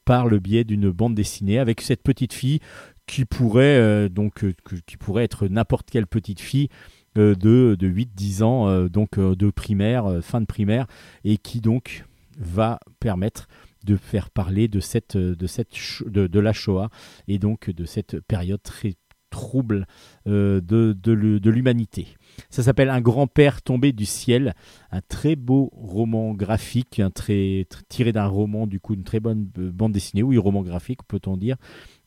par 0.06 0.28
le 0.28 0.40
biais 0.40 0.64
d'une 0.64 0.90
bande 0.90 1.16
dessinée 1.16 1.60
avec 1.60 1.82
cette 1.82 2.02
petite 2.02 2.32
fille 2.32 2.62
qui 3.10 3.26
pourrait 3.26 3.78
euh, 3.78 4.08
donc 4.08 4.44
euh, 4.44 4.54
qui 4.86 4.96
pourrait 4.98 5.24
être 5.24 5.48
n'importe 5.48 5.90
quelle 5.90 6.06
petite 6.06 6.40
fille 6.40 6.70
euh, 7.18 7.34
de, 7.34 7.76
de 7.78 7.90
8-10 7.90 8.44
ans, 8.44 8.86
donc 8.88 9.20
de 9.20 9.50
primaire, 9.50 10.20
fin 10.22 10.42
de 10.42 10.46
primaire, 10.46 10.86
et 11.24 11.38
qui 11.38 11.60
donc 11.60 12.06
va 12.38 12.80
permettre 13.00 13.48
de 13.84 13.96
faire 13.96 14.30
parler 14.30 14.68
de 14.68 14.80
cette 14.80 15.18
de 15.18 15.48
cette 15.48 15.70
de, 16.06 16.28
de 16.28 16.40
la 16.40 16.54
Shoah 16.54 16.90
et 17.28 17.40
donc 17.40 17.72
de 17.72 17.86
cette 17.86 18.20
période 18.20 18.62
très 18.62 18.94
trouble 19.32 19.86
de, 20.26 20.96
de 21.02 21.50
l'humanité. 21.50 22.08
Ça 22.50 22.64
s'appelle 22.64 22.90
Un 22.90 23.02
grand-père 23.02 23.62
tombé 23.62 23.92
du 23.92 24.06
ciel, 24.06 24.54
un 24.92 25.02
très 25.02 25.36
beau 25.36 25.70
roman 25.74 26.34
graphique, 26.34 27.00
un 27.00 27.12
très, 27.12 27.68
tr- 27.70 27.82
tiré 27.90 28.12
d'un 28.12 28.26
roman, 28.26 28.66
du 28.66 28.80
coup, 28.80 28.94
une 28.96 29.04
très 29.04 29.20
bonne 29.20 29.46
bande 29.46 29.92
dessinée, 29.92 30.24
oui, 30.24 30.38
roman 30.38 30.64
graphique, 30.64 31.02
peut-on 31.08 31.38
dire, 31.38 31.58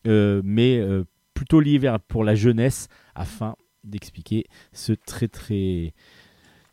mais 0.04 0.78
euh, 0.78 1.04
plutôt 1.34 1.60
lié 1.60 1.78
vers, 1.78 2.00
pour 2.00 2.24
la 2.24 2.34
jeunesse, 2.34 2.88
afin 3.14 3.56
d'expliquer 3.84 4.44
ce 4.72 4.92
très, 4.92 5.28
très, 5.28 5.94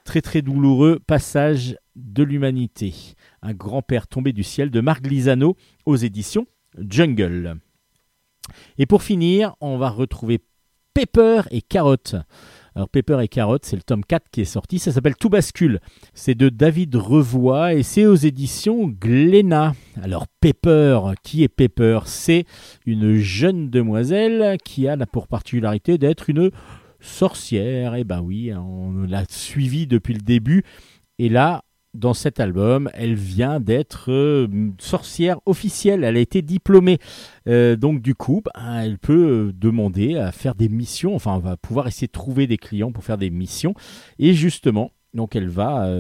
très, 0.04 0.22
très 0.22 0.42
douloureux 0.42 1.00
passage 1.06 1.78
de 1.96 2.24
l'humanité. 2.24 2.94
Un 3.42 3.54
grand-père 3.54 4.08
tombé 4.08 4.34
du 4.34 4.44
ciel 4.44 4.70
de 4.72 4.82
Marc 4.82 5.06
Lisano 5.08 5.56
aux 5.86 5.96
éditions 5.96 6.48
Jungle. 6.78 7.60
Et 8.78 8.86
pour 8.86 9.04
finir, 9.04 9.56
on 9.62 9.78
va 9.78 9.90
retrouver 9.90 10.40
Pepper 10.94 11.42
et 11.52 11.62
Carotte. 11.62 12.16
Alors 12.80 12.88
Pepper 12.88 13.18
et 13.22 13.28
Carotte, 13.28 13.66
c'est 13.66 13.76
le 13.76 13.82
tome 13.82 14.06
4 14.06 14.30
qui 14.32 14.40
est 14.40 14.46
sorti, 14.46 14.80
ça 14.80 14.94
s'appelle 14.94 15.18
Tout 15.18 15.28
bascule. 15.28 15.82
C'est 16.14 16.34
de 16.34 16.48
David 16.48 16.96
Revoy 16.96 17.74
et 17.74 17.84
c'est 17.84 18.06
aux 18.06 18.16
éditions 18.16 18.88
Glénat. 18.88 19.74
Alors 20.02 20.28
Pepper, 20.40 21.02
qui 21.22 21.44
est 21.44 21.50
Pepper? 21.50 22.00
C'est 22.06 22.46
une 22.86 23.18
jeune 23.18 23.70
demoiselle 23.70 24.56
qui 24.64 24.88
a 24.88 24.96
pour 25.06 25.28
particularité 25.28 25.98
d'être 25.98 26.30
une 26.30 26.52
sorcière. 27.02 27.96
Et 27.96 28.06
ben 28.06 28.22
oui, 28.22 28.54
on 28.54 29.04
l'a 29.06 29.26
suivie 29.28 29.86
depuis 29.86 30.14
le 30.14 30.22
début. 30.22 30.64
Et 31.18 31.28
là, 31.28 31.66
dans 31.94 32.14
cet 32.14 32.40
album, 32.40 32.90
elle 32.94 33.16
vient 33.16 33.60
d'être 33.60 34.12
euh, 34.12 34.48
sorcière 34.80 35.40
officielle. 35.46 36.04
Elle 36.04 36.18
a 36.18 36.20
été 36.20 36.42
diplômée. 36.42 37.00
Euh, 37.48 37.76
donc 37.76 38.02
du 38.02 38.16
coup, 38.16 38.42
ben, 38.46 38.82
elle 38.82 39.00
peut 39.00 39.48
euh, 39.48 39.54
demander 39.54 40.16
à 40.16 40.32
faire 40.32 40.56
des 40.56 40.70
missions. 40.70 41.16
Enfin, 41.16 41.34
on 41.34 41.40
va 41.40 41.58
pouvoir 41.58 41.88
essayer 41.88 42.08
de 42.08 42.12
trouver 42.12 42.48
des 42.48 42.58
clients 42.58 42.92
pour 42.92 43.04
faire 43.04 43.18
des 43.18 43.30
missions. 43.30 43.74
Et 44.20 44.34
justement, 44.34 44.92
donc 45.14 45.36
elle 45.36 45.50
va 45.50 45.92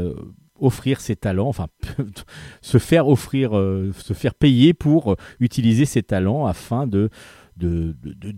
offrir 0.59 1.01
ses 1.01 1.15
talents, 1.15 1.47
enfin 1.47 1.67
se 2.61 2.77
faire 2.77 3.07
offrir, 3.07 3.51
se 3.51 4.13
faire 4.13 4.35
payer 4.35 4.73
pour 4.73 5.15
utiliser 5.39 5.85
ses 5.85 6.03
talents 6.03 6.45
afin 6.45 6.85
de 6.85 7.09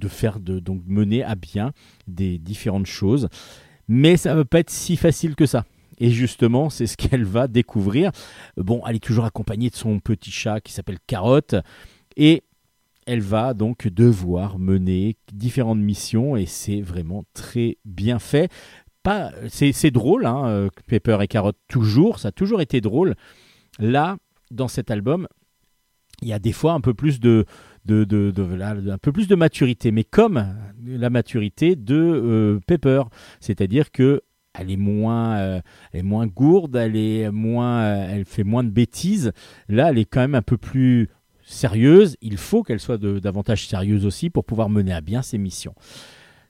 faire 0.08 0.40
donc 0.40 0.84
mener 0.86 1.24
à 1.24 1.36
bien 1.36 1.74
des 2.08 2.38
différentes 2.38 2.86
choses. 2.86 3.28
Mais 3.90 4.16
ça 4.16 4.32
ne 4.32 4.38
va 4.38 4.46
pas 4.46 4.60
être 4.60 4.70
si 4.70 4.96
facile 4.96 5.36
que 5.36 5.46
ça. 5.46 5.66
Et 6.02 6.10
justement, 6.10 6.72
c'est 6.72 6.88
ce 6.88 6.98
qu'elle 6.98 7.24
va 7.24 7.48
découvrir. 7.48 8.12
Bon, 8.58 8.82
elle 8.88 8.96
est 8.96 9.04
toujours 9.04 9.26
accompagnée 9.26 9.70
de 9.70 9.76
son 9.76 10.00
petit 10.00 10.32
chat 10.32 10.60
qui 10.60 10.74
s'appelle 10.74 10.98
Carotte. 11.06 11.56
Et 12.18 12.42
elle 13.06 13.22
va 13.22 13.54
donc 13.54 13.88
devoir 13.88 14.58
mener 14.58 15.16
différentes 15.32 15.78
missions. 15.78 16.36
Et 16.36 16.48
c'est 16.48 16.82
vraiment 16.82 17.24
très 17.36 17.78
bien 17.86 18.18
fait. 18.18 18.52
Pas, 19.04 19.32
c'est, 19.48 19.74
c'est 19.74 19.92
drôle, 19.92 20.26
hein, 20.26 20.48
euh, 20.48 20.70
Pepper 20.88 21.20
et 21.22 21.28
Carotte, 21.28 21.58
toujours. 21.68 22.18
Ça 22.18 22.30
a 22.30 22.32
toujours 22.32 22.62
été 22.62 22.82
drôle. 22.82 23.14
Là, 23.78 24.18
dans 24.50 24.68
cet 24.68 24.90
album, 24.90 25.28
il 26.24 26.30
y 26.30 26.34
a 26.34 26.40
des 26.40 26.52
fois 26.52 26.74
un 26.74 26.82
peu 26.82 26.96
plus 26.96 27.20
de, 27.20 27.46
de, 27.86 28.06
de, 28.06 28.90
un 28.90 28.98
peu 28.98 29.12
plus 29.12 29.28
de 29.28 29.36
maturité, 29.36 29.92
mais 29.92 30.04
comme 30.04 30.56
la 30.84 31.12
maturité 31.12 31.76
de 31.76 31.96
euh, 31.96 32.60
Pepper, 32.66 33.04
c'est-à-dire 33.40 33.92
que 33.92 34.22
elle 34.58 34.72
est 34.72 34.78
moins, 34.78 35.38
euh, 35.38 35.62
elle 35.92 36.02
est 36.02 36.04
moins 36.04 36.28
gourde, 36.28 36.76
elle 36.76 36.96
est 36.96 37.32
moins, 37.32 37.82
euh, 37.82 38.08
elle 38.10 38.26
fait 38.26 38.44
moins 38.44 38.64
de 38.64 38.70
bêtises. 38.70 39.32
Là, 39.70 39.90
elle 39.90 39.98
est 39.98 40.06
quand 40.06 40.22
même 40.22 40.36
un 40.36 40.42
peu 40.42 40.58
plus 40.58 41.10
sérieuse. 41.44 42.18
Il 42.22 42.38
faut 42.38 42.64
qu'elle 42.64 42.80
soit 42.80 42.98
davantage 42.98 43.68
sérieuse 43.68 44.06
aussi 44.06 44.30
pour 44.30 44.46
pouvoir 44.46 44.70
mener 44.70 44.94
à 44.94 45.02
bien 45.02 45.22
ses 45.22 45.38
missions. 45.38 45.76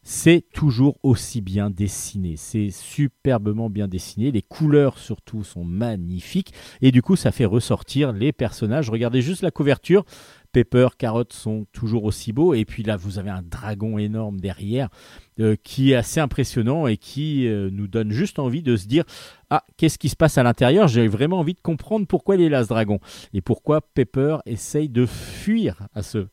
C'est 0.03 0.45
toujours 0.51 0.97
aussi 1.03 1.41
bien 1.41 1.69
dessiné, 1.69 2.35
c'est 2.35 2.71
superbement 2.71 3.69
bien 3.69 3.87
dessiné, 3.87 4.31
les 4.31 4.41
couleurs 4.41 4.97
surtout 4.97 5.43
sont 5.43 5.63
magnifiques 5.63 6.55
et 6.81 6.91
du 6.91 7.03
coup 7.03 7.15
ça 7.15 7.31
fait 7.31 7.45
ressortir 7.45 8.11
les 8.11 8.31
personnages. 8.31 8.89
Regardez 8.89 9.21
juste 9.21 9.43
la 9.43 9.51
couverture, 9.51 10.03
Pepper, 10.51 10.89
carottes 10.97 11.33
sont 11.33 11.65
toujours 11.71 12.03
aussi 12.03 12.33
beaux. 12.33 12.53
Et 12.53 12.65
puis 12.65 12.83
là, 12.83 12.97
vous 12.97 13.19
avez 13.19 13.29
un 13.29 13.41
dragon 13.41 13.97
énorme 13.97 14.39
derrière 14.39 14.89
euh, 15.39 15.55
qui 15.63 15.91
est 15.91 15.95
assez 15.95 16.19
impressionnant 16.19 16.87
et 16.87 16.97
qui 16.97 17.47
euh, 17.47 17.69
nous 17.71 17.87
donne 17.87 18.11
juste 18.11 18.39
envie 18.39 18.61
de 18.61 18.75
se 18.75 18.87
dire 18.87 19.03
Ah, 19.49 19.63
qu'est-ce 19.77 19.97
qui 19.97 20.09
se 20.09 20.15
passe 20.15 20.37
à 20.37 20.43
l'intérieur? 20.43 20.87
J'ai 20.87 21.07
vraiment 21.07 21.39
envie 21.39 21.53
de 21.53 21.61
comprendre 21.61 22.05
pourquoi 22.07 22.35
il 22.35 22.41
est 22.41 22.49
là 22.49 22.63
ce 22.63 22.69
dragon 22.69 22.99
et 23.33 23.41
pourquoi 23.41 23.81
Pepper 23.81 24.37
essaye 24.45 24.89
de 24.89 25.05
fuir 25.05 25.87
à 25.93 26.01
ce, 26.01 26.27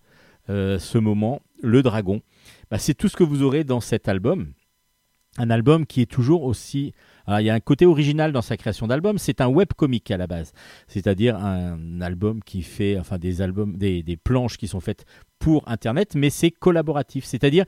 euh, 0.50 0.78
moment 0.94 1.42
le 1.62 1.82
dragon. 1.82 2.20
Bah, 2.70 2.78
c'est 2.78 2.94
tout 2.94 3.08
ce 3.08 3.16
que 3.16 3.24
vous 3.24 3.42
aurez 3.42 3.64
dans 3.64 3.80
cet 3.80 4.08
album. 4.08 4.52
Un 5.36 5.50
album 5.50 5.86
qui 5.86 6.00
est 6.00 6.10
toujours 6.10 6.42
aussi 6.44 6.92
alors, 7.28 7.40
il 7.40 7.44
y 7.44 7.50
a 7.50 7.54
un 7.54 7.60
côté 7.60 7.84
original 7.84 8.32
dans 8.32 8.40
sa 8.40 8.56
création 8.56 8.86
d'album, 8.86 9.18
c'est 9.18 9.42
un 9.42 9.48
webcomic 9.48 10.10
à 10.10 10.16
la 10.16 10.26
base, 10.26 10.52
c'est-à-dire 10.86 11.36
un 11.36 12.00
album 12.00 12.42
qui 12.42 12.62
fait, 12.62 12.98
enfin 12.98 13.18
des 13.18 13.42
albums, 13.42 13.76
des, 13.76 14.16
planches 14.16 14.56
qui 14.56 14.66
sont 14.66 14.80
faites 14.80 15.04
pour 15.38 15.68
Internet, 15.68 16.14
mais 16.14 16.30
c'est 16.30 16.50
collaboratif, 16.50 17.26
c'est-à-dire 17.26 17.66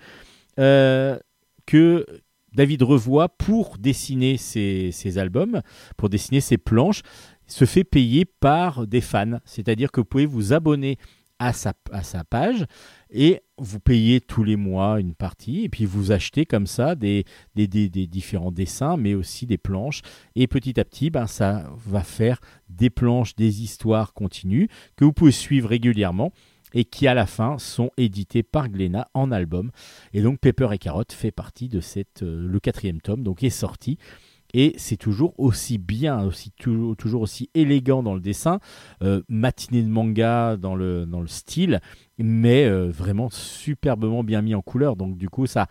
euh, 0.58 1.18
que 1.66 2.06
David 2.54 2.82
Revoit, 2.82 3.28
pour 3.28 3.76
dessiner 3.76 4.38
ses, 4.38 4.92
ses 4.92 5.18
albums, 5.18 5.60
pour 5.98 6.08
dessiner 6.08 6.40
ses 6.40 6.56
planches, 6.56 7.02
se 7.46 7.66
fait 7.66 7.84
payer 7.84 8.24
par 8.24 8.86
des 8.86 9.02
fans, 9.02 9.40
c'est-à-dire 9.44 9.92
que 9.92 10.00
vous 10.00 10.06
pouvez 10.06 10.24
vous 10.24 10.54
abonner 10.54 10.96
à 11.38 11.52
sa, 11.52 11.74
à 11.92 12.02
sa 12.02 12.24
page 12.24 12.64
et 13.10 13.42
vous 13.60 13.78
payez 13.78 14.20
tous 14.20 14.42
les 14.42 14.56
mois 14.56 15.00
une 15.00 15.14
partie 15.14 15.64
et 15.64 15.68
puis 15.68 15.84
vous 15.84 16.12
achetez 16.12 16.46
comme 16.46 16.66
ça 16.66 16.94
des, 16.94 17.24
différents 17.54 18.50
dessins 18.50 18.96
mais 18.96 19.14
aussi 19.14 19.46
des 19.46 19.58
planches 19.58 20.00
et 20.34 20.46
petit 20.46 20.80
à 20.80 20.84
petit 20.84 21.10
ben, 21.10 21.26
ça 21.26 21.70
va 21.86 22.02
faire 22.02 22.40
des 22.68 22.90
planches, 22.90 23.36
des 23.36 23.62
histoires 23.62 24.14
continues 24.14 24.68
que 24.96 25.04
vous 25.04 25.12
pouvez 25.12 25.32
suivre 25.32 25.68
régulièrement 25.68 26.32
et 26.72 26.84
qui 26.84 27.06
à 27.06 27.14
la 27.14 27.26
fin 27.26 27.58
sont 27.58 27.90
édités 27.96 28.42
par 28.42 28.68
Glénat 28.68 29.08
en 29.12 29.32
album. 29.32 29.70
Et 30.12 30.22
donc 30.22 30.38
Pepper 30.38 30.68
et 30.72 30.78
Carotte 30.78 31.12
fait 31.12 31.32
partie 31.32 31.68
de 31.68 31.80
cette, 31.80 32.22
euh, 32.22 32.46
le 32.46 32.60
quatrième 32.60 33.00
tome, 33.00 33.22
donc 33.22 33.42
est 33.42 33.50
sorti. 33.50 33.98
Et 34.54 34.74
c'est 34.76 34.96
toujours 34.96 35.34
aussi 35.38 35.78
bien, 35.78 36.28
toujours, 36.58 37.22
aussi 37.22 37.50
élégant 37.54 38.02
dans 38.02 38.14
le 38.14 38.20
dessin, 38.20 38.60
euh, 39.02 39.22
matinée 39.28 39.82
de 39.82 39.88
manga 39.88 40.56
dans 40.56 40.74
le, 40.74 41.06
dans 41.06 41.20
le 41.20 41.26
style, 41.26 41.80
mais 42.18 42.64
euh, 42.64 42.90
vraiment 42.90 43.28
superbement 43.30 44.24
bien 44.24 44.42
mis 44.42 44.54
en 44.54 44.62
couleur. 44.62 44.96
Donc 44.96 45.16
du 45.16 45.28
coup, 45.28 45.46
ça 45.46 45.68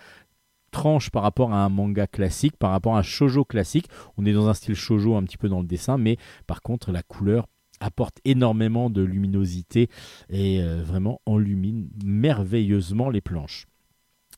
tranche 0.72 1.10
par 1.10 1.24
rapport 1.24 1.54
à 1.54 1.64
un 1.64 1.70
manga 1.70 2.08
classique, 2.08 2.58
par 2.58 2.72
rapport 2.72 2.96
à 2.96 3.00
un 3.00 3.04
shojo 3.04 3.44
classique. 3.44 3.88
On 4.18 4.26
est 4.26 4.34
dans 4.34 4.48
un 4.48 4.54
style 4.54 4.76
shojo 4.76 5.16
un 5.16 5.24
petit 5.24 5.38
peu 5.38 5.50
dans 5.50 5.62
le 5.62 5.68
dessin, 5.68 5.98
mais 5.98 6.18
par 6.48 6.62
contre, 6.62 6.92
la 6.92 7.04
couleur 7.04 7.48
apporte 7.80 8.20
énormément 8.26 8.90
de 8.90 9.02
luminosité 9.02 9.90
et 10.30 10.62
euh, 10.62 10.84
vraiment 10.84 11.22
enlumine 11.26 11.90
merveilleusement 12.04 13.10
les 13.10 13.22
planches. 13.22 13.68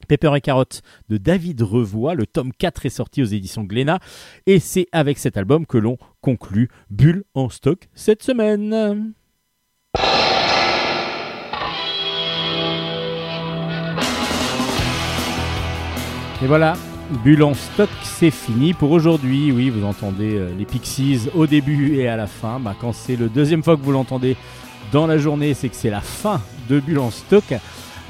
Pepper 0.06 0.32
et 0.36 0.42
Carotte 0.42 0.82
de 1.10 1.18
David 1.18 1.62
Revoix, 1.62 2.16
le 2.16 2.26
tome 2.26 2.52
4 2.54 2.86
est 2.86 2.90
sorti 2.90 3.22
aux 3.22 3.26
éditions 3.26 3.64
Glénat 3.64 4.00
et 4.46 4.60
c'est 4.60 4.88
avec 4.92 5.18
cet 5.18 5.38
album 5.38 5.66
que 5.66 5.78
l'on 5.78 5.98
conclut 6.22 6.70
Bulle 6.90 7.24
en 7.34 7.50
stock 7.50 7.90
cette 7.94 8.24
semaine. 8.24 9.14
Et 16.44 16.48
voilà, 16.48 16.74
Bulle 17.24 17.44
en 17.44 17.54
stock, 17.54 17.90
c'est 18.02 18.32
fini 18.32 18.74
pour 18.74 18.92
aujourd'hui. 18.92 19.52
Oui, 19.52 19.70
vous 19.70 19.86
entendez 19.86 20.38
euh, 20.38 20.50
les 20.58 20.66
Pixies 20.66 21.30
au 21.36 21.46
début 21.46 21.96
et 21.98 22.08
à 22.08 22.16
la 22.16 22.26
fin. 22.26 22.60
Bah, 22.60 22.74
quand 22.80 22.94
c'est 22.94 23.16
le 23.16 23.30
deuxième 23.30 23.64
fois 23.64 23.78
que 23.78 23.82
vous 23.82 23.92
l'entendez 23.92 24.36
dans 24.92 25.06
la 25.06 25.20
journée, 25.20 25.54
c'est 25.54 25.70
que 25.70 25.76
c'est 25.76 25.92
la 25.92 26.02
fin 26.02 26.42
de 26.68 26.80
Bulle 26.80 26.98
en 26.98 27.12
stock. 27.12 27.44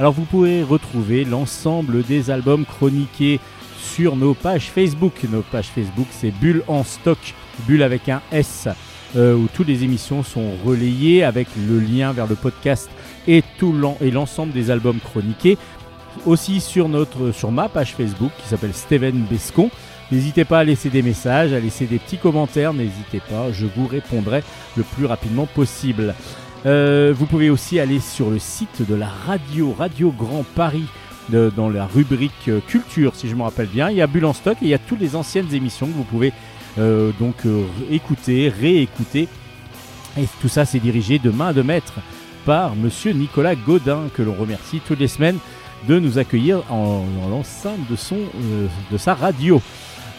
Alors 0.01 0.13
vous 0.13 0.25
pourrez 0.25 0.63
retrouver 0.63 1.25
l'ensemble 1.25 2.01
des 2.01 2.31
albums 2.31 2.65
chroniqués 2.65 3.39
sur 3.77 4.15
nos 4.15 4.33
pages 4.33 4.71
Facebook. 4.71 5.13
Nos 5.31 5.43
pages 5.43 5.67
Facebook, 5.67 6.07
c'est 6.09 6.31
Bulle 6.31 6.63
en 6.67 6.83
stock, 6.83 7.19
Bulle 7.67 7.83
avec 7.83 8.09
un 8.09 8.19
S, 8.31 8.67
euh, 9.15 9.35
où 9.35 9.47
toutes 9.53 9.67
les 9.67 9.83
émissions 9.83 10.23
sont 10.23 10.53
relayées 10.65 11.23
avec 11.23 11.49
le 11.55 11.79
lien 11.79 12.13
vers 12.13 12.25
le 12.25 12.33
podcast 12.33 12.89
et 13.27 13.43
tout 13.59 13.75
l'ensemble 14.01 14.53
des 14.53 14.71
albums 14.71 14.97
chroniqués 14.99 15.59
aussi 16.25 16.61
sur, 16.61 16.89
notre, 16.89 17.31
sur 17.31 17.51
ma 17.51 17.69
page 17.69 17.93
Facebook 17.93 18.31
qui 18.41 18.47
s'appelle 18.47 18.73
Steven 18.73 19.23
Bescon. 19.29 19.69
N'hésitez 20.11 20.45
pas 20.45 20.61
à 20.61 20.63
laisser 20.63 20.89
des 20.89 21.03
messages, 21.03 21.53
à 21.53 21.59
laisser 21.59 21.85
des 21.85 21.99
petits 21.99 22.17
commentaires, 22.17 22.73
n'hésitez 22.73 23.19
pas, 23.29 23.51
je 23.51 23.67
vous 23.67 23.85
répondrai 23.85 24.41
le 24.75 24.81
plus 24.81 25.05
rapidement 25.05 25.45
possible. 25.45 26.15
Euh, 26.65 27.13
vous 27.15 27.25
pouvez 27.25 27.49
aussi 27.49 27.79
aller 27.79 27.99
sur 27.99 28.29
le 28.29 28.37
site 28.37 28.87
de 28.87 28.93
la 28.93 29.07
radio, 29.07 29.73
Radio 29.77 30.11
Grand 30.11 30.45
Paris, 30.55 30.85
dans 31.29 31.69
la 31.69 31.85
rubrique 31.85 32.49
euh, 32.49 32.59
culture, 32.67 33.15
si 33.15 33.29
je 33.29 33.35
me 33.35 33.43
rappelle 33.43 33.67
bien. 33.67 33.89
Il 33.89 33.95
y 33.95 34.01
a 34.01 34.07
Bulle 34.07 34.25
en 34.25 34.33
stock 34.33 34.57
et 34.61 34.65
il 34.65 34.67
y 34.67 34.73
a 34.73 34.79
toutes 34.79 34.99
les 34.99 35.15
anciennes 35.15 35.53
émissions 35.53 35.87
que 35.87 35.93
vous 35.93 36.03
pouvez 36.03 36.33
euh, 36.77 37.11
donc 37.19 37.35
écouter, 37.89 38.49
réécouter. 38.49 39.27
Et 40.19 40.25
tout 40.41 40.49
ça, 40.49 40.65
c'est 40.65 40.79
dirigé 40.79 41.19
de 41.19 41.29
main 41.29 41.53
de 41.53 41.61
maître 41.61 41.93
par 42.45 42.75
Monsieur 42.75 43.13
Nicolas 43.13 43.55
Godin, 43.55 44.09
que 44.13 44.21
l'on 44.21 44.33
remercie 44.33 44.81
toutes 44.85 44.99
les 44.99 45.07
semaines 45.07 45.37
de 45.87 45.99
nous 45.99 46.17
accueillir 46.19 46.63
en, 46.69 47.05
en 47.23 47.29
l'enceinte 47.29 47.79
de, 47.89 47.95
son, 47.95 48.17
de 48.91 48.97
sa 48.97 49.13
radio. 49.13 49.61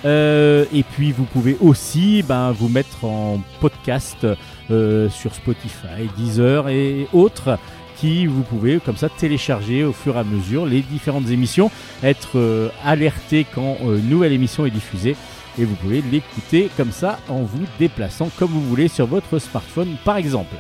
Et 0.05 0.85
puis 0.95 1.13
vous 1.13 1.25
pouvez 1.25 1.57
aussi 1.61 2.23
ben, 2.23 2.53
vous 2.53 2.69
mettre 2.69 3.05
en 3.05 3.41
podcast 3.61 4.27
euh, 4.71 5.09
sur 5.09 5.35
Spotify, 5.35 6.09
Deezer 6.17 6.69
et 6.69 7.07
autres 7.13 7.59
qui 7.97 8.27
vous 8.27 8.43
pouvez 8.43 8.81
comme 8.81 8.97
ça 8.97 9.09
télécharger 9.09 9.85
au 9.85 9.93
fur 9.93 10.17
et 10.17 10.19
à 10.19 10.25
mesure 10.25 10.67
les 10.67 10.81
différentes 10.81 11.29
émissions, 11.31 11.71
être 12.03 12.37
euh, 12.37 12.69
alerté 12.85 13.47
quand 13.55 13.77
euh, 13.85 13.99
une 13.99 14.09
nouvelle 14.09 14.33
émission 14.33 14.67
est 14.67 14.71
diffusée 14.71 15.17
et 15.59 15.65
vous 15.65 15.75
pouvez 15.77 16.03
l'écouter 16.11 16.69
comme 16.77 16.93
ça 16.93 17.19
en 17.29 17.43
vous 17.43 17.65
déplaçant 17.79 18.31
comme 18.39 18.51
vous 18.51 18.63
voulez 18.63 18.89
sur 18.89 19.07
votre 19.07 19.39
smartphone 19.39 19.97
par 20.05 20.17
exemple. 20.17 20.57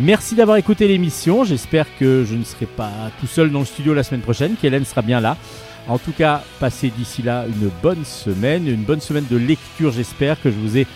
Merci 0.00 0.34
d'avoir 0.34 0.58
écouté 0.58 0.86
l'émission. 0.86 1.42
J'espère 1.42 1.86
que 1.98 2.24
je 2.24 2.36
ne 2.36 2.44
serai 2.44 2.66
pas 2.66 2.90
tout 3.18 3.26
seul 3.26 3.50
dans 3.50 3.60
le 3.60 3.64
studio 3.64 3.94
la 3.94 4.04
semaine 4.04 4.20
prochaine, 4.20 4.54
qu'Hélène 4.60 4.84
sera 4.84 5.02
bien 5.02 5.20
là. 5.20 5.36
En 5.88 5.98
tout 5.98 6.12
cas, 6.12 6.42
passez 6.60 6.90
d'ici 6.90 7.22
là 7.22 7.46
une 7.48 7.70
bonne 7.82 8.04
semaine, 8.04 8.68
une 8.68 8.82
bonne 8.82 9.00
semaine 9.00 9.24
de 9.28 9.36
lecture. 9.36 9.90
J'espère 9.90 10.40
que 10.40 10.50
je 10.50 10.56
vous 10.56 10.76
ai 10.76 10.86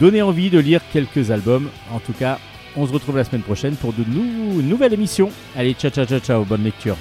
donné 0.00 0.22
envie 0.22 0.50
de 0.50 0.58
lire 0.58 0.80
quelques 0.92 1.30
albums. 1.30 1.68
En 1.92 1.98
tout 2.00 2.12
cas, 2.12 2.38
on 2.76 2.86
se 2.86 2.92
retrouve 2.92 3.16
la 3.16 3.24
semaine 3.24 3.42
prochaine 3.42 3.74
pour 3.74 3.92
de 3.92 4.04
nou- 4.08 4.62
nouvelles 4.62 4.94
émissions. 4.94 5.30
Allez, 5.56 5.74
ciao, 5.74 5.90
ciao, 5.90 6.06
ciao, 6.06 6.18
ciao. 6.20 6.44
Bonne 6.44 6.64
lecture. 6.64 6.96